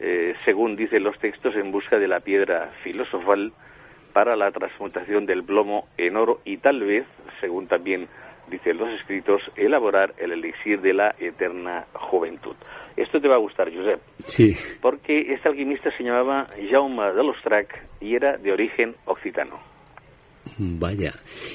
eh, 0.00 0.34
según 0.44 0.76
dicen 0.76 1.04
los 1.04 1.18
textos, 1.18 1.54
en 1.56 1.70
busca 1.70 1.98
de 1.98 2.08
la 2.08 2.20
piedra 2.20 2.70
filosofal 2.82 3.52
para 4.12 4.36
la 4.36 4.50
transmutación 4.50 5.26
del 5.26 5.44
plomo 5.44 5.88
en 5.98 6.16
oro 6.16 6.40
y 6.44 6.56
tal 6.58 6.80
vez, 6.80 7.04
según 7.40 7.66
también 7.66 8.08
dicen 8.50 8.76
los 8.78 8.88
escritos, 9.00 9.40
elaborar 9.56 10.14
el 10.18 10.32
elixir 10.32 10.80
de 10.80 10.92
la 10.94 11.14
eterna 11.18 11.86
juventud. 11.94 12.54
Esto 12.96 13.20
te 13.20 13.28
va 13.28 13.34
a 13.36 13.38
gustar, 13.38 13.72
Josep, 13.74 14.00
Sí. 14.26 14.52
porque 14.80 15.32
este 15.32 15.48
alquimista 15.48 15.90
se 15.96 16.04
llamaba 16.04 16.46
Jaume 16.70 17.12
de 17.12 17.22
l'Ostrac 17.24 17.86
y 18.00 18.14
era 18.14 18.36
de 18.36 18.52
origen 18.52 18.94
occitano. 19.06 19.58
Vaya. 20.58 21.12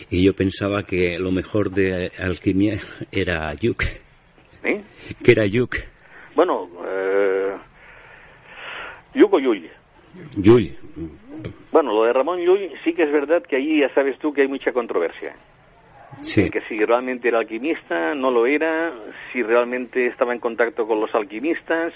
Y 0.09 0.25
yo 0.25 0.33
pensaba 0.33 0.83
que 0.83 1.17
lo 1.19 1.31
mejor 1.31 1.69
de 1.71 2.11
alquimia 2.19 2.79
era 3.11 3.53
yuk. 3.53 3.83
¿eh? 4.63 4.83
Que 5.23 5.31
era 5.31 5.45
yuk. 5.45 5.75
Bueno, 6.35 6.67
eh, 6.85 7.55
Yugo 9.13 9.39
Yuy. 9.39 9.69
Yuy. 10.37 10.75
Bueno, 11.71 11.93
lo 11.93 12.03
de 12.03 12.13
Ramón 12.13 12.39
Llull 12.39 12.71
sí 12.83 12.93
que 12.93 13.03
es 13.03 13.11
verdad 13.11 13.43
que 13.43 13.55
allí 13.57 13.79
ya 13.81 13.93
sabes 13.93 14.17
tú 14.19 14.33
que 14.33 14.41
hay 14.41 14.47
mucha 14.47 14.71
controversia. 14.71 15.35
Sí. 16.21 16.49
Que 16.49 16.61
si 16.61 16.83
realmente 16.83 17.27
era 17.27 17.39
alquimista, 17.39 18.13
no 18.15 18.31
lo 18.31 18.45
era, 18.45 18.93
si 19.31 19.41
realmente 19.41 20.05
estaba 20.07 20.33
en 20.33 20.39
contacto 20.39 20.85
con 20.87 20.99
los 20.99 21.13
alquimistas. 21.15 21.93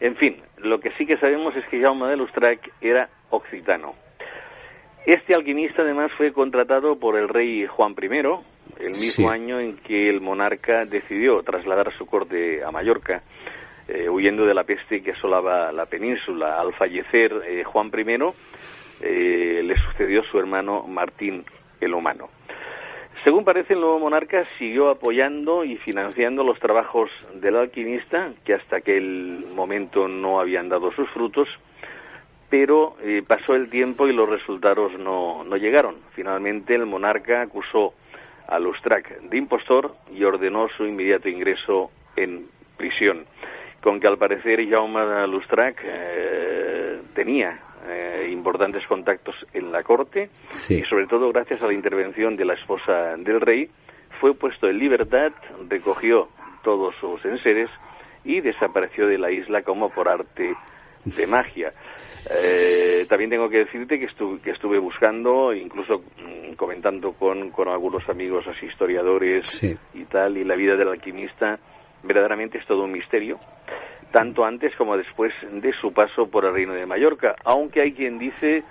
En 0.00 0.16
fin, 0.16 0.36
lo 0.58 0.80
que 0.80 0.90
sí 0.92 1.06
que 1.06 1.16
sabemos 1.16 1.54
es 1.56 1.64
que 1.68 1.80
Jaume 1.80 2.08
de 2.08 2.16
Lustrac 2.16 2.70
era 2.80 3.08
occitano. 3.30 3.94
Este 5.06 5.34
alquimista 5.34 5.82
además 5.82 6.12
fue 6.16 6.32
contratado 6.32 6.98
por 6.98 7.16
el 7.16 7.28
rey 7.28 7.66
Juan 7.66 7.94
I, 8.00 8.06
el 8.78 8.86
mismo 8.86 9.28
Sí. 9.28 9.34
año 9.34 9.58
en 9.58 9.76
que 9.78 10.08
el 10.08 10.20
monarca 10.20 10.84
decidió 10.84 11.42
trasladar 11.42 11.92
su 11.96 12.06
corte 12.06 12.62
a 12.62 12.70
Mallorca, 12.70 13.22
eh, 13.88 14.08
huyendo 14.08 14.44
de 14.44 14.54
la 14.54 14.62
peste 14.64 15.02
que 15.02 15.12
asolaba 15.12 15.72
la 15.72 15.86
península. 15.86 16.60
Al 16.60 16.72
fallecer 16.74 17.32
eh, 17.48 17.64
Juan 17.64 17.88
I, 17.88 18.32
eh, 19.04 19.62
le 19.64 19.74
sucedió 19.76 20.22
su 20.24 20.38
hermano 20.38 20.84
Martín 20.86 21.44
el 21.80 21.94
Humano. 21.94 22.28
Según 23.24 23.44
parece, 23.44 23.74
el 23.74 23.80
nuevo 23.80 24.00
monarca 24.00 24.44
siguió 24.58 24.90
apoyando 24.90 25.64
y 25.64 25.76
financiando 25.76 26.42
los 26.42 26.58
trabajos 26.58 27.08
del 27.34 27.56
alquimista, 27.56 28.32
que 28.44 28.54
hasta 28.54 28.78
aquel 28.78 29.46
momento 29.54 30.08
no 30.08 30.40
habían 30.40 30.68
dado 30.68 30.90
sus 30.90 31.08
frutos, 31.10 31.48
pero 32.50 32.96
eh, 33.00 33.22
pasó 33.24 33.54
el 33.54 33.70
tiempo 33.70 34.08
y 34.08 34.12
los 34.12 34.28
resultados 34.28 34.98
no, 34.98 35.44
no 35.44 35.56
llegaron. 35.56 35.96
Finalmente, 36.16 36.74
el 36.74 36.84
monarca 36.84 37.42
acusó 37.42 37.94
a 38.48 38.58
Lustrac 38.58 39.20
de 39.20 39.38
impostor 39.38 39.94
y 40.12 40.24
ordenó 40.24 40.68
su 40.76 40.84
inmediato 40.84 41.28
ingreso 41.28 41.92
en 42.16 42.48
prisión. 42.76 43.24
Con 43.80 44.00
que 44.00 44.08
al 44.08 44.18
parecer 44.18 44.68
Jaume 44.68 45.28
Lustrac 45.28 45.80
eh, 45.84 47.00
tenía 47.14 47.58
eh, 47.88 48.28
importantes 48.30 48.86
contactos 48.86 49.34
en 49.52 49.72
la 49.72 49.82
corte 49.82 50.30
Sí. 50.52 50.74
y 50.80 50.82
sobre 50.84 51.06
todo 51.06 51.30
gracias 51.32 51.62
a 51.62 51.66
la 51.66 51.72
intervención 51.74 52.36
de 52.36 52.44
la 52.44 52.54
esposa 52.54 53.16
del 53.16 53.40
rey 53.40 53.68
fue 54.20 54.34
puesto 54.34 54.68
en 54.68 54.78
libertad, 54.78 55.32
recogió 55.68 56.28
todos 56.62 56.94
sus 57.00 57.24
enseres 57.24 57.68
y 58.24 58.40
desapareció 58.40 59.06
de 59.06 59.18
la 59.18 59.30
isla 59.32 59.62
como 59.62 59.90
por 59.90 60.08
arte 60.08 60.54
de 61.04 61.26
magia. 61.26 61.72
Eh, 62.30 63.04
también 63.08 63.30
tengo 63.30 63.48
que 63.48 63.58
decirte 63.64 63.98
que, 63.98 64.06
estu- 64.06 64.40
que 64.40 64.52
estuve 64.52 64.78
buscando, 64.78 65.52
incluso 65.52 66.04
mm, 66.18 66.52
comentando 66.54 67.12
con, 67.14 67.50
con 67.50 67.66
algunos 67.68 68.08
amigos 68.08 68.46
así 68.46 68.66
historiadores 68.66 69.48
Sí. 69.50 69.76
y 69.94 70.04
tal, 70.04 70.36
y 70.36 70.44
la 70.44 70.54
vida 70.54 70.76
del 70.76 70.88
alquimista 70.88 71.58
verdaderamente 72.04 72.58
es 72.58 72.66
todo 72.66 72.84
un 72.84 72.92
misterio. 72.92 73.38
Tanto 74.12 74.44
antes 74.44 74.74
como 74.76 74.96
después 74.96 75.32
de 75.50 75.72
su 75.80 75.92
paso 75.92 76.26
por 76.28 76.44
el 76.44 76.52
Reino 76.52 76.74
de 76.74 76.86
Mallorca, 76.86 77.34
aunque 77.44 77.80
hay 77.80 77.92
quien 77.92 78.18
dice 78.18 78.62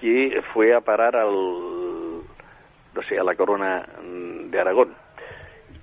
que 0.00 0.40
fue 0.54 0.74
a 0.74 0.80
parar 0.80 1.16
al, 1.16 1.32
no 1.32 3.02
sé, 3.08 3.18
a 3.18 3.24
la 3.24 3.34
corona 3.34 3.86
mm, 4.02 4.50
de 4.50 4.60
Aragón 4.60 4.94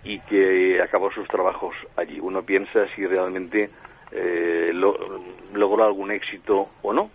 y 0.03 0.19
que 0.21 0.81
acabó 0.81 1.11
sus 1.11 1.27
trabajos 1.27 1.75
allí. 1.95 2.19
Uno 2.19 2.41
piensa 2.43 2.87
si 2.95 3.05
realmente 3.05 3.69
eh, 4.11 4.71
lo- 4.73 4.97
logró 5.53 5.83
algún 5.85 6.11
éxito 6.11 6.69
o 6.81 6.93
no. 6.93 7.09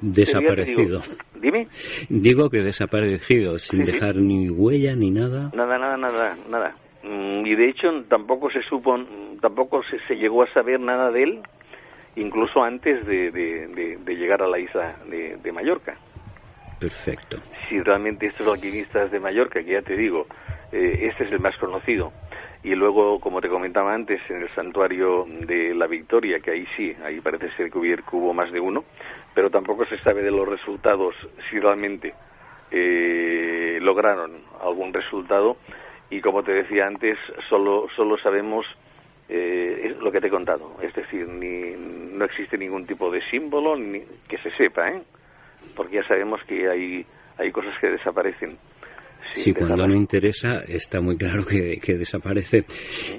Desaparecido. 0.00 1.00
Digo- 1.00 1.16
Dime. 1.34 1.68
Digo 2.08 2.48
que 2.50 2.58
desaparecido, 2.62 3.58
sin 3.58 3.84
sí. 3.84 3.92
dejar 3.92 4.16
ni 4.16 4.48
huella 4.48 4.96
ni 4.96 5.10
nada. 5.10 5.50
Nada, 5.54 5.78
nada, 5.78 5.96
nada, 5.96 6.36
nada. 6.48 6.74
Mm, 7.06 7.46
Y 7.46 7.54
de 7.54 7.68
hecho 7.68 7.88
tampoco 8.08 8.50
se 8.50 8.62
supo, 8.62 8.96
mm, 8.98 9.38
tampoco 9.40 9.82
se, 9.84 9.98
se 10.08 10.16
llegó 10.16 10.42
a 10.42 10.52
saber 10.52 10.80
nada 10.80 11.10
de 11.12 11.22
él, 11.22 11.40
incluso 12.16 12.62
antes 12.62 13.06
de, 13.06 13.30
de- 13.30 13.66
de- 13.68 13.96
de 13.98 14.16
llegar 14.16 14.42
a 14.42 14.48
la 14.48 14.58
isla 14.58 14.96
de, 15.08 15.36
de 15.36 15.52
Mallorca. 15.52 15.94
Perfecto. 16.80 17.36
Si 17.68 17.80
realmente 17.80 18.26
estos 18.26 18.46
alquimistas 18.48 19.10
de 19.10 19.20
Mallorca, 19.20 19.62
que 19.62 19.72
ya 19.72 19.82
te 19.82 19.96
digo, 19.96 20.26
eh, 20.72 21.08
este 21.10 21.24
es 21.24 21.32
el 21.32 21.40
más 21.40 21.56
conocido, 21.58 22.12
y 22.64 22.74
luego, 22.74 23.20
como 23.20 23.40
te 23.40 23.48
comentaba 23.48 23.94
antes, 23.94 24.20
en 24.28 24.42
el 24.42 24.48
santuario 24.54 25.24
de 25.46 25.72
la 25.74 25.86
Victoria, 25.86 26.38
que 26.40 26.50
ahí 26.50 26.66
sí, 26.76 26.94
ahí 27.04 27.20
parece 27.20 27.50
ser 27.56 27.70
que 27.70 27.78
hubo 27.78 28.34
más 28.34 28.50
de 28.50 28.58
uno, 28.60 28.84
pero 29.34 29.48
tampoco 29.50 29.86
se 29.86 29.98
sabe 29.98 30.22
de 30.22 30.30
los 30.32 30.48
resultados, 30.48 31.14
si 31.48 31.60
realmente 31.60 32.12
eh, 32.72 33.78
lograron 33.80 34.32
algún 34.60 34.92
resultado, 34.92 35.56
y 36.10 36.20
como 36.20 36.42
te 36.42 36.52
decía 36.52 36.86
antes, 36.86 37.18
solo, 37.48 37.86
solo 37.96 38.16
sabemos 38.18 38.64
eh, 39.28 39.88
es 39.90 39.96
lo 39.98 40.12
que 40.12 40.20
te 40.20 40.28
he 40.28 40.30
contado, 40.30 40.76
es 40.82 40.94
decir, 40.94 41.26
ni, 41.28 41.72
no 42.16 42.24
existe 42.24 42.56
ningún 42.56 42.86
tipo 42.86 43.10
de 43.10 43.20
símbolo 43.30 43.76
ni, 43.76 44.00
que 44.28 44.38
se 44.38 44.50
sepa, 44.56 44.88
¿eh? 44.90 45.02
porque 45.74 45.96
ya 45.96 46.06
sabemos 46.06 46.40
que 46.46 46.68
hay, 46.68 47.04
hay 47.38 47.50
cosas 47.50 47.74
que 47.80 47.88
desaparecen. 47.88 48.56
Sí, 49.32 49.52
cuando 49.52 49.74
desapare- 49.76 49.88
no 49.88 49.94
interesa 49.96 50.60
está 50.68 51.00
muy 51.00 51.16
claro 51.18 51.44
que, 51.44 51.78
que 51.82 51.94
desaparece. 51.98 52.64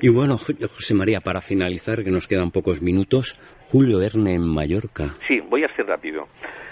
Y 0.02 0.08
bueno, 0.10 0.38
Jo- 0.38 0.54
José 0.74 0.94
María, 0.96 1.20
para 1.20 1.42
finalizar, 1.42 2.04
que 2.04 2.10
nos 2.10 2.28
quedan 2.28 2.50
pocos 2.52 2.82
minutos, 2.82 3.38
Julio 3.70 4.00
Verne 4.00 4.34
en 4.34 4.42
Mallorca. 4.48 5.10
Sí, 5.28 5.42
voy 5.42 5.64
a 5.66 5.76
ser 5.76 5.86
rápido. 5.86 6.28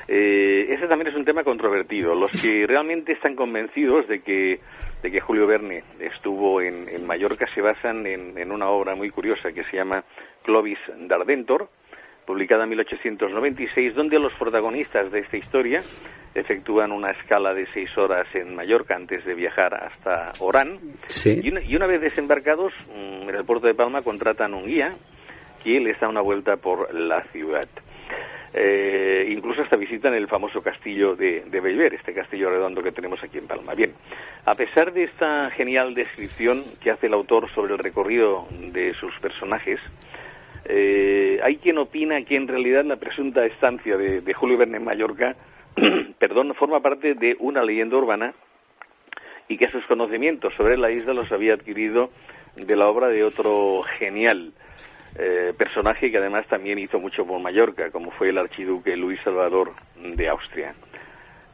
Eh, 0.08 0.68
ese 0.74 0.88
también 0.88 1.10
es 1.10 1.16
un 1.16 1.26
tema 1.26 1.44
controvertido. 1.44 2.16
Los 2.16 2.32
que 2.32 2.66
realmente 2.68 3.12
están 3.12 3.36
convencidos 3.36 4.08
de 4.08 4.22
que, 4.22 4.60
de 5.06 5.12
que 5.12 5.22
Julio 5.22 5.46
Verne 5.46 5.84
estuvo 6.00 6.62
en, 6.62 6.90
en 6.90 7.06
Mallorca 7.06 7.46
se 7.54 7.62
basan 7.62 8.08
en, 8.08 8.36
en 8.40 8.52
una 8.52 8.70
obra 8.70 8.96
muy 8.96 9.12
curiosa 9.12 9.52
que 9.52 9.64
se 9.66 9.78
llama 9.78 10.04
Clovis 10.42 10.80
d'Ardentor, 10.98 11.70
publicada 12.26 12.64
en 12.64 12.72
1896, 12.72 13.94
donde 13.94 14.18
los 14.18 14.34
protagonistas 14.34 15.12
de 15.12 15.20
esta 15.20 15.38
historia 15.38 15.84
efectúan 16.34 16.92
una 16.92 17.12
escala 17.12 17.54
de 17.54 17.68
seis 17.72 17.96
horas 18.00 18.26
en 18.34 18.56
Mallorca 18.56 18.96
antes 18.96 19.24
de 19.26 19.36
viajar 19.36 19.76
hasta 19.76 20.32
Orán. 20.40 20.80
Sí. 21.06 21.40
Y 21.40 21.50
una, 21.50 21.62
y 21.62 21.76
una 21.76 21.86
vez 21.86 22.02
desembarcados 22.02 22.74
mm, 22.90 23.30
en 23.30 23.36
el 23.36 23.46
puerto 23.46 23.68
de 23.68 23.76
Palma 23.76 24.02
contratan 24.02 24.56
un 24.56 24.66
guía 24.66 24.92
que 25.64 25.80
les 25.80 26.00
da 26.00 26.10
una 26.10 26.22
vuelta 26.22 26.58
por 26.58 26.92
la 26.96 27.22
ciudad. 27.26 27.68
Eh, 28.54 29.26
incluso 29.30 29.62
hasta 29.62 29.76
visitan 29.76 30.14
el 30.14 30.28
famoso 30.28 30.62
castillo 30.62 31.16
de, 31.16 31.42
de 31.42 31.60
Bellver, 31.60 31.94
este 31.94 32.14
castillo 32.14 32.50
redondo 32.50 32.82
que 32.82 32.92
tenemos 32.92 33.22
aquí 33.24 33.38
en 33.38 33.48
Palma. 33.48 33.74
Bien, 33.74 33.94
a 34.46 34.56
pesar 34.56 34.94
de 34.94 35.04
esta 35.04 35.50
genial 35.52 35.94
descripción 35.94 36.64
que 36.82 36.92
hace 36.92 37.08
el 37.08 37.14
autor 37.14 37.50
sobre 37.54 37.74
el 37.74 37.80
recorrido 37.80 38.48
de 38.72 38.94
sus 38.94 39.18
personajes, 39.20 39.80
eh, 40.66 41.40
hay 41.44 41.58
quien 41.58 41.78
opina 41.78 42.24
que 42.24 42.36
en 42.36 42.48
realidad 42.48 42.86
la 42.86 42.96
presunta 42.96 43.46
estancia 43.46 43.98
de, 43.98 44.22
de 44.22 44.34
Julio 44.34 44.58
Verne 44.58 44.78
en 44.78 44.86
Mallorca, 44.86 45.36
perdón, 46.20 46.54
forma 46.56 46.80
parte 46.80 47.14
de 47.14 47.36
una 47.40 47.64
leyenda 47.64 47.98
urbana 47.98 48.34
y 49.48 49.58
que 49.58 49.70
sus 49.70 49.86
conocimientos 49.86 50.54
sobre 50.56 50.78
la 50.78 50.92
isla 50.92 51.14
los 51.14 51.32
había 51.32 51.54
adquirido 51.54 52.10
de 52.56 52.76
la 52.76 52.88
obra 52.88 53.10
de 53.10 53.24
otro 53.24 53.84
genial 54.00 54.54
eh, 55.18 55.54
personaje 55.58 56.12
que 56.12 56.18
además 56.18 56.46
también 56.48 56.78
hizo 56.80 57.00
mucho 57.00 57.26
por 57.26 57.40
Mallorca, 57.40 57.90
como 57.92 58.12
fue 58.12 58.30
el 58.30 58.38
archiduque 58.38 58.98
Luis 58.98 59.20
Salvador 59.24 59.72
de 59.96 60.30
Austria. 60.30 60.76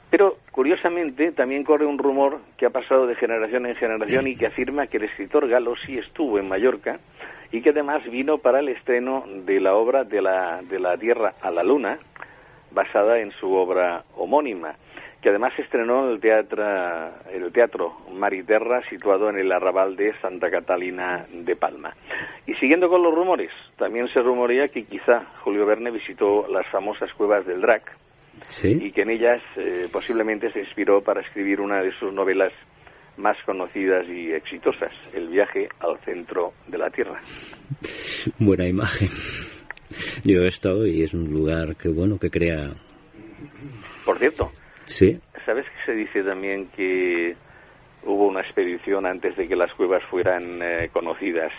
Pero, 0.10 0.38
curiosamente, 0.52 1.32
también 1.32 1.64
corre 1.64 1.86
un 1.86 1.98
rumor 1.98 2.40
que 2.58 2.66
ha 2.66 2.70
pasado 2.70 3.08
de 3.08 3.16
generación 3.16 3.66
en 3.66 3.76
generación 3.76 4.28
y 4.28 4.36
que 4.36 4.48
afirma 4.48 4.88
que 4.88 4.98
el 4.98 5.06
escritor 5.06 5.48
galo 5.48 5.76
sí 5.86 5.98
estuvo 5.98 6.38
en 6.38 6.50
Mallorca 6.50 7.00
y 7.52 7.62
que 7.62 7.70
además 7.70 8.04
vino 8.10 8.38
para 8.38 8.60
el 8.60 8.70
estreno 8.70 9.24
de 9.46 9.62
la 9.62 9.74
obra 9.76 10.04
de 10.04 10.22
la, 10.22 10.62
de 10.64 10.80
la 10.80 10.98
Tierra 10.98 11.34
a 11.42 11.50
la 11.50 11.64
Luna, 11.64 11.98
basada 12.72 13.20
en 13.20 13.32
su 13.32 13.54
obra 13.54 14.04
homónima, 14.16 14.76
que 15.22 15.30
además 15.30 15.54
estrenó 15.60 16.06
en 16.08 16.14
el 16.14 16.20
teatro, 16.20 16.64
el 17.32 17.52
teatro 17.54 17.96
Mariterra, 18.12 18.82
situado 18.90 19.30
en 19.30 19.38
el 19.38 19.52
arrabal 19.52 19.96
de 19.96 20.14
Santa 20.20 20.50
Catalina 20.50 21.26
de 21.32 21.56
Palma. 21.56 21.94
Y 22.48 22.54
siguiendo 22.56 22.90
con 22.90 23.04
los 23.04 23.14
rumores, 23.14 23.52
también 23.78 24.08
se 24.08 24.20
rumorea 24.22 24.68
que 24.68 24.84
quizá 24.86 25.24
Julio 25.44 25.66
Verne 25.66 25.92
visitó 25.92 26.48
las 26.48 26.66
famosas 26.72 27.14
cuevas 27.14 27.46
del 27.46 27.62
Drac, 27.62 27.98
Sí. 28.48 28.80
y 28.82 28.92
que 28.92 29.02
en 29.02 29.12
ellas 29.12 29.42
eh, 29.58 29.88
posiblemente 29.92 30.52
se 30.52 30.62
inspiró 30.62 31.02
para 31.02 31.22
escribir 31.22 31.60
una 31.62 31.82
de 31.84 31.92
sus 32.00 32.12
novelas 32.12 32.52
más 33.18 33.38
conocidas 33.46 34.08
y 34.08 34.32
exitosas, 34.32 34.92
El 35.14 35.28
viaje 35.28 35.70
al 35.80 36.00
centro 36.00 36.54
de 36.68 36.78
la 36.78 36.90
Tierra. 36.90 37.20
Buena 38.40 38.68
imagen. 38.68 39.10
Yo 40.24 40.42
he 40.42 40.48
estado 40.48 40.88
y 40.88 41.04
es 41.04 41.14
un 41.14 41.32
lugar 41.32 41.76
que, 41.76 41.90
bueno, 41.90 42.18
que 42.18 42.30
crea... 42.32 42.70
Por 44.06 44.18
cierto, 44.18 44.52
Sí. 44.92 45.20
¿sabes 45.46 45.66
que 45.66 45.86
se 45.86 45.94
dice 45.94 46.22
también 46.24 46.68
que 46.76 47.36
hubo 48.04 48.28
una 48.28 48.42
expedición 48.42 49.06
antes 49.06 49.36
de 49.38 49.48
que 49.48 49.56
las 49.56 49.74
cuevas 49.74 50.04
fueran 50.10 50.60
eh, 50.62 50.90
conocidas? 50.94 51.52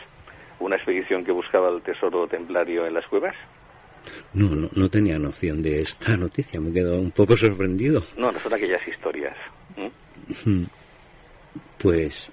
Una 0.60 0.76
expedición 0.76 1.24
que 1.24 1.32
buscaba 1.32 1.68
el 1.70 1.82
tesoro 1.82 2.26
templario 2.28 2.86
en 2.86 2.94
las 2.94 3.06
cuevas. 3.06 3.34
No, 4.34 4.50
no, 4.50 4.68
no 4.74 4.88
tenía 4.88 5.18
noción 5.18 5.62
de 5.62 5.80
esta 5.80 6.16
noticia. 6.16 6.60
Me 6.60 6.70
he 6.70 6.72
quedado 6.72 7.00
un 7.00 7.10
poco 7.10 7.36
sorprendido. 7.36 8.02
No, 8.16 8.30
no 8.30 8.38
son 8.38 8.54
aquellas 8.54 8.86
historias. 8.86 9.36
¿Mm? 9.76 10.62
Pues 11.78 12.30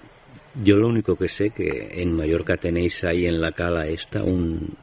yo 0.64 0.78
lo 0.78 0.88
único 0.88 1.16
que 1.16 1.28
sé 1.28 1.50
que 1.52 1.90
en 2.02 2.16
Mallorca 2.16 2.58
tenéis 2.58 3.04
ahí 3.04 3.26
en 3.26 3.42
la 3.42 3.52
cala 3.52 3.88
esta 3.88 4.24
un, 4.24 4.76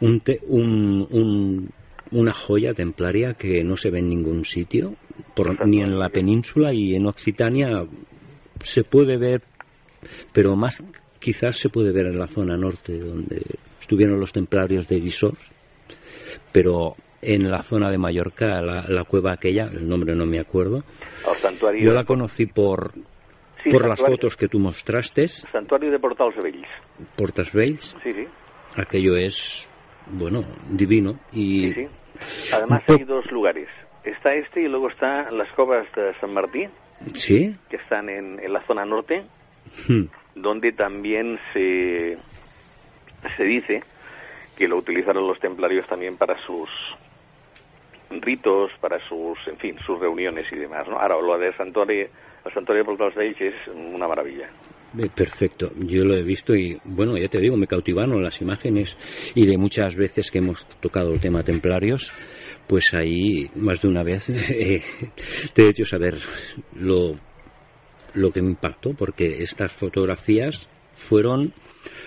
un, 0.00 0.20
te- 0.20 0.40
un- 0.46 1.06
un- 1.10 1.70
una 2.12 2.32
joya 2.32 2.72
templaria 2.74 3.34
que 3.34 3.62
no 3.64 3.76
se 3.76 3.90
ve 3.90 3.98
en 4.00 4.08
ningún 4.08 4.44
sitio, 4.44 4.94
por- 5.34 5.66
ni 5.66 5.80
en 5.80 5.98
la 5.98 6.08
península 6.08 6.72
y 6.72 6.94
en 6.94 7.06
Occitania 7.06 7.84
se 8.62 8.84
puede 8.84 9.16
ver, 9.16 9.42
pero 10.32 10.56
más 10.56 10.82
quizás 11.18 11.56
se 11.56 11.68
puede 11.68 11.92
ver 11.92 12.06
en 12.06 12.18
la 12.18 12.26
zona 12.26 12.56
norte 12.56 12.98
donde 12.98 13.42
estuvieron 13.80 14.18
los 14.20 14.32
templarios 14.32 14.86
de 14.88 15.00
Guisors, 15.00 15.38
pero 16.52 16.94
en 17.22 17.50
la 17.50 17.62
zona 17.62 17.90
de 17.90 17.98
Mallorca, 17.98 18.60
la, 18.62 18.84
la 18.88 19.04
cueva 19.04 19.32
aquella, 19.32 19.64
el 19.72 19.88
nombre 19.88 20.14
no 20.14 20.26
me 20.26 20.38
acuerdo, 20.38 20.84
yo 21.80 21.92
la 21.92 22.04
conocí 22.04 22.46
por, 22.46 22.92
Sí, 23.64 23.70
por 23.70 23.88
las 23.88 23.98
fotos 24.00 24.36
que 24.36 24.46
tú 24.48 24.58
mostraste, 24.60 25.26
santuario 25.28 25.90
de 25.90 25.98
Portals 25.98 26.36
de 26.36 26.42
Bells. 26.42 26.68
Portas 27.16 27.52
Veils, 27.52 27.96
Sí, 28.02 28.12
sí. 28.12 28.24
aquello 28.76 29.16
es, 29.16 29.68
bueno, 30.12 30.42
divino. 30.70 31.18
Y 31.32 31.72
Sí, 31.72 31.74
sí. 31.74 31.86
Además 32.54 32.82
hay 32.88 33.04
dos 33.04 33.24
lugares. 33.32 33.68
Está 34.06 34.34
este 34.34 34.62
y 34.62 34.68
luego 34.68 34.88
están 34.88 35.36
las 35.36 35.52
covas 35.52 35.86
de 35.94 36.14
San 36.20 36.32
Martín, 36.32 36.70
sí, 37.12 37.54
que 37.68 37.76
están 37.76 38.08
en, 38.08 38.40
en 38.40 38.52
la 38.52 38.64
zona 38.66 38.84
norte, 38.84 39.24
Hmm. 39.88 40.04
donde 40.34 40.72
también 40.72 41.38
se, 41.52 42.16
se 43.36 43.44
dice 43.44 43.82
que 44.56 44.68
lo 44.68 44.76
utilizaron 44.76 45.26
los 45.26 45.38
templarios 45.40 45.86
también 45.88 46.16
para 46.16 46.38
sus 46.46 46.68
ritos, 48.10 48.70
para 48.80 48.98
sus, 49.08 49.36
en 49.48 49.58
fin, 49.58 49.76
sus 49.84 49.98
reuniones 49.98 50.46
y 50.52 50.56
demás. 50.56 50.86
¿no? 50.88 50.98
Ahora, 50.98 51.20
lo 51.20 51.38
de 51.38 51.52
Santuario, 51.56 52.08
el 52.44 52.54
Santuario 52.54 52.84
de 52.84 52.96
Portals 52.96 53.36
es 53.40 53.54
una 53.74 54.06
maravilla. 54.06 54.48
Eh, 54.98 55.10
Perfecto, 55.14 55.72
yo 55.76 56.04
lo 56.04 56.14
he 56.14 56.22
visto 56.22 56.54
y 56.54 56.78
bueno, 56.84 57.18
ya 57.18 57.28
te 57.28 57.40
digo, 57.40 57.56
me 57.56 57.66
cautivaron 57.66 58.22
las 58.22 58.40
imágenes 58.40 58.96
y 59.34 59.46
de 59.46 59.58
muchas 59.58 59.96
veces 59.96 60.30
que 60.30 60.38
hemos 60.38 60.64
tocado 60.80 61.12
el 61.12 61.20
tema 61.20 61.42
templarios, 61.42 62.12
pues 62.66 62.94
ahí 62.94 63.50
más 63.54 63.80
de 63.80 63.88
una 63.88 64.02
vez 64.02 64.28
eh, 64.50 64.82
te 65.52 65.64
he 65.64 65.68
hecho 65.70 65.84
saber 65.84 66.18
lo, 66.74 67.18
lo 68.14 68.30
que 68.32 68.42
me 68.42 68.50
impactó, 68.50 68.92
porque 68.94 69.42
estas 69.42 69.72
fotografías 69.72 70.68
fueron, 70.96 71.52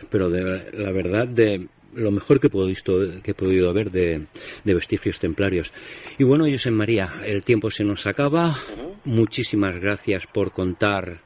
pero 0.09 0.29
de 0.29 0.71
la 0.73 0.91
verdad, 0.91 1.27
de 1.27 1.67
lo 1.93 2.11
mejor 2.11 2.39
que 2.39 2.47
he 2.47 2.49
podido, 2.49 3.21
que 3.21 3.31
he 3.31 3.35
podido 3.35 3.73
ver 3.73 3.91
de, 3.91 4.27
de 4.63 4.73
vestigios 4.73 5.19
templarios. 5.19 5.73
Y 6.17 6.23
bueno, 6.23 6.45
José 6.49 6.71
María, 6.71 7.21
el 7.25 7.43
tiempo 7.43 7.71
se 7.71 7.83
nos 7.83 8.05
acaba. 8.05 8.57
Muchísimas 9.05 9.79
gracias 9.79 10.27
por 10.27 10.51
contar 10.51 11.21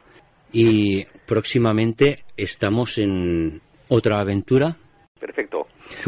y 0.52 1.04
próximamente 1.26 2.24
estamos 2.38 2.98
en 2.98 3.62
otra 3.90 4.20
aventura. 4.20 4.78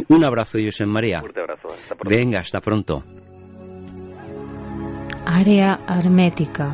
Un 0.10 0.24
abrazo, 0.24 0.58
Josep 0.64 0.88
María. 0.88 1.20
Fuerte 1.22 1.42
abrazo. 1.42 1.68
Hasta 1.74 1.96
pronto. 1.96 2.16
Venga, 2.18 2.40
hasta 2.40 2.60
pronto. 2.60 3.04
Àrea 5.26 5.80
hermètica. 5.90 6.68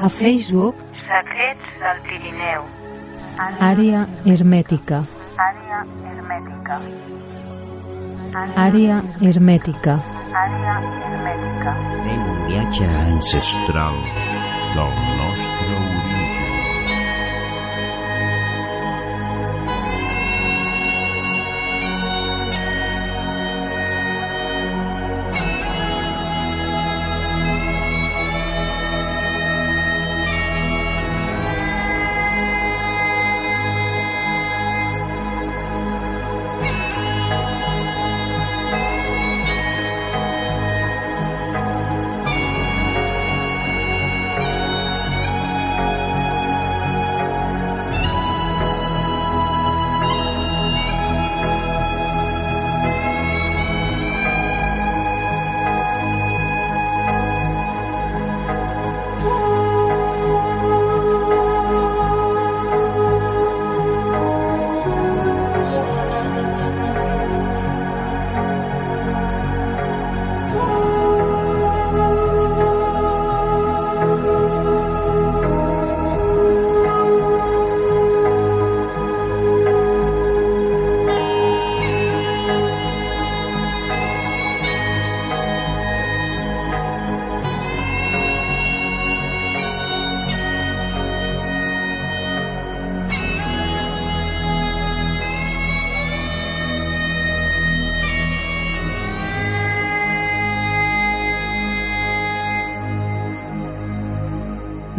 A 0.00 0.08
Facebook, 0.08 0.74
Secrets 1.08 1.66
del 1.82 1.98
Pirineu. 2.06 2.62
àrea 3.60 4.06
hermètica. 4.24 5.04
Àrea 5.36 5.78
hermètica. 6.10 6.76
Àrea 8.56 9.02
hermètica. 9.20 9.94
Àrea 10.34 10.74
hermètica. 11.06 11.72
Fem 12.04 12.22
un 12.30 12.46
viatge 12.48 12.84
ancestral. 12.84 13.94
Ancestral 13.94 14.74
del 14.74 14.92
nostre 15.20 15.83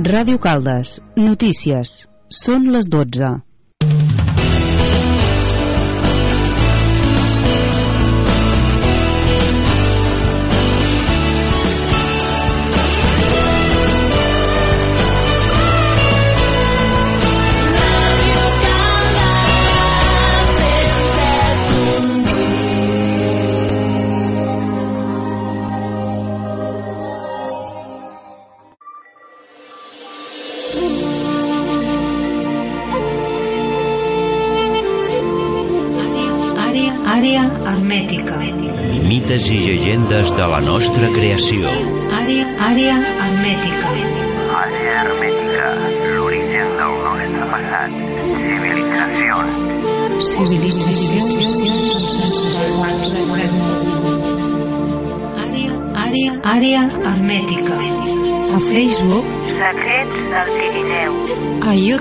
Ràdio 0.06 0.38
Caldes. 0.38 1.00
Notícies. 1.18 1.92
Són 2.30 2.68
les 2.70 2.86
12. 2.94 3.30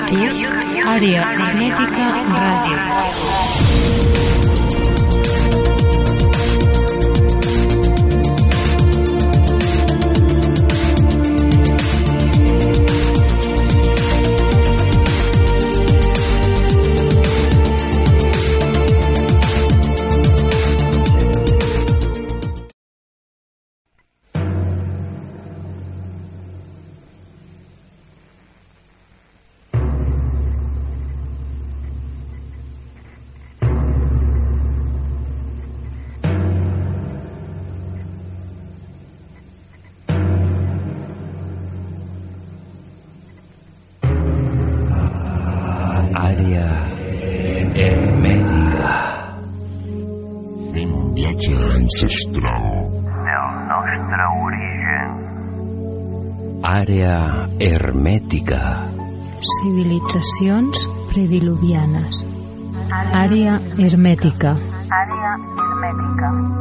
A 0.05 0.11
YouTube, 0.13 0.81
àrea 0.93 1.23
hermètica 1.41 2.07
ràdio. 2.35 4.04
Àrea 46.45 46.73
hermètica. 47.73 48.89
Fem 50.75 50.91
un 50.93 51.07
viatge 51.17 51.55
ancestral. 51.77 52.67
Del 53.29 53.47
nostre 53.71 54.27
origen. 54.45 55.15
Àrea 56.69 57.17
hermètica. 57.69 58.61
Civilitzacions 59.55 60.85
prediluvianes. 61.15 62.21
Àrea 62.93 63.57
hermètica. 63.79 64.53
Àrea 65.01 65.33
hermètica. 65.57 66.54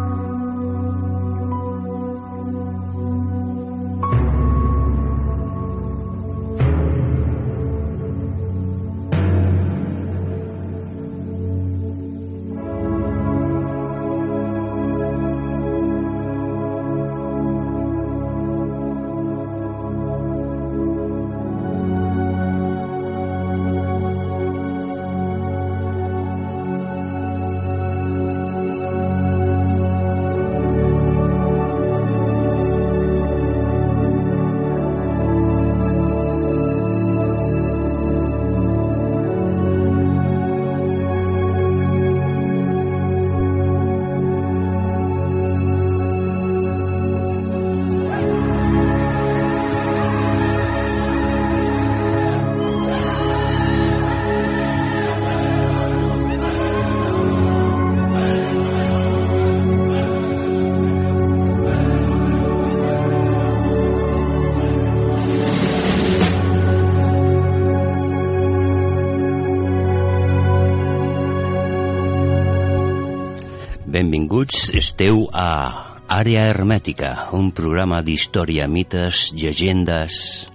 Benvinguts. 73.93 74.71
Esteu 74.73 75.27
a 75.29 76.01
Àrea 76.09 76.47
Hermètica, 76.49 77.29
un 77.37 77.51
programa 77.53 78.01
d'història, 78.01 78.65
mites, 78.67 79.29
llegendes 79.37 80.47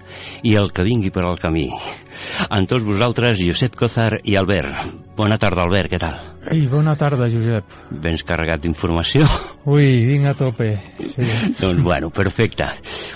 i 0.42 0.54
el 0.58 0.72
que 0.74 0.84
vingui 0.86 1.10
per 1.14 1.24
al 1.26 1.38
camí. 1.38 1.68
Amb 2.50 2.68
tots 2.70 2.86
vosaltres, 2.86 3.38
Josep 3.38 3.76
Cozar 3.78 4.20
i 4.26 4.34
Albert. 4.38 4.90
Bona 5.18 5.38
tarda, 5.38 5.64
Albert, 5.66 5.90
què 5.92 6.00
tal? 6.02 6.18
Ei, 6.50 6.64
bona 6.70 6.94
tarda, 6.98 7.28
Josep. 7.30 7.74
Vens 8.02 8.22
carregat 8.26 8.62
d'informació? 8.62 9.26
Ui, 9.70 9.86
vinc 10.08 10.30
a 10.30 10.34
tope. 10.38 10.70
Sí. 10.98 11.26
doncs, 11.62 11.82
bueno, 11.82 12.10
perfecte. 12.10 12.70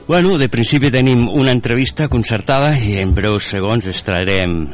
Bueno, 0.07 0.37
de 0.39 0.51
principi 0.53 0.91
tenim 0.95 1.29
una 1.31 1.55
entrevista 1.55 2.09
concertada 2.13 2.75
i 2.79 2.99
en 3.03 3.15
breus 3.15 3.51
segons 3.55 3.91
extraerem 3.91 4.67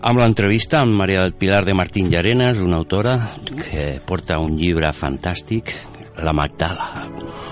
amb 0.00 0.20
l'entrevista 0.22 0.80
amb 0.80 0.96
Maria 0.96 1.22
del 1.24 1.34
Pilar 1.34 1.64
de 1.64 1.74
Martín 1.74 2.10
Llarenas, 2.10 2.58
una 2.58 2.78
autora 2.80 3.18
que 3.46 4.00
porta 4.06 4.38
un 4.40 4.56
llibre 4.58 4.92
fantàstic, 4.96 5.74
La 6.22 6.32
Magdala. 6.32 7.51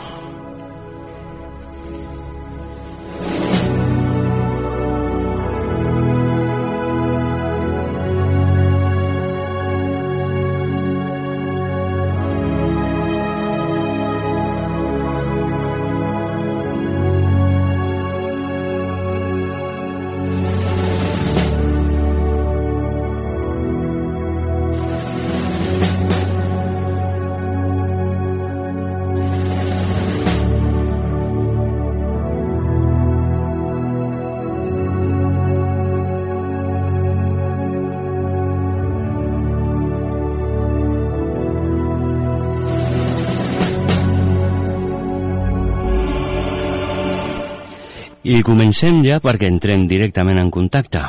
I 48.71 48.73
comencem 48.73 49.01
ja 49.03 49.17
perquè 49.19 49.49
entrem 49.51 49.89
directament 49.91 50.39
en 50.39 50.51
contacte. 50.55 51.01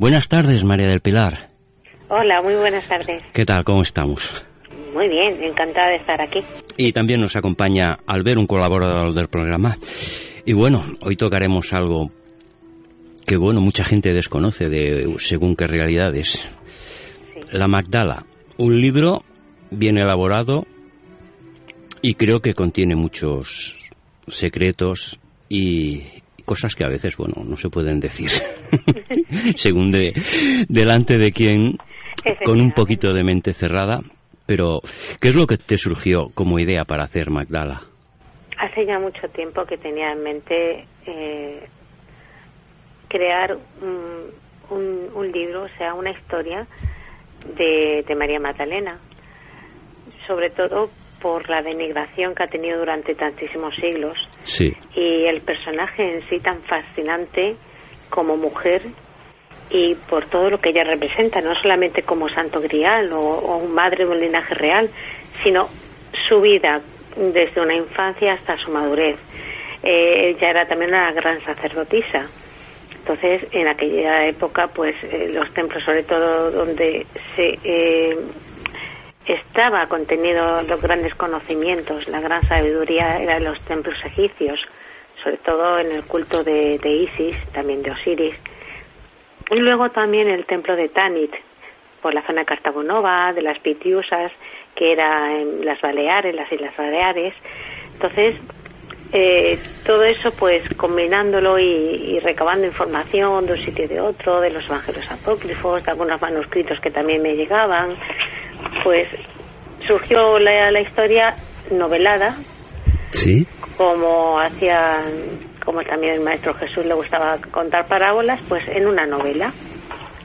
Buenas 0.00 0.26
tardes, 0.26 0.64
María 0.64 0.88
del 0.88 1.00
Pilar. 1.00 1.48
Hola, 2.08 2.42
muy 2.42 2.56
buenas 2.56 2.88
tardes. 2.88 3.22
¿Qué 3.32 3.44
tal? 3.44 3.62
¿Cómo 3.62 3.82
estamos? 3.82 4.44
Muy 4.92 5.08
bien, 5.08 5.40
encantada 5.40 5.90
de 5.90 5.96
estar 5.98 6.20
aquí. 6.20 6.40
Y 6.76 6.92
también 6.92 7.20
nos 7.20 7.36
acompaña 7.36 8.00
Albert, 8.04 8.38
un 8.38 8.48
colaborador 8.48 9.14
del 9.14 9.28
programa. 9.28 9.76
Y 10.44 10.54
bueno, 10.54 10.82
hoy 11.02 11.14
tocaremos 11.14 11.72
algo 11.72 12.10
que, 13.24 13.36
bueno, 13.36 13.60
mucha 13.60 13.84
gente 13.84 14.12
desconoce 14.12 14.68
de 14.68 15.14
según 15.18 15.54
qué 15.54 15.68
realidades. 15.68 16.52
Sí. 17.32 17.40
La 17.52 17.68
Magdala, 17.68 18.26
un 18.56 18.80
libro 18.80 19.22
bien 19.70 19.98
elaborado 19.98 20.66
y 22.02 22.14
creo 22.14 22.40
que 22.40 22.54
contiene 22.54 22.96
muchos 22.96 23.76
secretos 24.26 25.20
y 25.48 26.02
cosas 26.48 26.74
que 26.74 26.82
a 26.82 26.88
veces, 26.88 27.14
bueno, 27.18 27.44
no 27.44 27.58
se 27.58 27.68
pueden 27.68 28.00
decir 28.00 28.30
según 29.56 29.92
de 29.92 30.14
delante 30.68 31.18
de 31.18 31.30
quien 31.30 31.76
con 32.42 32.60
un 32.60 32.72
poquito 32.72 33.12
de 33.12 33.22
mente 33.22 33.52
cerrada. 33.52 34.00
Pero, 34.46 34.80
¿qué 35.20 35.28
es 35.28 35.34
lo 35.34 35.46
que 35.46 35.58
te 35.58 35.76
surgió 35.76 36.30
como 36.34 36.58
idea 36.58 36.84
para 36.84 37.04
hacer 37.04 37.28
Magdala? 37.28 37.82
Hace 38.56 38.86
ya 38.86 38.98
mucho 38.98 39.28
tiempo 39.28 39.66
que 39.66 39.76
tenía 39.76 40.10
en 40.10 40.22
mente 40.22 40.86
eh, 41.04 41.60
crear 43.08 43.58
un, 43.82 44.30
un, 44.70 45.10
un 45.14 45.30
libro, 45.30 45.64
o 45.64 45.68
sea, 45.76 45.92
una 45.92 46.12
historia 46.12 46.66
de, 47.58 48.02
de 48.08 48.14
María 48.14 48.40
Magdalena, 48.40 48.98
sobre 50.26 50.48
todo 50.48 50.88
por 51.20 51.48
la 51.48 51.62
denigración 51.62 52.34
que 52.34 52.44
ha 52.44 52.48
tenido 52.48 52.78
durante 52.78 53.14
tantísimos 53.14 53.74
siglos 53.76 54.16
Sí, 54.44 54.72
y 54.94 55.24
el 55.26 55.40
personaje 55.40 56.14
en 56.14 56.28
sí 56.28 56.38
tan 56.40 56.62
fascinante 56.62 57.56
como 58.08 58.36
mujer 58.36 58.82
y 59.70 59.94
por 59.94 60.26
todo 60.26 60.48
lo 60.50 60.58
que 60.58 60.70
ella 60.70 60.84
representa, 60.84 61.40
no 61.40 61.54
solamente 61.60 62.02
como 62.02 62.28
santo 62.28 62.60
grial 62.60 63.12
o, 63.12 63.20
o 63.20 63.68
madre 63.68 64.04
de 64.04 64.10
un 64.10 64.20
linaje 64.20 64.54
real, 64.54 64.88
sino 65.42 65.68
su 66.28 66.40
vida 66.40 66.80
desde 67.16 67.60
una 67.60 67.74
infancia 67.74 68.32
hasta 68.32 68.56
su 68.56 68.70
madurez. 68.70 69.16
Eh, 69.82 70.30
ella 70.30 70.50
era 70.50 70.66
también 70.66 70.90
una 70.90 71.12
gran 71.12 71.40
sacerdotisa. 71.42 72.26
Entonces, 72.98 73.42
en 73.52 73.68
aquella 73.68 74.26
época, 74.26 74.68
pues 74.68 74.94
eh, 75.02 75.30
los 75.32 75.52
templos, 75.54 75.82
sobre 75.84 76.02
todo 76.02 76.50
donde 76.50 77.06
se 77.36 77.58
eh, 77.64 78.16
estaba 79.28 79.86
contenido 79.86 80.62
los 80.62 80.80
grandes 80.80 81.14
conocimientos, 81.14 82.08
la 82.08 82.20
gran 82.20 82.42
sabiduría, 82.48 83.20
eran 83.20 83.44
los 83.44 83.62
templos 83.64 83.96
egipcios, 84.04 84.58
sobre 85.22 85.36
todo 85.38 85.78
en 85.78 85.92
el 85.92 86.04
culto 86.04 86.42
de, 86.42 86.78
de 86.78 86.90
Isis, 86.90 87.36
también 87.52 87.82
de 87.82 87.90
Osiris. 87.90 88.40
Y 89.50 89.56
luego 89.56 89.90
también 89.90 90.28
el 90.28 90.46
templo 90.46 90.76
de 90.76 90.88
Tanit, 90.88 91.32
por 92.00 92.14
la 92.14 92.22
zona 92.22 92.44
de 92.44 93.34
de 93.34 93.42
las 93.42 93.58
Pitiusas, 93.58 94.32
que 94.74 94.92
era 94.92 95.34
en 95.34 95.64
las 95.64 95.80
Baleares, 95.80 96.34
las 96.34 96.50
Islas 96.52 96.76
Baleares. 96.76 97.34
Entonces, 97.94 98.36
eh, 99.12 99.58
todo 99.84 100.04
eso 100.04 100.30
pues 100.38 100.62
combinándolo 100.76 101.58
y, 101.58 101.64
y, 101.64 102.20
recabando 102.20 102.66
información 102.66 103.46
de 103.46 103.52
un 103.52 103.58
sitio 103.58 103.84
y 103.84 103.88
de 103.88 104.00
otro, 104.00 104.40
de 104.40 104.50
los 104.50 104.66
evangelios 104.66 105.10
apócrifos, 105.10 105.84
de 105.84 105.90
algunos 105.90 106.20
manuscritos 106.20 106.78
que 106.80 106.90
también 106.90 107.22
me 107.22 107.34
llegaban, 107.34 107.96
pues 108.84 109.08
surgió 109.86 110.38
la, 110.38 110.70
la 110.70 110.80
historia 110.80 111.34
novelada, 111.70 112.36
sí, 113.10 113.46
como 113.76 114.38
hacía, 114.38 114.98
como 115.64 115.82
también 115.82 116.14
el 116.14 116.20
maestro 116.20 116.54
Jesús 116.54 116.84
le 116.84 116.94
gustaba 116.94 117.38
contar 117.50 117.86
parábolas, 117.86 118.40
pues 118.48 118.62
en 118.68 118.86
una 118.86 119.06
novela. 119.06 119.52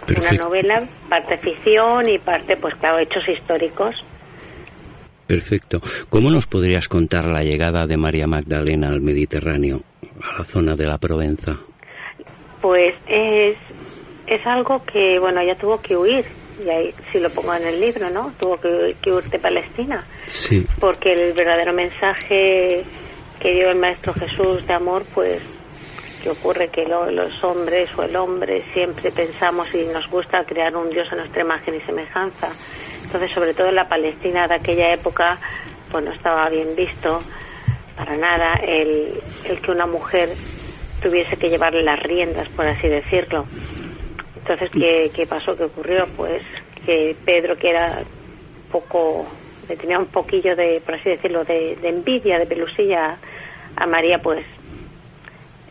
Una 0.05 0.31
novela, 0.31 0.81
parte 1.07 1.37
ficción 1.37 2.09
y 2.09 2.17
parte, 2.17 2.57
pues 2.57 2.75
claro, 2.75 2.99
hechos 2.99 3.23
históricos. 3.25 3.95
Perfecto. 5.25 5.79
¿Cómo 6.09 6.29
nos 6.29 6.45
podrías 6.45 6.89
contar 6.89 7.25
la 7.25 7.41
llegada 7.41 7.85
de 7.85 7.95
María 7.95 8.27
Magdalena 8.27 8.89
al 8.89 8.99
Mediterráneo, 8.99 9.81
a 10.21 10.39
la 10.39 10.43
zona 10.43 10.75
de 10.75 10.85
la 10.87 10.97
Provenza? 10.97 11.53
Pues 12.61 12.95
es, 13.07 13.55
es 14.27 14.45
algo 14.45 14.83
que, 14.83 15.19
bueno, 15.19 15.39
ella 15.39 15.55
tuvo 15.55 15.81
que 15.81 15.95
huir, 15.95 16.25
y 16.63 16.69
ahí 16.69 16.93
si 17.11 17.19
lo 17.19 17.29
pongo 17.29 17.53
en 17.55 17.65
el 17.65 17.79
libro, 17.79 18.09
¿no? 18.09 18.33
Tuvo 18.39 18.59
que, 18.59 18.95
que 19.01 19.11
huir 19.11 19.23
de 19.29 19.39
Palestina, 19.39 20.03
Sí, 20.25 20.65
porque 20.79 21.13
el 21.13 21.33
verdadero 21.33 21.73
mensaje 21.73 22.83
que 23.39 23.53
dio 23.53 23.69
el 23.71 23.77
Maestro 23.77 24.13
Jesús 24.13 24.65
de 24.67 24.73
amor, 24.73 25.03
pues, 25.13 25.41
que 26.21 26.29
ocurre 26.29 26.69
que 26.69 26.85
lo- 26.85 27.11
los 27.11 27.43
hombres 27.43 27.89
o 27.97 28.03
el 28.03 28.15
hombre 28.15 28.63
siempre 28.73 29.11
pensamos 29.11 29.67
y 29.73 29.83
nos 29.87 30.09
gusta 30.09 30.43
crear 30.45 30.75
un 30.75 30.89
Dios 30.89 31.07
a 31.11 31.15
nuestra 31.15 31.41
imagen 31.41 31.75
y 31.75 31.81
semejanza. 31.81 32.49
Entonces, 33.03 33.31
sobre 33.31 33.53
todo 33.53 33.67
en 33.67 33.75
la 33.75 33.89
Palestina 33.89 34.47
de 34.47 34.55
aquella 34.55 34.93
época, 34.93 35.37
pues 35.91 36.05
no 36.05 36.11
estaba 36.13 36.49
bien 36.49 36.75
visto 36.75 37.21
para 37.97 38.15
nada 38.15 38.53
el, 38.65 39.19
el 39.43 39.59
que 39.61 39.71
una 39.71 39.85
mujer 39.85 40.29
tuviese 41.01 41.35
que 41.35 41.49
llevarle 41.49 41.83
las 41.83 42.01
riendas, 42.01 42.47
por 42.49 42.65
así 42.65 42.87
decirlo. 42.87 43.45
Entonces, 44.43 44.71
¿qué, 44.71 45.09
qué 45.15 45.25
pasó? 45.25 45.55
¿Qué 45.55 45.63
ocurrió? 45.63 46.05
Pues 46.17 46.43
que 46.85 47.15
Pedro, 47.23 47.55
que 47.55 47.69
era 47.69 48.03
poco, 48.69 49.25
tenía 49.79 49.97
un 49.97 50.07
poquillo 50.07 50.53
de, 50.53 50.81
por 50.85 50.95
así 50.95 51.11
decirlo, 51.11 51.45
de, 51.45 51.77
envidia, 51.81 52.39
de 52.39 52.45
pelusilla 52.45 53.17
a 53.77 53.87
María, 53.87 54.19
pues 54.19 54.45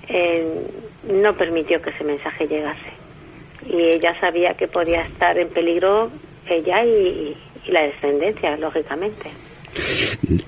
eh, 0.08 0.66
no 1.04 1.34
permitió 1.34 1.82
que 1.82 1.90
ese 1.90 2.02
mensaje 2.02 2.48
llegase. 2.48 2.92
Y 3.66 3.90
ella 3.90 4.18
sabía 4.18 4.54
que 4.54 4.68
podía 4.68 5.02
estar 5.02 5.38
en 5.38 5.50
peligro 5.50 6.10
ella 6.48 6.82
y 6.82 7.36
la 7.66 7.82
descendencia, 7.82 8.56
lógicamente. 8.56 9.30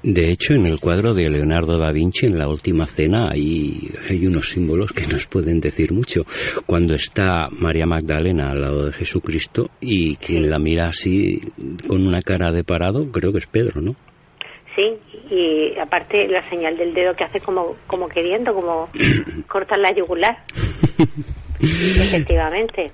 De 0.02 0.28
hecho, 0.28 0.54
en 0.54 0.66
el 0.66 0.78
cuadro 0.78 1.14
de 1.14 1.28
Leonardo 1.28 1.78
da 1.78 1.92
Vinci, 1.92 2.26
en 2.26 2.38
la 2.38 2.48
última 2.48 2.86
cena, 2.86 3.28
hay, 3.30 3.90
hay 4.08 4.26
unos 4.26 4.50
símbolos 4.50 4.92
que 4.92 5.06
nos 5.06 5.26
pueden 5.26 5.60
decir 5.60 5.92
mucho. 5.92 6.24
Cuando 6.66 6.94
está 6.94 7.48
María 7.50 7.86
Magdalena 7.86 8.48
al 8.48 8.60
lado 8.60 8.86
de 8.86 8.92
Jesucristo 8.92 9.70
y 9.80 10.16
quien 10.16 10.50
la 10.50 10.58
mira 10.58 10.88
así 10.88 11.40
con 11.86 12.06
una 12.06 12.22
cara 12.22 12.52
de 12.52 12.64
parado, 12.64 13.10
creo 13.10 13.32
que 13.32 13.38
es 13.38 13.46
Pedro, 13.46 13.80
¿no? 13.80 13.94
Sí, 14.74 14.82
y 15.30 15.78
aparte 15.78 16.26
la 16.28 16.46
señal 16.48 16.76
del 16.76 16.92
dedo 16.92 17.14
que 17.14 17.24
hace 17.24 17.40
como, 17.40 17.76
como 17.86 18.08
queriendo, 18.08 18.52
como 18.52 18.88
cortar 19.48 19.78
la 19.78 19.94
yugular. 19.94 20.36
Efectivamente. 21.60 22.90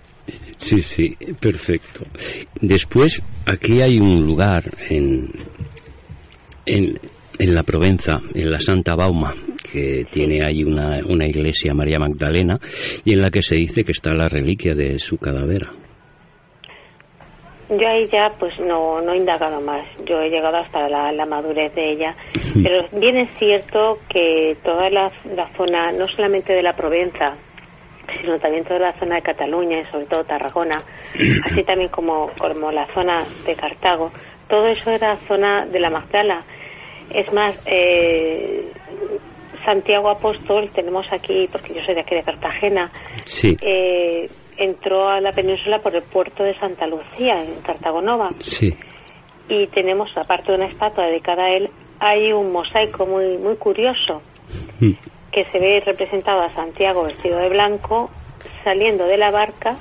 Sí, 0.59 0.81
sí, 0.81 1.17
perfecto. 1.41 2.05
Después, 2.61 3.23
aquí 3.47 3.81
hay 3.81 3.99
un 3.99 4.27
lugar 4.27 4.63
en, 4.91 5.31
en, 6.67 6.99
en 7.39 7.55
la 7.55 7.63
Provenza, 7.63 8.21
en 8.35 8.51
la 8.51 8.61
Santa 8.61 8.95
Bauma, 8.95 9.33
que 9.73 10.05
tiene 10.11 10.45
ahí 10.47 10.63
una, 10.65 10.99
una 11.09 11.27
iglesia 11.27 11.75
María 11.75 11.99
Magdalena, 11.99 12.59
y 13.05 13.15
en 13.15 13.23
la 13.23 13.31
que 13.31 13.43
se 13.43 13.57
dice 13.57 13.85
que 13.85 13.93
está 13.93 14.13
la 14.13 14.29
reliquia 14.29 14.75
de 14.75 14.99
su 14.99 15.19
cadáver. 15.19 15.67
Yo 17.71 17.89
ahí 17.89 18.09
ya 18.13 18.29
pues 18.37 18.53
no, 18.59 19.01
no 19.01 19.13
he 19.13 19.17
indagado 19.17 19.61
más, 19.61 19.87
yo 20.05 20.21
he 20.21 20.29
llegado 20.29 20.57
hasta 20.57 20.89
la, 20.89 21.13
la 21.13 21.25
madurez 21.25 21.73
de 21.77 21.93
ella, 21.93 22.17
pero 22.53 22.85
bien 23.01 23.17
es 23.17 23.31
cierto 23.39 24.01
que 24.09 24.57
toda 24.65 24.91
la, 24.91 25.13
la 25.37 25.49
zona, 25.57 25.93
no 25.93 26.09
solamente 26.09 26.53
de 26.53 26.65
la 26.65 26.73
Provenza, 26.73 27.37
sino 28.21 28.41
también 28.41 28.65
toda 28.65 28.81
la 28.81 28.93
zona 28.95 29.15
de 29.15 29.23
Cataluña 29.23 29.81
y 29.81 29.85
sobre 29.85 30.07
todo 30.07 30.25
Tarragona, 30.25 30.83
así 31.45 31.63
también 31.63 31.91
como, 31.91 32.31
como 32.37 32.73
la 32.73 32.87
zona 32.93 33.25
de 33.47 33.55
Cartago, 33.55 34.11
todo 34.51 34.67
eso 34.67 34.91
era 34.91 35.17
zona 35.29 35.65
de 35.67 35.81
la 35.81 35.89
Magdala. 35.89 36.43
Es 37.15 37.33
más, 37.33 37.55
eh, 37.67 38.71
Santiago 39.65 40.11
Apóstol, 40.11 40.71
tenemos 40.75 41.07
aquí, 41.13 41.49
porque 41.51 41.75
yo 41.75 41.83
soy 41.83 41.95
de 41.95 42.01
aquí 42.03 42.15
de 42.15 42.23
Cartagena, 42.23 42.91
Sí, 43.25 43.57
eh, 43.63 44.29
entró 44.59 45.09
a 45.09 45.21
la 45.21 45.33
península 45.33 45.79
por 45.79 45.95
el 45.97 46.03
puerto 46.03 46.43
de 46.45 46.55
Santa 46.59 46.87
Lucía, 46.87 47.43
en 47.43 47.63
Cartagonova, 47.63 48.29
sí, 48.39 48.77
y 49.49 49.67
tenemos, 49.69 50.11
aparte 50.17 50.53
de 50.53 50.59
una 50.59 50.67
estatua 50.67 51.07
dedicada 51.07 51.45
a 51.45 51.51
él, 51.57 51.71
hay 51.99 52.33
un 52.33 52.53
mosaico 52.53 53.07
muy, 53.07 53.39
muy 53.39 53.57
curioso 53.57 54.23
Mm. 54.81 54.93
que 55.31 55.45
se 55.45 55.61
ve 55.61 55.81
representado 55.85 56.41
a 56.43 56.53
Santiago 56.55 57.05
vestido 57.05 57.39
de 57.39 57.49
blanco 57.49 58.11
saliendo 58.65 59.05
de 59.07 59.17
la 59.17 59.31
barca 59.31 59.77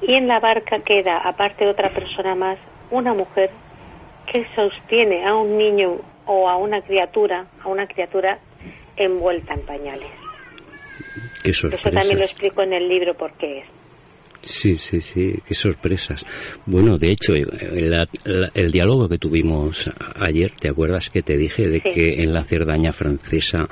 y 0.00 0.14
en 0.14 0.26
la 0.26 0.40
barca 0.40 0.78
queda, 0.78 1.18
aparte 1.18 1.64
de 1.64 1.70
otra 1.70 1.90
persona 1.90 2.34
más, 2.34 2.58
una 2.90 3.12
mujer 3.12 3.50
que 4.30 4.44
sostiene 4.54 5.24
a 5.26 5.34
un 5.34 5.56
niño 5.58 5.96
o 6.26 6.48
a 6.48 6.56
una 6.56 6.80
criatura, 6.82 7.46
a 7.62 7.68
una 7.68 7.86
criatura 7.86 8.38
envuelta 8.96 9.54
en 9.54 9.60
pañales. 9.62 10.08
qué 11.42 11.50
Eso 11.50 11.70
sorpresa. 11.70 11.90
también 11.90 12.18
lo 12.18 12.24
explico 12.24 12.62
en 12.62 12.72
el 12.74 12.88
libro 12.88 13.14
por 13.14 13.32
qué 13.32 13.60
es. 13.60 13.64
Sí, 14.42 14.78
sí, 14.78 15.00
sí, 15.00 15.34
qué 15.46 15.54
sorpresas. 15.54 16.24
Bueno, 16.66 16.96
de 16.96 17.12
hecho, 17.12 17.34
la- 17.34 18.06
el 18.54 18.70
diálogo 18.72 19.08
que 19.08 19.18
tuvimos 19.18 19.90
ayer, 20.26 20.50
¿te 20.52 20.68
acuerdas 20.70 21.10
que 21.10 21.22
te 21.22 21.36
dije 21.36 21.68
de 21.68 21.80
Sí. 21.80 21.90
que 21.90 22.22
en 22.22 22.32
la 22.32 22.44
Cerdaña 22.44 22.92
francesa 22.92 23.68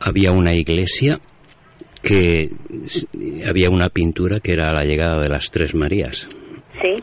había 0.00 0.30
una 0.32 0.54
iglesia 0.54 1.18
que 2.02 2.42
había 3.48 3.70
una 3.70 3.88
pintura 3.88 4.38
que 4.40 4.52
era 4.52 4.72
la 4.72 4.84
llegada 4.84 5.20
de 5.20 5.28
las 5.30 5.50
Tres 5.50 5.74
Marías? 5.74 6.28
¿Sí? 6.80 6.94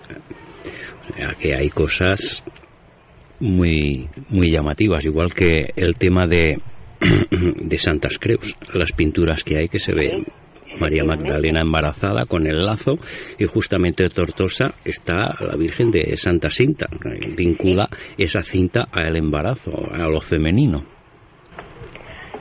O 1.12 1.16
sea, 1.16 1.34
que 1.40 1.54
hay 1.56 1.70
cosas 1.70 2.44
muy, 3.40 4.08
muy 4.30 4.52
llamativas, 4.52 5.04
igual 5.06 5.34
que 5.34 5.70
el 5.76 5.96
tema 5.98 6.28
de, 6.28 6.58
de 7.32 7.78
Santas 7.78 8.18
Creus, 8.20 8.56
las 8.74 8.92
pinturas 8.92 9.44
que 9.44 9.58
hay 9.58 9.68
que 9.68 9.80
se 9.80 9.94
ve 9.94 10.24
María 10.80 11.04
Magdalena 11.04 11.62
embarazada 11.62 12.26
con 12.26 12.48
el 12.48 12.64
lazo 12.64 12.96
y 13.38 13.46
justamente 13.46 14.10
Tortosa 14.10 14.74
está 14.84 15.36
la 15.40 15.56
Virgen 15.58 15.92
de 15.92 16.18
Santa 16.18 16.50
Cinta, 16.50 16.88
vincula 17.38 17.88
esa 18.18 18.42
cinta 18.42 18.88
al 18.92 19.16
embarazo, 19.16 19.72
a 19.94 20.08
lo 20.08 20.20
femenino. 20.22 20.84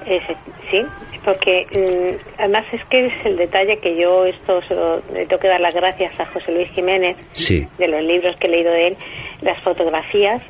Ese- 0.07 0.37
sí, 0.71 0.81
porque 1.25 1.65
mm, 1.73 2.41
además 2.41 2.65
es 2.73 2.81
que 2.91 3.07
es 3.07 3.27
el 3.27 3.37
detalle 3.37 3.79
que 3.81 3.97
yo 4.01 4.27
esto 4.27 4.61
le 5.13 5.27
tengo 5.27 5.41
que 5.41 5.49
dar 5.49 5.61
las 5.61 5.75
gracias 5.75 6.19
a 6.21 6.27
José 6.27 6.53
Luis 6.53 6.69
Jiménez 6.73 7.17
Sí, 7.33 7.67
de 7.79 7.89
los 7.89 8.03
libros 8.03 8.37
que 8.39 8.47
he 8.47 8.51
leído 8.51 8.71
de 8.73 8.89
él, 8.89 8.97
las 9.43 9.63
fotografías, 9.63 10.43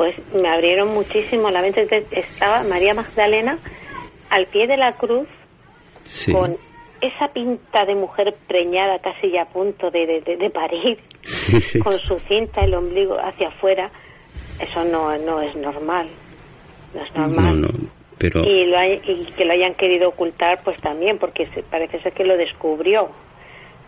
pues 0.00 0.14
me 0.32 0.48
abrieron 0.48 0.88
muchísimo 0.94 1.50
la 1.50 1.60
mente. 1.60 1.86
Estaba 2.12 2.62
María 2.64 2.94
Magdalena 2.94 3.58
al 4.30 4.46
pie 4.46 4.66
de 4.66 4.78
la 4.78 4.94
cruz 4.94 5.28
sí, 6.04 6.32
con 6.32 6.56
esa 7.02 7.28
pinta 7.34 7.84
de 7.84 7.94
mujer 7.96 8.34
preñada 8.48 8.98
casi 9.00 9.30
ya 9.30 9.42
a 9.42 9.48
punto 9.50 9.90
de, 9.90 10.06
de, 10.06 10.20
de- 10.22 10.36
de 10.38 10.48
parir, 10.48 10.98
sí, 11.20 11.60
sí. 11.60 11.78
con 11.80 11.98
su 11.98 12.18
cinta, 12.20 12.62
el 12.64 12.72
ombligo 12.72 13.18
hacia 13.22 13.48
afuera. 13.48 13.90
Eso 14.58 14.82
no, 14.86 15.18
no 15.18 15.42
es 15.42 15.54
normal. 15.56 16.08
No 16.94 17.02
es 17.04 17.14
No, 17.14 17.26
normal. 17.26 17.60
no, 17.60 17.68
pero 18.16 18.40
Y, 18.42 18.64
lo 18.68 18.78
hay- 18.78 19.02
y 19.04 19.26
que 19.36 19.44
lo 19.44 19.52
hayan 19.52 19.74
querido 19.74 20.08
ocultar, 20.08 20.62
pues 20.64 20.80
también, 20.80 21.18
porque 21.18 21.46
parece 21.70 22.00
ser 22.00 22.14
que 22.14 22.24
lo 22.24 22.38
descubrió, 22.38 23.10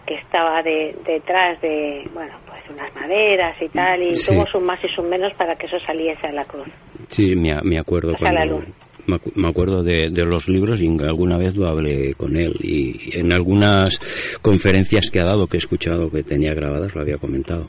que 0.07 0.15
estaba 0.15 0.63
de- 0.63 0.95
detrás 1.07 1.61
de, 1.61 2.03
bueno, 2.15 2.35
pues 2.49 2.61
unas 2.71 2.95
maderas 2.95 3.57
y 3.61 3.69
tal, 3.69 4.03
y 4.07 4.15
Sí. 4.15 4.33
tuvo 4.33 4.47
sus 4.47 4.63
más 4.63 4.83
y 4.85 4.89
sus 4.89 5.05
menos 5.05 5.33
para 5.35 5.55
que 5.57 5.67
eso 5.67 5.79
saliese 5.81 6.27
a 6.27 6.33
la 6.33 6.45
cruz. 6.45 6.69
Sí, 7.09 7.35
me, 7.37 7.55
me 7.63 7.79
acuerdo 7.79 8.13
O 8.15 8.19
sea, 8.19 8.33
la 8.33 8.41
cuando 8.47 8.59
luz. 8.59 8.65
me 9.07 9.19
me 9.35 9.49
acuerdo 9.49 9.83
de, 9.83 10.09
de 10.11 10.25
los 10.25 10.49
libros 10.49 10.81
y 10.81 10.87
alguna 11.03 11.37
vez 11.37 11.57
lo 11.57 11.69
hablé 11.69 12.15
con 12.15 12.37
él 12.37 12.55
y 12.61 13.19
en 13.19 13.33
algunas 13.33 13.99
conferencias 14.43 15.11
que 15.11 15.21
ha 15.21 15.25
dado 15.25 15.47
que 15.49 15.57
he 15.57 15.59
escuchado 15.59 16.09
que 16.11 16.23
tenía 16.23 16.55
grabadas 16.55 16.95
lo 16.95 17.01
había 17.03 17.17
comentado. 17.17 17.69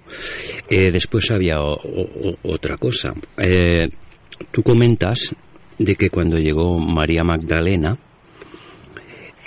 Eh, 0.69 0.89
después 0.91 1.29
había 1.31 1.59
o- 1.61 1.79
otra 2.43 2.77
cosa. 2.77 3.13
Eh, 3.37 3.89
tú 4.51 4.61
comentas 4.63 5.35
de 5.79 5.95
que 5.95 6.09
cuando 6.11 6.37
llegó 6.37 6.77
María 6.77 7.23
Magdalena 7.23 7.97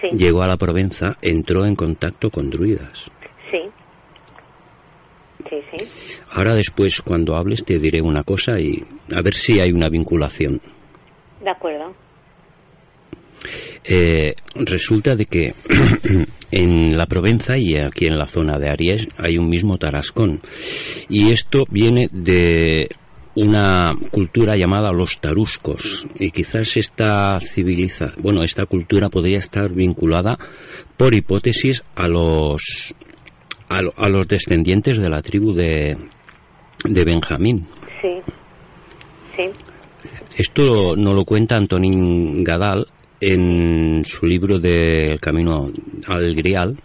Sí, 0.01 0.09
llegó 0.17 0.43
a 0.43 0.49
la 0.49 0.57
Provenza 0.57 1.17
entró 1.23 1.65
en 1.65 1.75
contacto 1.75 2.31
con 2.31 2.51
druidas. 2.51 3.11
sí. 3.51 3.59
Sí, 5.49 5.61
sí. 5.71 5.87
Ahora 6.33 6.57
después 6.57 7.01
cuando 7.03 7.37
hables 7.37 7.65
te 7.65 7.79
diré 7.79 8.03
una 8.03 8.25
cosa 8.25 8.59
y 8.59 8.81
a 9.15 9.23
ver 9.23 9.35
si 9.35 9.61
hay 9.61 9.71
una 9.71 9.89
vinculación. 9.89 10.61
De 11.41 11.51
acuerdo. 11.51 11.95
Eh, 13.85 14.35
resulta 14.57 15.15
de 15.15 15.27
que 15.27 15.55
en 16.51 16.97
la 16.97 17.07
Provenza 17.07 17.57
y 17.57 17.77
aquí 17.79 18.07
en 18.07 18.19
la 18.19 18.27
zona 18.27 18.59
de 18.59 18.69
Aries 18.69 19.07
hay 19.19 19.39
un 19.39 19.49
mismo 19.49 19.79
tarascón. 19.79 20.41
Y 21.09 21.31
esto 21.31 21.63
viene 21.71 22.09
de 22.11 22.89
una 23.37 23.93
cultura 24.11 24.57
llamada 24.57 24.91
los 24.91 25.21
taruscos. 25.21 26.07
Y 26.19 26.31
quizás 26.31 26.77
esta 26.77 27.39
civilización, 27.41 28.15
bueno, 28.23 28.43
esta 28.43 28.67
cultura 28.67 29.09
podría 29.09 29.39
estar 29.39 29.73
vinculada 29.73 30.37
por 30.97 31.15
hipótesis 31.15 31.85
a 31.95 32.09
los, 32.09 32.95
a, 33.69 33.83
lo- 33.83 33.95
a 33.97 34.09
los 34.09 34.27
descendientes 34.27 34.99
de 34.99 35.09
la 35.11 35.23
tribu 35.23 35.53
de, 35.53 35.97
de 36.85 37.05
Benjamín. 37.05 37.67
Sí. 38.03 38.09
Sí. 39.37 39.45
Esto 40.39 40.97
no 40.97 41.13
lo 41.15 41.25
cuenta 41.25 41.57
Antonín 41.57 42.43
Gadal 42.43 42.87
en 43.21 44.05
su 44.07 44.27
libro 44.27 44.59
de 44.59 45.13
El 45.13 45.21
camino 45.21 45.71
al 46.09 46.35
Grial. 46.35 46.77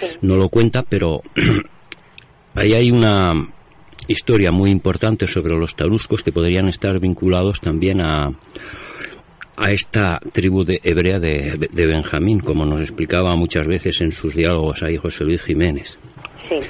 Sí. 0.00 0.06
No 0.22 0.36
lo 0.36 0.48
cuenta, 0.48 0.82
pero 0.82 1.20
ahí 2.54 2.72
hay 2.72 2.90
una 2.90 3.32
historia 4.08 4.50
muy 4.50 4.70
importante 4.70 5.26
sobre 5.26 5.56
los 5.56 5.74
taruscos 5.74 6.22
que 6.22 6.32
podrían 6.32 6.68
estar 6.68 6.98
vinculados 7.00 7.60
también 7.60 8.00
a, 8.00 8.30
a 9.56 9.70
esta 9.70 10.18
tribu 10.32 10.64
de, 10.64 10.80
hebrea 10.82 11.18
de, 11.18 11.68
de 11.70 11.86
Benjamín, 11.86 12.40
como 12.40 12.64
nos 12.64 12.80
explicaba 12.80 13.36
muchas 13.36 13.66
veces 13.66 14.00
en 14.00 14.12
sus 14.12 14.34
diálogos 14.34 14.82
ahí 14.82 14.96
José 14.96 15.24
Luis 15.24 15.42
Jiménez. 15.42 15.98
Sí. 16.48 16.60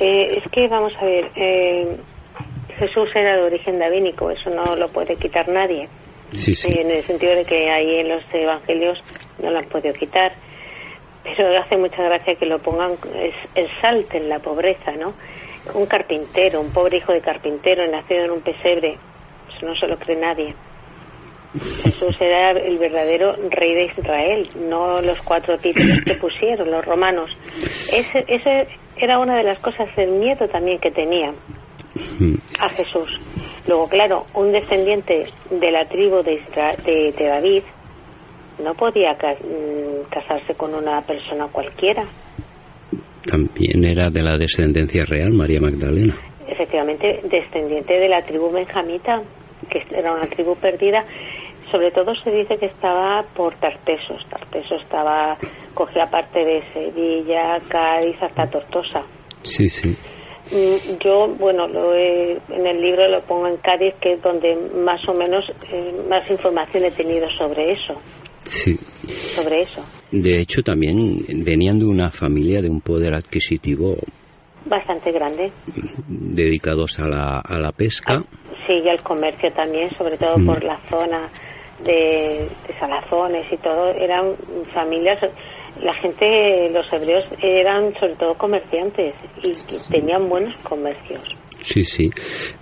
Eh, 0.00 0.38
es 0.38 0.50
que, 0.50 0.66
vamos 0.68 0.92
a 1.00 1.04
ver, 1.04 1.30
eh, 1.36 1.96
Jesús 2.78 3.08
era 3.14 3.36
de 3.36 3.42
origen 3.42 3.78
davínico, 3.78 4.30
eso 4.30 4.50
no 4.50 4.76
lo 4.76 4.88
puede 4.88 5.16
quitar 5.16 5.48
nadie. 5.48 5.88
Sí, 6.32 6.54
sí. 6.54 6.68
En 6.70 6.90
el 6.90 7.02
sentido 7.02 7.34
de 7.34 7.44
que 7.44 7.70
ahí 7.70 8.00
en 8.00 8.08
los 8.08 8.22
evangelios 8.32 8.98
no 9.42 9.50
lo 9.50 9.58
han 9.58 9.68
podido 9.68 9.94
quitar. 9.94 10.32
Pero 11.24 11.58
hace 11.58 11.76
mucha 11.76 12.02
gracia 12.02 12.34
que 12.36 12.46
lo 12.46 12.58
pongan, 12.58 12.92
es, 12.92 13.34
exalten 13.54 14.28
la 14.28 14.38
pobreza, 14.38 14.92
¿no? 14.92 15.14
Un 15.74 15.86
carpintero, 15.86 16.60
un 16.60 16.72
pobre 16.72 16.98
hijo 16.98 17.12
de 17.12 17.20
carpintero 17.20 17.86
nacido 17.90 18.24
en 18.24 18.30
un 18.30 18.40
pesebre, 18.40 18.96
eso 19.56 19.66
no 19.66 19.74
se 19.76 19.86
lo 19.86 19.98
cree 19.98 20.16
nadie. 20.16 20.54
Jesús 21.82 22.16
era 22.20 22.50
el 22.52 22.78
verdadero 22.78 23.34
rey 23.50 23.74
de 23.74 23.84
Israel, 23.86 24.48
no 24.68 25.00
los 25.00 25.20
cuatro 25.22 25.58
títulos 25.58 26.00
que 26.04 26.14
pusieron 26.14 26.70
los 26.70 26.84
romanos. 26.84 27.30
Ese, 27.92 28.24
ese 28.28 28.68
era 28.96 29.18
una 29.18 29.36
de 29.36 29.44
las 29.44 29.58
cosas, 29.58 29.88
el 29.96 30.10
miedo 30.12 30.46
también 30.48 30.78
que 30.78 30.90
tenían 30.90 31.34
a 32.60 32.68
Jesús. 32.70 33.20
Luego, 33.66 33.88
claro, 33.88 34.26
un 34.34 34.52
descendiente 34.52 35.26
de 35.50 35.70
la 35.70 35.86
tribu 35.86 36.22
de, 36.22 36.34
Isra- 36.42 36.76
de, 36.84 37.12
de 37.12 37.24
David 37.26 37.62
no 38.62 38.74
podía 38.74 39.12
mm, 39.14 40.08
casarse 40.10 40.54
con 40.54 40.74
una 40.74 41.00
persona 41.02 41.46
cualquiera. 41.50 42.04
También 43.26 43.84
era 43.84 44.08
de 44.10 44.22
la 44.22 44.36
descendencia 44.36 45.04
real, 45.04 45.32
María 45.32 45.60
Magdalena. 45.60 46.16
Efectivamente, 46.46 47.20
descendiente 47.24 47.98
de 47.98 48.08
la 48.08 48.22
tribu 48.22 48.50
benjamita, 48.50 49.22
que 49.70 49.82
era 49.94 50.12
una 50.12 50.26
tribu 50.26 50.56
perdida. 50.56 51.04
Sobre 51.70 51.90
todo 51.90 52.14
se 52.24 52.30
dice 52.30 52.56
que 52.56 52.66
estaba 52.66 53.22
por 53.36 53.54
Tartesos. 53.56 54.26
Tartesos 54.30 54.80
estaba, 54.82 55.36
cogía 55.74 56.06
parte 56.06 56.38
de 56.42 56.62
Sevilla, 56.72 57.58
Cádiz, 57.68 58.16
hasta 58.22 58.48
Tortosa. 58.48 59.02
Sí, 59.42 59.68
sí. 59.68 59.94
Mm, 60.50 60.98
Yo, 61.04 61.28
bueno, 61.38 61.68
lo 61.68 61.92
he- 61.94 62.38
en 62.48 62.66
el 62.66 62.80
libro 62.80 63.06
lo 63.08 63.20
pongo 63.20 63.48
en 63.48 63.58
Cádiz, 63.58 63.94
que 64.00 64.14
es 64.14 64.22
donde 64.22 64.56
más 64.74 65.06
o 65.06 65.12
menos 65.12 65.44
eh, 65.70 65.92
más 66.08 66.28
información 66.30 66.84
he 66.86 66.90
tenido 66.90 67.28
sobre 67.28 67.72
eso, 67.72 68.00
Sí. 68.46 68.78
sobre 69.34 69.60
eso. 69.62 69.84
De 70.10 70.40
hecho, 70.40 70.62
también 70.62 71.18
venían 71.44 71.78
de 71.78 71.84
una 71.84 72.10
familia 72.10 72.62
de 72.62 72.68
un 72.70 72.80
poder 72.80 73.14
adquisitivo 73.14 73.96
Bastante 74.64 75.12
grande. 75.12 75.50
dedicados 76.08 76.98
a 76.98 77.08
la, 77.08 77.40
a 77.40 77.58
la 77.58 77.72
pesca. 77.72 78.22
Sí, 78.66 78.74
y 78.84 78.88
el 78.88 79.00
comercio 79.02 79.50
también, 79.52 79.90
sobre 79.96 80.16
todo 80.16 80.36
Mm. 80.38 80.46
por 80.46 80.62
la 80.64 80.78
zona 80.90 81.28
de, 81.84 82.48
de 82.66 82.74
Salazones 82.78 83.46
y 83.52 83.56
todo, 83.58 83.90
eran 83.92 84.34
familias, 84.72 85.20
la 85.82 85.94
gente, 85.94 86.68
los 86.70 86.92
hebreos 86.92 87.24
eran 87.42 87.94
sobre 87.98 88.16
todo 88.16 88.34
comerciantes 88.34 89.14
y, 89.42 89.50
y 89.50 89.90
tenían 90.00 90.28
buenos 90.28 90.54
comercios. 90.56 91.20
Sí, 91.60 91.84
sí. 91.84 92.10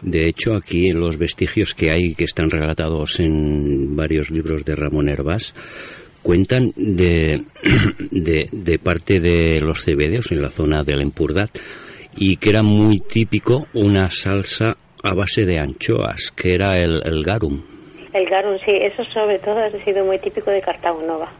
De 0.03 0.28
hecho, 0.28 0.55
aquí 0.55 0.90
los 0.90 1.18
vestigios 1.18 1.74
que 1.74 1.90
hay, 1.90 2.14
que 2.14 2.24
están 2.24 2.51
relatados 2.51 3.18
en 3.20 3.94
varios 3.97 4.30
libros 4.30 4.64
de 4.64 4.74
Ramón 4.76 5.09
Hervás, 5.09 5.55
cuentan 6.26 6.72
de, 6.74 7.44
de, 8.10 8.48
de 8.50 8.78
parte 8.80 9.20
de 9.20 9.60
los 9.60 9.84
cebedeos 9.84 10.32
en 10.32 10.42
la 10.42 10.48
zona 10.48 10.82
del 10.82 11.00
Empurdat 11.00 11.50
y 12.16 12.36
que 12.38 12.50
era 12.50 12.64
muy 12.64 12.98
típico 12.98 13.68
una 13.74 14.10
salsa 14.10 14.76
a 15.04 15.14
base 15.14 15.44
de 15.44 15.60
anchoas, 15.60 16.32
que 16.32 16.52
era 16.52 16.74
el, 16.78 17.00
el 17.04 17.22
garum. 17.22 17.62
El 18.12 18.26
garum, 18.28 18.58
sí, 18.64 18.72
eso 18.72 19.04
sobre 19.04 19.38
todo 19.38 19.56
ha 19.58 19.84
sido 19.84 20.04
muy 20.04 20.18
típico 20.18 20.50
de 20.50 20.60
Cartago 20.60 21.00
Nova. 21.00 21.30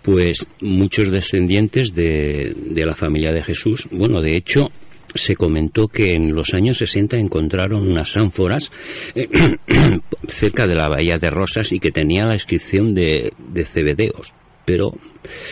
Pues 0.00 0.46
muchos 0.62 1.10
descendientes 1.10 1.94
de, 1.94 2.54
de 2.56 2.86
la 2.86 2.94
familia 2.94 3.30
de 3.30 3.42
Jesús, 3.42 3.86
bueno, 3.90 4.22
de 4.22 4.38
hecho, 4.38 4.70
se 5.14 5.34
comentó 5.36 5.88
que 5.88 6.14
en 6.14 6.32
los 6.34 6.54
años 6.54 6.78
60 6.78 7.16
encontraron 7.18 7.86
unas 7.88 8.16
ánforas 8.16 8.70
eh, 9.14 9.28
cerca 10.28 10.66
de 10.66 10.74
la 10.74 10.88
bahía 10.88 11.18
de 11.18 11.30
Rosas 11.30 11.72
y 11.72 11.78
que 11.80 11.90
tenía 11.90 12.24
la 12.26 12.34
inscripción 12.34 12.94
de, 12.94 13.32
de 13.38 13.64
cebedeos, 13.64 14.34
pero 14.64 14.92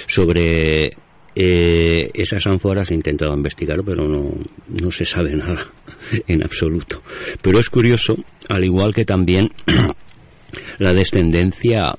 sobre 0.06 0.92
eh, 1.34 2.10
esas 2.14 2.46
ánforas 2.46 2.90
he 2.90 2.94
intentado 2.94 3.34
investigar, 3.34 3.82
pero 3.84 4.08
no, 4.08 4.34
no 4.68 4.90
se 4.90 5.04
sabe 5.04 5.34
nada 5.34 5.66
en 6.26 6.42
absoluto. 6.44 7.02
Pero 7.42 7.58
es 7.60 7.68
curioso, 7.70 8.16
al 8.48 8.64
igual 8.64 8.94
que 8.94 9.04
también 9.04 9.50
la 10.78 10.92
descendencia 10.92 11.94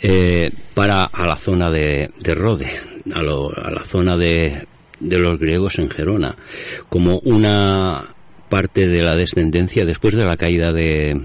eh, 0.00 0.46
para 0.74 1.02
a 1.02 1.26
la 1.26 1.36
zona 1.36 1.70
de, 1.70 2.10
de 2.20 2.34
Rode, 2.34 2.70
a, 3.14 3.22
lo- 3.22 3.50
a 3.50 3.70
la 3.70 3.84
zona 3.84 4.16
de, 4.18 4.66
de 5.00 5.18
los 5.18 5.38
griegos 5.38 5.78
en 5.78 5.90
Gerona, 5.90 6.34
como 6.88 7.18
una 7.20 8.14
parte 8.48 8.86
de 8.88 9.02
la 9.02 9.14
descendencia 9.14 9.84
después 9.84 10.14
de 10.16 10.24
la 10.24 10.36
caída 10.36 10.72
de, 10.72 11.20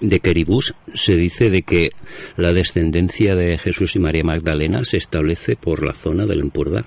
de 0.00 0.18
Queribús, 0.20 0.74
se 0.94 1.14
dice 1.14 1.50
de 1.50 1.62
que 1.62 1.90
la 2.36 2.52
descendencia 2.52 3.34
de 3.34 3.58
Jesús 3.58 3.94
y 3.96 3.98
María 4.00 4.24
Magdalena 4.24 4.82
se 4.84 4.96
establece 4.96 5.56
por 5.56 5.86
la 5.86 5.94
zona 5.94 6.24
del 6.26 6.40
Empurdá, 6.40 6.84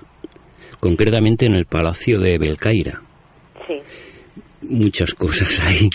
concretamente 0.80 1.46
en 1.46 1.54
el 1.54 1.64
palacio 1.66 2.20
de 2.20 2.36
Belcaira. 2.38 3.00
Sí. 3.66 3.80
Muchas 4.62 5.14
cosas 5.14 5.60
ahí. 5.60 5.88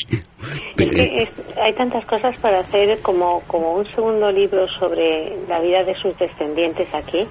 Es 0.78 0.90
que 0.90 1.22
es- 1.24 1.58
hay 1.58 1.74
tantas 1.74 2.06
cosas 2.06 2.38
para 2.38 2.60
hacer 2.60 3.00
como, 3.02 3.42
como 3.48 3.74
un 3.76 3.86
segundo 3.94 4.32
libro 4.32 4.68
sobre 4.80 5.36
la 5.48 5.60
vida 5.62 5.84
de 5.84 5.96
sus 5.96 6.18
descendientes 6.18 6.88
aquí. 6.94 7.26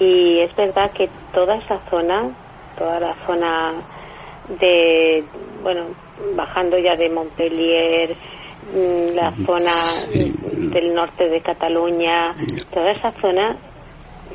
Y 0.00 0.40
es 0.40 0.54
verdad 0.54 0.90
que 0.92 1.08
toda 1.32 1.56
esa 1.56 1.78
zona, 1.90 2.30
toda 2.76 3.00
la 3.00 3.14
zona 3.26 3.74
de, 4.60 5.24
bueno, 5.62 5.86
bajando 6.34 6.78
ya 6.78 6.94
de 6.94 7.10
Montpellier, 7.10 8.10
mm, 8.74 9.14
la 9.14 9.34
zona 9.44 9.72
del 10.72 10.94
norte 10.94 11.28
de 11.28 11.40
Cataluña, 11.40 12.34
toda 12.72 12.92
esa 12.92 13.10
zona, 13.12 13.56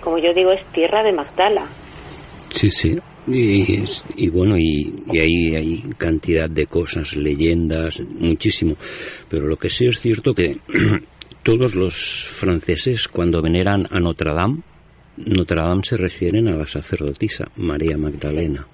como 0.02 0.18
yo 0.18 0.34
digo, 0.34 0.52
es 0.52 0.66
tierra 0.68 1.04
de 1.04 1.14
Magdala. 1.14 1.66
Sí, 2.50 2.70
sí. 2.70 3.00
Y, 3.26 4.30
bueno, 4.30 4.58
y, 4.58 4.94
y 5.12 5.20
ahí 5.20 5.56
hay 5.56 5.84
cantidad 5.98 6.50
de 6.50 6.68
cosas, 6.68 7.16
leyendas, 7.16 8.02
muchísimo. 8.02 8.76
Pero 9.30 9.48
lo 9.48 9.56
que 9.56 9.70
sí 9.70 9.88
es 9.88 10.00
cierto 10.00 10.34
que 10.34 10.58
todos 11.44 11.74
los 11.74 11.96
franceses 11.96 13.08
cuando 13.08 13.42
veneran 13.42 13.88
a 13.90 14.00
Notre 14.00 14.34
Dame, 14.34 14.62
Notre 15.18 15.62
Dame 15.62 15.84
se 15.84 15.98
refieren 15.98 16.48
a 16.48 16.56
la 16.56 16.66
sacerdotisa 16.66 17.46
María 17.58 17.98
Magdalena. 17.98 18.66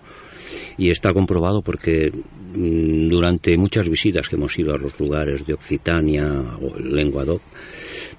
Y 0.77 0.89
está 0.89 1.13
comprobado 1.13 1.61
porque 1.61 2.09
mm, 2.11 3.09
durante 3.09 3.57
muchas 3.57 3.89
visitas 3.89 4.29
que 4.29 4.37
hemos 4.37 4.57
ido 4.57 4.73
a 4.73 4.77
los 4.77 4.97
lugares 4.99 5.45
de 5.45 5.53
Occitania 5.53 6.25
o 6.61 6.77
Lenguadoc, 6.79 7.41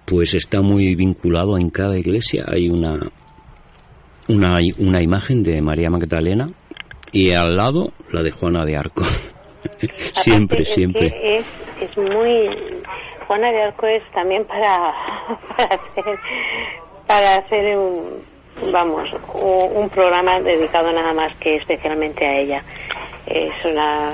pues 0.04 0.34
está 0.34 0.60
muy 0.60 0.94
vinculado 0.94 1.56
en 1.56 1.70
cada 1.70 1.98
iglesia. 1.98 2.44
Hay 2.46 2.68
una, 2.68 2.98
una, 4.28 4.58
una 4.78 5.02
imagen 5.02 5.42
de 5.42 5.62
María 5.62 5.88
Magdalena 5.88 6.46
y 7.12 7.32
al 7.32 7.56
lado 7.56 7.92
la 8.12 8.22
de 8.22 8.30
Juana 8.30 8.64
de 8.64 8.76
Arco. 8.76 9.04
siempre, 10.22 10.62
es 10.62 10.68
siempre. 10.68 11.12
Es, 11.22 11.46
es 11.80 11.96
muy. 11.96 12.50
Juana 13.26 13.50
de 13.52 13.62
Arco 13.62 13.86
es 13.86 14.02
también 14.12 14.44
para, 14.44 14.92
para 15.56 15.74
hacer, 15.76 16.18
para 17.10 17.38
hacer 17.38 17.76
un, 17.76 18.22
vamos, 18.70 19.08
un, 19.34 19.88
programa 19.88 20.38
dedicado 20.38 20.92
nada 20.92 21.12
más 21.12 21.34
que 21.38 21.56
especialmente 21.56 22.24
a 22.24 22.38
ella. 22.38 22.62
Es 23.26 23.52
una, 23.64 24.12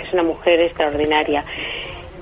es 0.00 0.12
una 0.12 0.22
mujer 0.22 0.60
extraordinaria. 0.60 1.44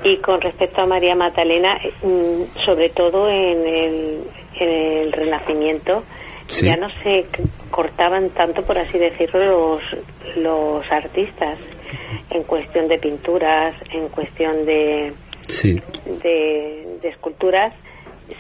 Y 0.02 0.16
con 0.22 0.40
respecto 0.40 0.80
a 0.80 0.86
María 0.86 1.14
Magdalena, 1.14 1.78
mm, 2.02 2.58
sobre 2.64 2.88
todo 2.88 3.28
en 3.28 3.66
el, 3.66 4.24
en 4.60 4.68
el 4.68 5.12
Renacimiento, 5.12 6.04
Sí. 6.46 6.64
ya 6.64 6.76
no 6.76 6.88
se 7.02 7.26
cortaban 7.70 8.30
tanto, 8.30 8.62
por 8.62 8.78
así 8.78 8.98
decirlo, 8.98 9.40
los, 9.40 9.82
los 10.36 10.90
artistas 10.90 11.58
en 12.30 12.44
cuestión 12.44 12.88
de 12.88 12.96
pinturas, 12.98 13.74
en 13.92 14.08
cuestión 14.08 14.64
de, 14.64 15.12
Sí, 15.48 15.78
de, 16.22 16.98
de 17.02 17.08
esculturas, 17.08 17.74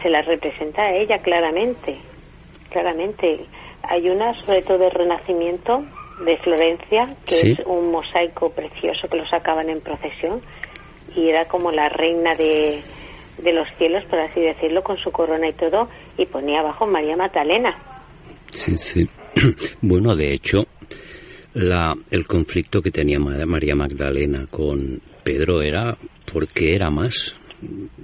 se 0.02 0.10
las 0.10 0.26
representa 0.26 0.82
a 0.82 0.94
ella 0.94 1.18
claramente, 1.18 1.96
claramente. 2.70 3.46
Hay 3.82 4.08
una, 4.08 4.32
sobre 4.34 4.62
todo 4.62 4.78
de 4.78 4.90
Renacimiento, 4.90 5.84
de 6.24 6.36
Florencia, 6.38 7.14
que 7.26 7.34
Sí. 7.34 7.50
es 7.52 7.66
un 7.66 7.90
mosaico 7.92 8.50
precioso 8.50 9.08
que 9.08 9.18
lo 9.18 9.26
sacaban 9.28 9.68
en 9.70 9.80
procesión 9.80 10.40
y 11.14 11.28
era 11.28 11.44
como 11.46 11.70
la 11.70 11.88
reina 11.88 12.34
de, 12.34 12.80
de 13.42 13.52
los 13.52 13.68
cielos, 13.78 14.04
por 14.06 14.18
así 14.20 14.40
decirlo, 14.40 14.82
con 14.82 14.96
su 14.98 15.10
corona 15.12 15.48
y 15.48 15.52
todo, 15.52 15.88
y 16.18 16.26
ponía 16.26 16.60
abajo 16.60 16.86
María 16.86 17.16
Magdalena. 17.16 17.76
sí, 18.50 18.76
sí. 18.78 19.08
bueno, 19.82 20.14
de 20.14 20.32
hecho, 20.32 20.64
la, 21.54 21.94
el 22.10 22.26
conflicto 22.26 22.80
que 22.82 22.90
tenía 22.90 23.18
Ma- 23.20 23.44
María 23.46 23.74
Magdalena 23.76 24.46
con 24.50 25.00
Pedro 25.22 25.62
era 25.62 25.96
porque 26.32 26.74
era 26.74 26.90
más, 26.90 27.36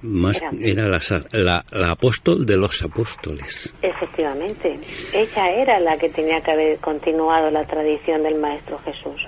más 0.03 0.41
Era- 0.61 0.89
la, 0.89 0.99
la, 1.33 1.65
la 1.71 1.93
apóstol 1.93 2.45
de 2.47 2.57
los 2.57 2.83
apóstoles. 2.83 3.75
Efectivamente, 3.83 4.79
ella 5.15 5.45
era 5.57 5.81
la 5.81 5.97
que 5.97 6.09
tenía 6.09 6.41
que 6.41 6.53
haber 6.53 6.79
continuado 6.79 7.51
la 7.51 7.65
tradición 7.67 8.23
del 8.23 8.37
Maestro 8.37 8.79
Jesús. 8.81 9.21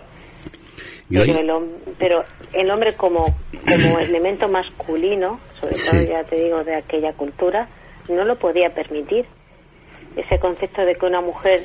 Pero, 1.11 1.39
el, 1.39 1.71
pero 1.99 2.25
el 2.55 2.71
hombre 2.71 2.95
como, 2.97 3.27
como 3.27 3.99
elemento 4.01 4.49
masculino, 4.49 5.39
sobre 5.61 5.75
todo 5.75 6.01
Sí. 6.01 6.07
ya 6.09 6.25
te 6.25 6.37
digo 6.37 6.65
de 6.65 6.77
aquella 6.77 7.13
cultura, 7.13 7.69
no 8.09 8.25
lo 8.25 8.37
podía 8.39 8.71
permitir. 8.71 9.27
Ese 10.17 10.39
concepto 10.39 10.83
de 10.85 10.95
que 10.95 11.07
una 11.07 11.21
mujer, 11.21 11.61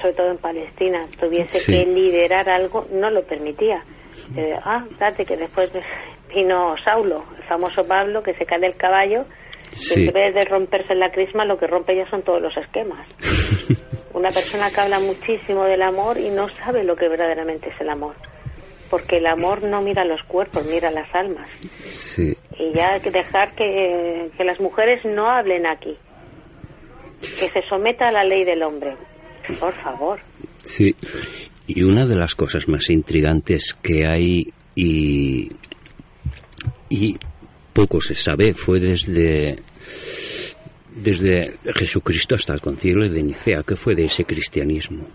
sobre 0.00 0.12
todo 0.14 0.30
en 0.30 0.38
Palestina, 0.38 1.06
tuviese 1.18 1.58
Sí. 1.60 1.72
que 1.72 1.84
liderar 1.86 2.48
algo, 2.48 2.86
no 2.92 3.10
lo 3.10 3.22
permitía. 3.24 3.82
Eh, 4.36 4.54
ah, 4.64 4.84
date 4.98 5.24
que 5.24 5.36
después 5.36 5.70
vino 6.34 6.74
Saulo, 6.84 7.24
el 7.36 7.42
famoso 7.44 7.82
Pablo, 7.84 8.22
que 8.22 8.34
se 8.34 8.44
cae 8.46 8.60
del 8.60 8.76
caballo, 8.76 9.24
Sí. 9.70 10.04
y 10.04 10.08
en 10.08 10.14
vez 10.14 10.34
de 10.34 10.44
romperse 10.44 10.94
la 10.94 11.10
crisma, 11.10 11.44
lo 11.44 11.58
que 11.58 11.66
rompe 11.66 11.94
ya 11.96 12.08
son 12.08 12.22
todos 12.22 12.40
los 12.40 12.56
esquemas. 12.56 13.06
Una 14.14 14.30
persona 14.30 14.70
que 14.70 14.80
habla 14.80 14.98
muchísimo 15.00 15.64
del 15.64 15.82
amor 15.82 16.18
y 16.18 16.30
no 16.30 16.48
sabe 16.48 16.84
lo 16.84 16.96
que 16.96 17.08
verdaderamente 17.08 17.68
es 17.68 17.80
el 17.80 17.90
amor. 17.90 18.14
Porque 18.88 19.18
el 19.18 19.26
amor 19.26 19.62
no 19.64 19.82
mira 19.82 20.04
los 20.04 20.22
cuerpos, 20.22 20.64
mira 20.64 20.90
las 20.90 21.12
almas. 21.14 21.50
Sí, 21.60 22.34
Y 22.58 22.72
ya 22.74 22.92
hay 22.94 23.00
que 23.00 23.10
dejar 23.10 23.54
que, 23.54 24.30
que 24.36 24.44
las 24.44 24.60
mujeres 24.60 25.04
no 25.04 25.28
hablen 25.28 25.66
aquí. 25.66 25.96
Que 27.20 27.48
se 27.48 27.62
someta 27.68 28.08
a 28.08 28.12
la 28.12 28.24
ley 28.24 28.44
del 28.44 28.62
hombre. 28.62 28.96
Por 29.60 29.72
favor. 29.74 30.20
Sí, 30.62 30.94
y 31.66 31.82
una 31.82 32.06
de 32.06 32.14
las 32.16 32.34
cosas 32.34 32.68
más 32.68 32.88
intrigantes 32.88 33.74
que 33.74 34.06
hay 34.06 34.52
y, 34.74 35.50
y 36.88 37.16
poco 37.72 38.00
se 38.00 38.14
sabe 38.14 38.54
fue 38.54 38.80
desde, 38.80 39.56
desde 40.90 41.54
Jesucristo 41.74 42.34
hasta 42.34 42.54
el 42.54 42.60
concilio 42.60 43.08
de 43.10 43.22
Nicea. 43.22 43.62
¿Qué 43.66 43.76
fue 43.76 43.94
de 43.94 44.04
ese 44.04 44.24
cristianismo? 44.24 45.06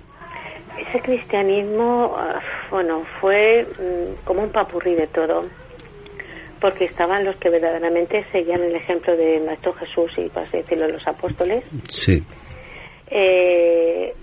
ese 0.91 0.99
cristianismo, 1.01 2.15
ah, 2.17 2.41
bueno, 2.69 3.05
fue 3.19 3.63
mm, 3.63 4.25
como 4.25 4.43
un 4.43 4.49
papurrí 4.49 4.95
de 4.95 5.07
todo, 5.07 5.45
porque 6.59 6.85
estaban 6.85 7.23
los 7.23 7.35
que 7.37 7.49
verdaderamente 7.49 8.25
seguían 8.31 8.61
el 8.63 8.75
ejemplo 8.75 9.15
de 9.15 9.39
nuestro 9.39 9.73
Jesús 9.73 10.11
y, 10.17 10.29
por 10.29 10.43
así 10.43 10.57
decirlo, 10.57 10.87
los 10.87 11.07
apóstoles. 11.07 11.63
Sí. 11.87 12.23
Eh, 13.07 14.13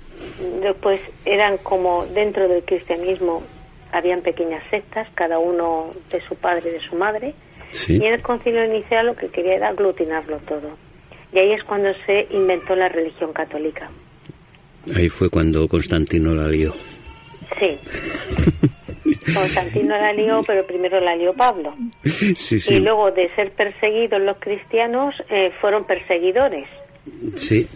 después 0.62 1.00
eran 1.24 1.58
como 1.58 2.06
dentro 2.06 2.48
del 2.48 2.62
cristianismo 2.64 3.42
habían 3.92 4.22
pequeñas 4.22 4.62
sectas, 4.70 5.08
cada 5.14 5.38
uno 5.38 5.90
de 6.10 6.20
su 6.22 6.34
padre 6.36 6.70
y 6.70 6.72
de 6.72 6.80
su 6.80 6.96
madre, 6.96 7.34
Sí. 7.70 7.94
y 7.94 8.06
en 8.06 8.14
el 8.14 8.22
concilio 8.22 8.64
inicial 8.64 9.06
lo 9.06 9.14
que 9.16 9.28
quería 9.28 9.56
era 9.56 9.68
aglutinarlo 9.68 10.38
todo. 10.38 10.76
Y 11.32 11.38
ahí 11.38 11.52
es 11.52 11.62
cuando 11.64 11.90
se 12.06 12.26
inventó 12.30 12.74
la 12.74 12.88
religión 12.88 13.32
católica. 13.32 13.90
Ahí 14.96 15.08
fue 15.08 15.28
cuando 15.28 15.68
Constantino 15.68 16.34
la 16.34 16.48
lió. 16.48 16.72
Sí. 17.58 17.78
Constantino 19.34 19.96
la 19.98 20.12
lió, 20.12 20.42
pero 20.46 20.66
primero 20.66 21.00
la 21.00 21.16
lió 21.16 21.34
Pablo. 21.34 21.74
Sí, 22.04 22.34
sí. 22.60 22.74
Y 22.74 22.80
luego 22.80 23.10
de 23.10 23.28
ser 23.34 23.52
perseguidos 23.52 24.20
los 24.22 24.38
cristianos, 24.38 25.14
eh, 25.30 25.50
fueron 25.60 25.84
perseguidores. 25.84 26.66
Sí, 27.36 27.66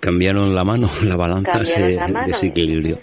cambiaron 0.00 0.54
la 0.54 0.64
mano, 0.64 0.88
la 1.04 1.16
balanza 1.16 1.64
se 1.64 1.98
desequilibrió. 2.26 2.98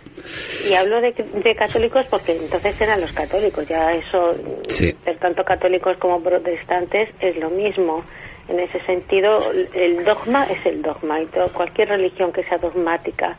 Y 0.69 0.73
hablo 0.73 1.01
de, 1.01 1.11
de 1.11 1.55
católicos 1.55 2.05
porque 2.09 2.35
entonces 2.35 2.79
eran 2.81 2.99
los 3.01 3.11
católicos, 3.13 3.67
ya 3.67 3.91
eso, 3.93 4.35
Sí. 4.67 4.93
ser 5.03 5.17
tanto 5.19 5.43
católicos 5.43 5.97
como 5.97 6.21
protestantes 6.21 7.09
es 7.19 7.37
lo 7.37 7.49
mismo. 7.49 8.03
En 8.47 8.59
ese 8.59 8.79
sentido, 8.85 9.39
el 9.73 10.03
dogma 10.03 10.45
es 10.45 10.63
el 10.65 10.81
dogma 10.81 11.21
y 11.21 11.25
todo- 11.27 11.49
cualquier 11.53 11.89
religión 11.89 12.31
que 12.31 12.43
sea 12.43 12.57
dogmática 12.59 13.35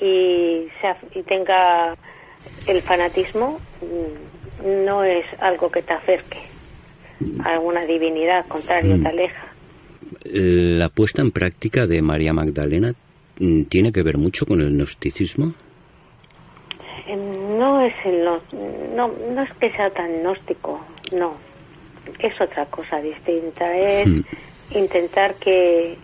y, 0.00 0.66
sea, 0.80 0.96
y 1.14 1.22
tenga 1.22 1.94
el 2.66 2.82
fanatismo 2.82 3.60
mm, 3.82 4.84
no 4.86 5.04
es 5.04 5.24
algo 5.40 5.70
que 5.70 5.82
te 5.82 5.92
acerque 5.92 6.38
a 7.44 7.50
alguna 7.52 7.84
divinidad, 7.84 8.38
al 8.38 8.48
contrario, 8.48 8.96
Mm. 8.96 9.02
te 9.02 9.08
aleja. 9.08 9.49
La 10.24 10.88
puesta 10.88 11.22
en 11.22 11.30
práctica 11.30 11.86
de 11.86 12.02
María 12.02 12.32
Magdalena 12.32 12.92
mm, 13.38 13.62
tiene 13.64 13.90
que 13.92 14.02
ver 14.02 14.18
mucho 14.18 14.44
con 14.46 14.60
el 14.60 14.70
gnosticismo. 14.72 15.52
Eh, 17.06 17.16
No 17.16 17.80
es 17.82 17.94
el 18.04 18.24
no, 18.24 18.40
no, 18.94 19.08
no 19.32 19.42
es 19.42 19.52
que 19.58 19.70
sea 19.72 19.90
tan 19.90 20.20
gnóstico, 20.22 20.80
no. 21.12 21.34
Es 22.18 22.38
otra 22.40 22.66
cosa 22.66 23.00
distinta. 23.00 23.76
Es 23.76 24.06
Hmm. 24.08 24.20
intentar 24.78 25.34
que 25.36 25.96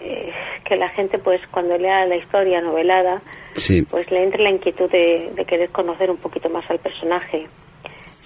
eh, 0.00 0.32
que 0.64 0.76
la 0.76 0.88
gente, 0.90 1.18
pues, 1.18 1.40
cuando 1.50 1.76
lea 1.78 2.06
la 2.06 2.16
historia 2.16 2.60
novelada, 2.60 3.20
Sí, 3.54 3.82
pues 3.82 4.08
le 4.12 4.22
entre 4.22 4.42
la 4.44 4.50
inquietud 4.50 4.88
de, 4.90 5.32
de 5.34 5.44
querer 5.44 5.70
conocer 5.70 6.08
un 6.10 6.18
poquito 6.18 6.48
más 6.50 6.68
al 6.70 6.78
personaje. 6.78 7.46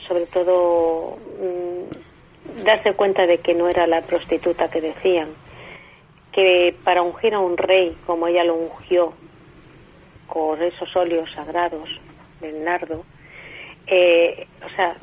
Sobre 0.07 0.27
todo 0.27 1.17
mm, 1.41 1.95
darse 2.65 2.93
cuenta 2.95 3.27
de 3.27 3.39
que 3.39 3.55
no 3.55 3.69
era 3.69 3.87
la 3.87 4.03
prostituta 4.03 4.69
que 4.71 4.81
decían. 4.81 5.29
Que 6.33 6.75
para 6.85 7.03
ungir 7.03 7.35
a 7.35 7.41
un 7.41 7.57
rey, 7.57 7.97
como 8.07 8.27
ella 8.27 8.45
lo 8.45 8.55
ungió, 8.55 9.13
con 10.27 10.63
esos 10.63 10.95
óleos 10.97 11.31
sagrados 11.33 12.01
del 12.41 12.65
nardo, 12.65 13.05
eh, 13.87 14.47
o 14.65 14.69
sea, 14.71 14.97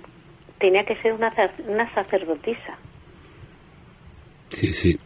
tenía 0.59 0.83
que 0.83 0.95
ser 0.97 1.13
una, 1.13 1.31
una 1.67 1.93
sacerdotisa. 1.93 2.77
sí, 4.49 4.73
sí. 4.73 4.99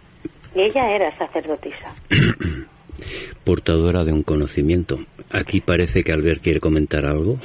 Y 0.56 0.62
ella 0.62 0.96
era 0.96 1.18
sacerdotisa. 1.18 1.96
Portadora 3.44 4.04
de 4.04 4.14
un 4.14 4.24
conocimiento. 4.24 5.00
Aquí 5.32 5.62
parece 5.62 6.04
que 6.04 6.14
Albert 6.14 6.42
quiere 6.42 6.60
comentar 6.60 7.06
algo. 7.06 7.38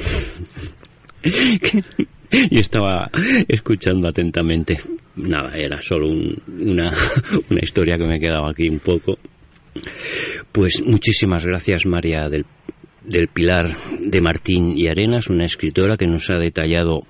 y 2.50 2.60
estaba 2.60 3.10
escuchando 3.48 4.08
atentamente. 4.08 4.80
Nada, 5.16 5.56
era 5.56 5.80
solo 5.80 6.08
un- 6.08 6.40
una, 6.60 6.92
una 7.50 7.60
historia 7.62 7.96
que 7.96 8.06
me 8.06 8.18
quedaba 8.20 8.50
aquí 8.50 8.68
un 8.68 8.78
poco. 8.80 9.18
Pues 10.52 10.82
muchísimas 10.84 11.44
gracias 11.44 11.86
María 11.86 12.26
del, 12.28 12.44
del 13.08 13.28
Pilar 13.28 13.76
de 14.00 14.20
Martín 14.20 14.76
y 14.76 14.86
Arenas, 14.86 15.28
una 15.28 15.46
escritora 15.46 15.96
que 15.96 16.06
nos 16.06 16.28
ha 16.30 16.38
detallado 16.38 17.00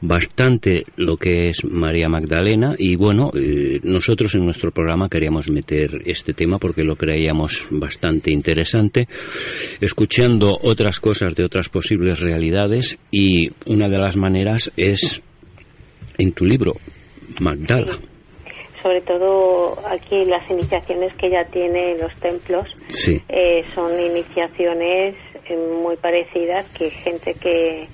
bastante 0.00 0.84
lo 0.96 1.16
que 1.16 1.48
es 1.48 1.64
María 1.64 2.08
Magdalena. 2.08 2.74
Y 2.78 2.96
bueno, 2.96 3.30
eh, 3.34 3.80
nosotros 3.82 4.34
en 4.34 4.44
nuestro 4.44 4.70
programa 4.70 5.08
queríamos 5.08 5.48
meter 5.48 6.02
este 6.04 6.34
tema 6.34 6.58
porque 6.58 6.82
lo 6.82 6.96
creíamos 6.96 7.68
bastante 7.70 8.30
interesante, 8.30 9.06
escuchando 9.80 10.58
otras 10.62 11.00
cosas 11.00 11.34
de 11.34 11.44
otras 11.44 11.68
posibles 11.68 12.20
realidades. 12.20 12.98
Y 13.10 13.48
una 13.66 13.88
de 13.88 13.98
las 13.98 14.16
maneras 14.16 14.72
es 14.76 15.22
en 16.18 16.32
tu 16.32 16.44
libro, 16.44 16.74
Magdala. 17.40 17.96
Sobre 18.82 19.00
todo 19.00 19.76
aquí 19.88 20.24
las 20.26 20.48
iniciaciones 20.48 21.12
que 21.16 21.26
ella 21.26 21.44
tiene 21.50 21.92
en 21.92 21.98
los 21.98 22.14
templos 22.20 22.68
Sí, 22.86 23.20
eh, 23.28 23.64
son 23.74 23.98
iniciaciones 24.00 25.16
muy 25.54 25.96
parecidas 25.96 26.66
que 26.70 26.90
gente 26.90 27.34
que, 27.34 27.86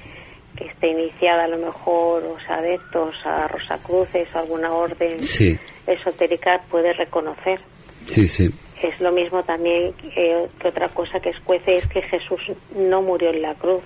que 0.56 0.64
esté 0.66 0.88
iniciada 0.88 1.44
a 1.44 1.48
lo 1.48 1.58
mejor, 1.58 2.24
o 2.24 2.38
sea, 2.40 2.56
adeptos 2.56 3.14
a 3.24 3.48
Rosacruces 3.48 4.28
o 4.34 4.38
alguna 4.38 4.72
orden 4.72 5.22
sí, 5.22 5.58
esotérica 5.86 6.60
puede 6.70 6.92
reconocer. 6.92 7.60
sí, 8.06 8.26
sí. 8.26 8.50
Es 8.82 9.00
lo 9.00 9.12
mismo 9.12 9.44
también 9.44 9.92
que 9.94 10.48
otra 10.64 10.88
cosa 10.88 11.20
que 11.20 11.30
escuece 11.30 11.76
es 11.76 11.86
que 11.86 12.02
Jesús 12.02 12.40
no 12.74 13.00
murió 13.00 13.30
en 13.30 13.40
la 13.40 13.54
cruz, 13.54 13.82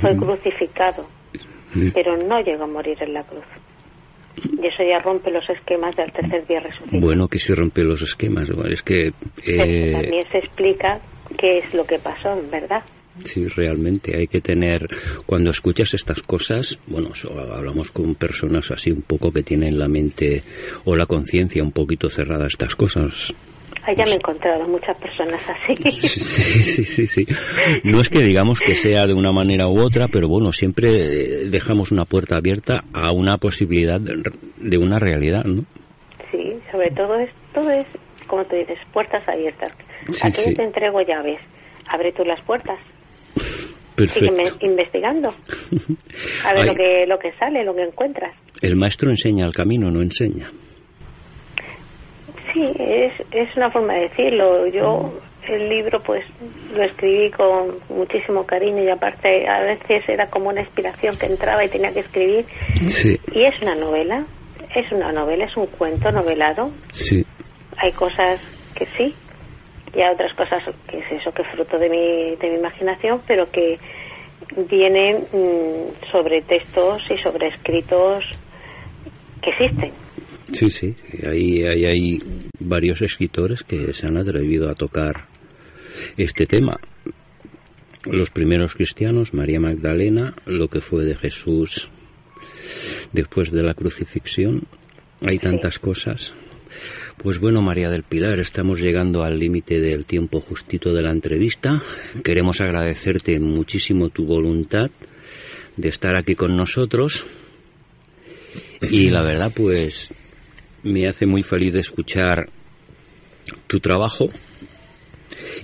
fue 0.00 0.14
crucificado, 0.16 1.08
pero 1.94 2.16
no 2.18 2.40
llegó 2.40 2.64
a 2.64 2.66
morir 2.66 3.02
en 3.02 3.14
la 3.14 3.22
cruz. 3.22 3.44
Y 4.36 4.66
eso 4.66 4.82
ya 4.82 5.00
rompe 5.00 5.30
los 5.30 5.48
esquemas 5.48 5.96
del 5.96 6.12
tercer 6.12 6.46
día 6.46 6.60
resucitado. 6.60 7.00
Bueno, 7.00 7.26
que 7.26 7.38
sí 7.38 7.54
rompe 7.54 7.82
los 7.82 8.02
esquemas. 8.02 8.50
Es 8.70 8.82
que 8.82 9.12
eh, 9.44 9.92
también 9.92 10.26
se 10.30 10.38
explica 10.38 11.00
qué 11.38 11.58
es 11.58 11.72
lo 11.72 11.86
que 11.86 11.98
pasó, 11.98 12.38
¿verdad? 12.50 12.82
Sí, 13.24 13.46
realmente 13.48 14.16
hay 14.16 14.26
que 14.26 14.40
tener, 14.40 14.86
cuando 15.26 15.50
escuchas 15.50 15.94
estas 15.94 16.22
cosas, 16.22 16.78
bueno, 16.86 17.10
hablamos 17.54 17.90
con 17.90 18.14
personas 18.14 18.70
así 18.70 18.90
un 18.90 19.02
poco 19.02 19.32
que 19.32 19.42
tienen 19.42 19.78
la 19.78 19.88
mente 19.88 20.42
o 20.84 20.94
la 20.94 21.06
conciencia 21.06 21.62
un 21.62 21.72
poquito 21.72 22.08
cerrada 22.08 22.44
a 22.44 22.48
estas 22.48 22.76
cosas. 22.76 23.34
Allá 23.84 24.04
me 24.04 24.12
he 24.12 24.14
encontrado 24.16 24.66
muchas 24.68 24.96
personas 24.98 25.40
así. 25.48 25.74
Sí, 25.90 26.84
sí, 26.84 26.84
sí, 26.84 27.06
sí. 27.06 27.26
No 27.84 28.00
es 28.00 28.08
que 28.08 28.20
digamos 28.20 28.60
que 28.60 28.76
sea 28.76 29.06
de 29.06 29.14
una 29.14 29.32
manera 29.32 29.66
u 29.68 29.80
otra, 29.80 30.08
pero 30.08 30.28
bueno, 30.28 30.52
siempre 30.52 30.88
eh, 30.90 31.48
dejamos 31.48 31.90
una 31.90 32.04
puerta 32.04 32.36
abierta 32.36 32.84
a 32.92 33.12
una 33.12 33.38
posibilidad 33.38 34.00
de, 34.00 34.22
de 34.58 34.78
una 34.78 34.98
realidad, 34.98 35.44
¿no? 35.44 35.64
Sí, 36.30 36.54
sobre 36.70 36.90
todo 36.90 37.18
es, 37.18 37.30
todo 37.54 37.70
es, 37.70 37.86
como 38.26 38.44
tú 38.44 38.56
dices, 38.56 38.78
puertas 38.92 39.26
abiertas. 39.26 39.72
Sí, 40.10 40.26
Aquí 40.26 40.42
sí. 40.42 40.54
te 40.54 40.62
entrego 40.62 41.00
llaves. 41.02 41.40
Abre 41.88 42.12
tú 42.12 42.24
las 42.24 42.40
puertas. 42.44 42.78
Perfecto. 43.94 44.20
Sígueme 44.20 44.42
investigando. 44.60 45.28
A 46.44 46.54
ver 46.54 46.62
Ay. 46.62 46.66
lo 46.66 46.74
que, 46.74 47.06
lo 47.06 47.18
que 47.18 47.32
sale, 47.32 47.64
lo 47.64 47.74
que 47.74 47.82
encuentras. 47.82 48.34
El 48.60 48.76
maestro 48.76 49.10
enseña 49.10 49.44
el 49.46 49.52
camino, 49.54 49.90
no 49.90 50.00
enseña. 50.02 50.50
Sí, 52.52 52.72
es, 52.78 53.12
es 53.32 53.56
una 53.56 53.70
forma 53.70 53.94
de 53.94 54.00
decirlo. 54.08 54.66
Yo 54.68 55.20
el 55.48 55.68
libro 55.68 56.00
pues 56.02 56.24
lo 56.74 56.82
escribí 56.82 57.30
con 57.30 57.78
muchísimo 57.88 58.44
cariño 58.44 58.82
y 58.84 58.88
aparte 58.90 59.48
a 59.48 59.60
veces 59.62 60.06
era 60.08 60.28
como 60.28 60.48
una 60.50 60.60
inspiración 60.60 61.16
que 61.16 61.26
entraba 61.26 61.64
y 61.64 61.68
tenía 61.68 61.92
que 61.92 62.00
escribir. 62.00 62.44
Sí, 62.86 63.18
Y 63.32 63.44
es 63.44 63.60
una 63.62 63.74
novela, 63.74 64.24
es 64.74 64.90
una 64.92 65.10
novela, 65.12 65.44
es 65.46 65.56
un 65.56 65.66
cuento 65.66 66.10
novelado. 66.10 66.70
sí, 66.90 67.24
Hay 67.78 67.92
cosas 67.92 68.40
que 68.74 68.86
sí 68.96 69.14
y 69.94 70.00
hay 70.00 70.12
otras 70.12 70.34
cosas 70.34 70.62
que 70.86 70.98
es 70.98 71.12
eso, 71.12 71.32
que 71.32 71.42
es 71.42 71.48
fruto 71.48 71.78
de 71.78 71.88
mi, 71.88 72.36
de 72.36 72.50
mi 72.50 72.58
imaginación, 72.58 73.20
pero 73.26 73.50
que 73.50 73.78
vienen 74.68 75.24
mm, 75.32 76.10
sobre 76.10 76.42
textos 76.42 77.10
y 77.10 77.16
sobre 77.18 77.48
escritos 77.48 78.24
que 79.42 79.50
existen. 79.50 79.92
sí, 80.52 80.70
sí. 80.70 80.94
Hay, 81.26 81.62
hay, 81.64 81.84
hay 81.84 82.22
varios 82.58 83.02
escritores 83.02 83.62
que 83.62 83.92
se 83.92 84.06
han 84.06 84.16
atrevido 84.16 84.70
a 84.70 84.74
tocar 84.74 85.26
este 86.16 86.46
tema. 86.46 86.78
Los 88.04 88.30
primeros 88.30 88.74
cristianos, 88.74 89.34
María 89.34 89.60
Magdalena, 89.60 90.34
lo 90.46 90.68
que 90.68 90.80
fue 90.80 91.04
de 91.04 91.16
Jesús 91.16 91.90
después 93.12 93.50
de 93.50 93.62
la 93.62 93.74
crucifixión. 93.74 94.62
Hay 95.26 95.38
tantas 95.38 95.78
cosas. 95.78 96.32
Pues 97.22 97.40
bueno, 97.40 97.62
María 97.62 97.88
del 97.88 98.04
Pilar, 98.04 98.38
estamos 98.38 98.80
llegando 98.80 99.24
al 99.24 99.38
límite 99.38 99.80
del 99.80 100.06
tiempo 100.06 100.40
justito 100.40 100.92
de 100.92 101.02
la 101.02 101.10
entrevista. 101.10 101.82
Queremos 102.22 102.60
agradecerte 102.60 103.40
muchísimo 103.40 104.08
tu 104.08 104.24
voluntad 104.24 104.88
de 105.76 105.88
estar 105.88 106.16
aquí 106.16 106.36
con 106.36 106.56
nosotros. 106.56 107.24
Y 108.82 109.10
la 109.10 109.22
verdad, 109.22 109.50
pues 109.54 110.14
me 110.84 111.08
hace 111.08 111.26
muy 111.26 111.42
feliz 111.42 111.74
de 111.74 111.80
escuchar 111.80 112.48
tu 113.66 113.80
trabajo. 113.80 114.30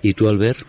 Y 0.03 0.15
tú, 0.15 0.29
Albert, 0.29 0.67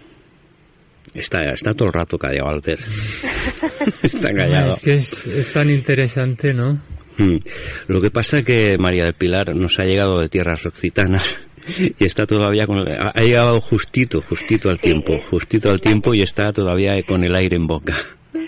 Está, 1.16 1.50
está 1.54 1.74
todo 1.74 1.88
el 1.88 1.94
rato 1.94 2.18
callado, 2.18 2.50
Albert. 2.50 2.82
está 4.04 4.34
callado. 4.34 4.74
Es 4.74 4.80
que 4.82 4.94
es, 4.96 5.28
es 5.28 5.54
tan 5.54 5.70
interesante, 5.70 6.54
¿no? 6.54 6.82
Mm. 7.18 7.38
Lo 7.88 8.02
que 8.02 8.12
pasa 8.12 8.44
que 8.44 8.78
María 8.78 9.06
del 9.06 9.14
Pilar 9.14 9.56
nos 9.56 9.80
ha 9.80 9.84
llegado 9.84 10.20
de 10.20 10.30
tierras 10.30 10.66
occitanas 10.66 11.48
y 12.00 12.06
está 12.06 12.26
todavía 12.26 12.66
con 12.66 12.80
ha 12.80 13.12
ha 13.14 13.22
llegado 13.22 13.62
justito, 13.62 14.22
justito 14.22 14.70
al 14.70 14.80
tiempo, 14.80 15.18
justito 15.30 15.70
al 15.70 15.82
tiempo 15.82 16.14
y 16.14 16.22
está 16.22 16.52
todavía 16.52 16.92
con 17.08 17.24
el 17.24 17.36
aire 17.36 17.56
en 17.56 17.68
boca. 17.68 17.94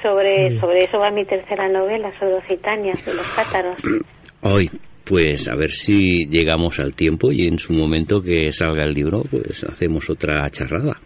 Sobre, 0.01 0.59
sobre 0.59 0.83
eso 0.83 0.97
va 0.99 1.09
mi 1.11 1.25
tercera 1.25 1.67
novela, 1.69 2.11
sobre 2.19 2.35
Occitania 2.35 2.93
y 2.93 3.15
los 3.15 3.27
cátaros. 3.27 3.75
Hoy, 4.41 4.69
pues 5.05 5.47
a 5.47 5.55
ver 5.55 5.71
si 5.71 6.27
llegamos 6.27 6.79
al 6.79 6.93
tiempo 6.93 7.31
y 7.31 7.47
en 7.47 7.57
su 7.57 7.73
momento 7.73 8.21
que 8.21 8.51
salga 8.51 8.83
el 8.83 8.93
libro, 8.93 9.23
pues 9.29 9.63
hacemos 9.63 10.09
otra 10.09 10.49
charrada. 10.49 10.97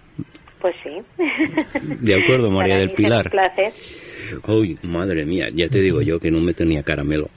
Pues 0.60 0.76
sí. 0.84 1.02
De 2.00 2.24
acuerdo, 2.24 2.50
María 2.52 2.74
Para 2.74 2.80
del 2.80 2.88
mí 2.88 2.94
es 2.94 2.98
Pilar. 2.98 3.26
Un 3.26 3.32
placer. 3.32 3.74
Uy, 4.48 4.78
madre 4.84 5.26
mía, 5.26 5.48
ya 5.54 5.68
te 5.68 5.80
digo 5.80 6.02
yo 6.02 6.20
que 6.20 6.32
no 6.32 6.40
me 6.40 6.54
tenía 6.54 6.84
caramelo. 6.84 7.30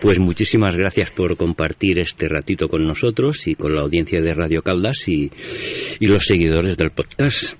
Pues 0.00 0.18
muchísimas 0.18 0.76
gracias 0.76 1.10
por 1.10 1.36
compartir 1.36 2.00
este 2.00 2.26
ratito 2.28 2.68
con 2.68 2.86
nosotros 2.86 3.46
y 3.46 3.54
con 3.54 3.74
la 3.74 3.82
audiencia 3.82 4.20
de 4.20 4.32
Radio 4.34 4.62
Caldas 4.62 5.06
y, 5.08 5.30
y 5.98 6.06
los 6.06 6.24
seguidores 6.26 6.76
del 6.76 6.90
podcast. 6.90 7.54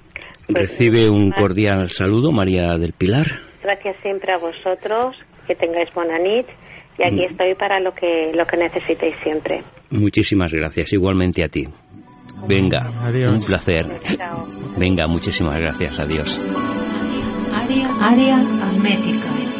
Recibe 0.48 1.08
un 1.08 1.30
cordial 1.30 1.90
saludo, 1.90 2.32
María 2.32 2.76
del 2.78 2.92
Pilar. 2.92 3.26
Gracias 3.62 3.96
siempre 4.02 4.32
a 4.32 4.38
vosotros, 4.38 5.16
que 5.46 5.54
tengáis 5.54 5.88
buena 5.94 6.18
nit 6.18 6.46
y 6.98 7.02
aquí 7.02 7.20
Mm. 7.20 7.30
estoy 7.30 7.54
para 7.54 7.78
lo 7.80 7.92
que 7.94 8.32
lo 8.34 8.44
que 8.46 8.56
necesitéis 8.56 9.14
siempre. 9.22 9.62
Muchísimas 9.90 10.52
gracias, 10.52 10.92
igualmente 10.92 11.44
a 11.44 11.48
ti. 11.48 11.64
Venga, 12.48 12.90
Adiós. 13.04 13.32
un 13.32 13.44
placer. 13.44 13.86
Chao. 14.16 14.46
Venga, 14.78 15.06
muchísimas 15.06 15.58
gracias, 15.58 16.00
adiós. 16.00 16.40
Área, 17.70 17.86
área 18.00 18.36
hermética. 18.66 19.59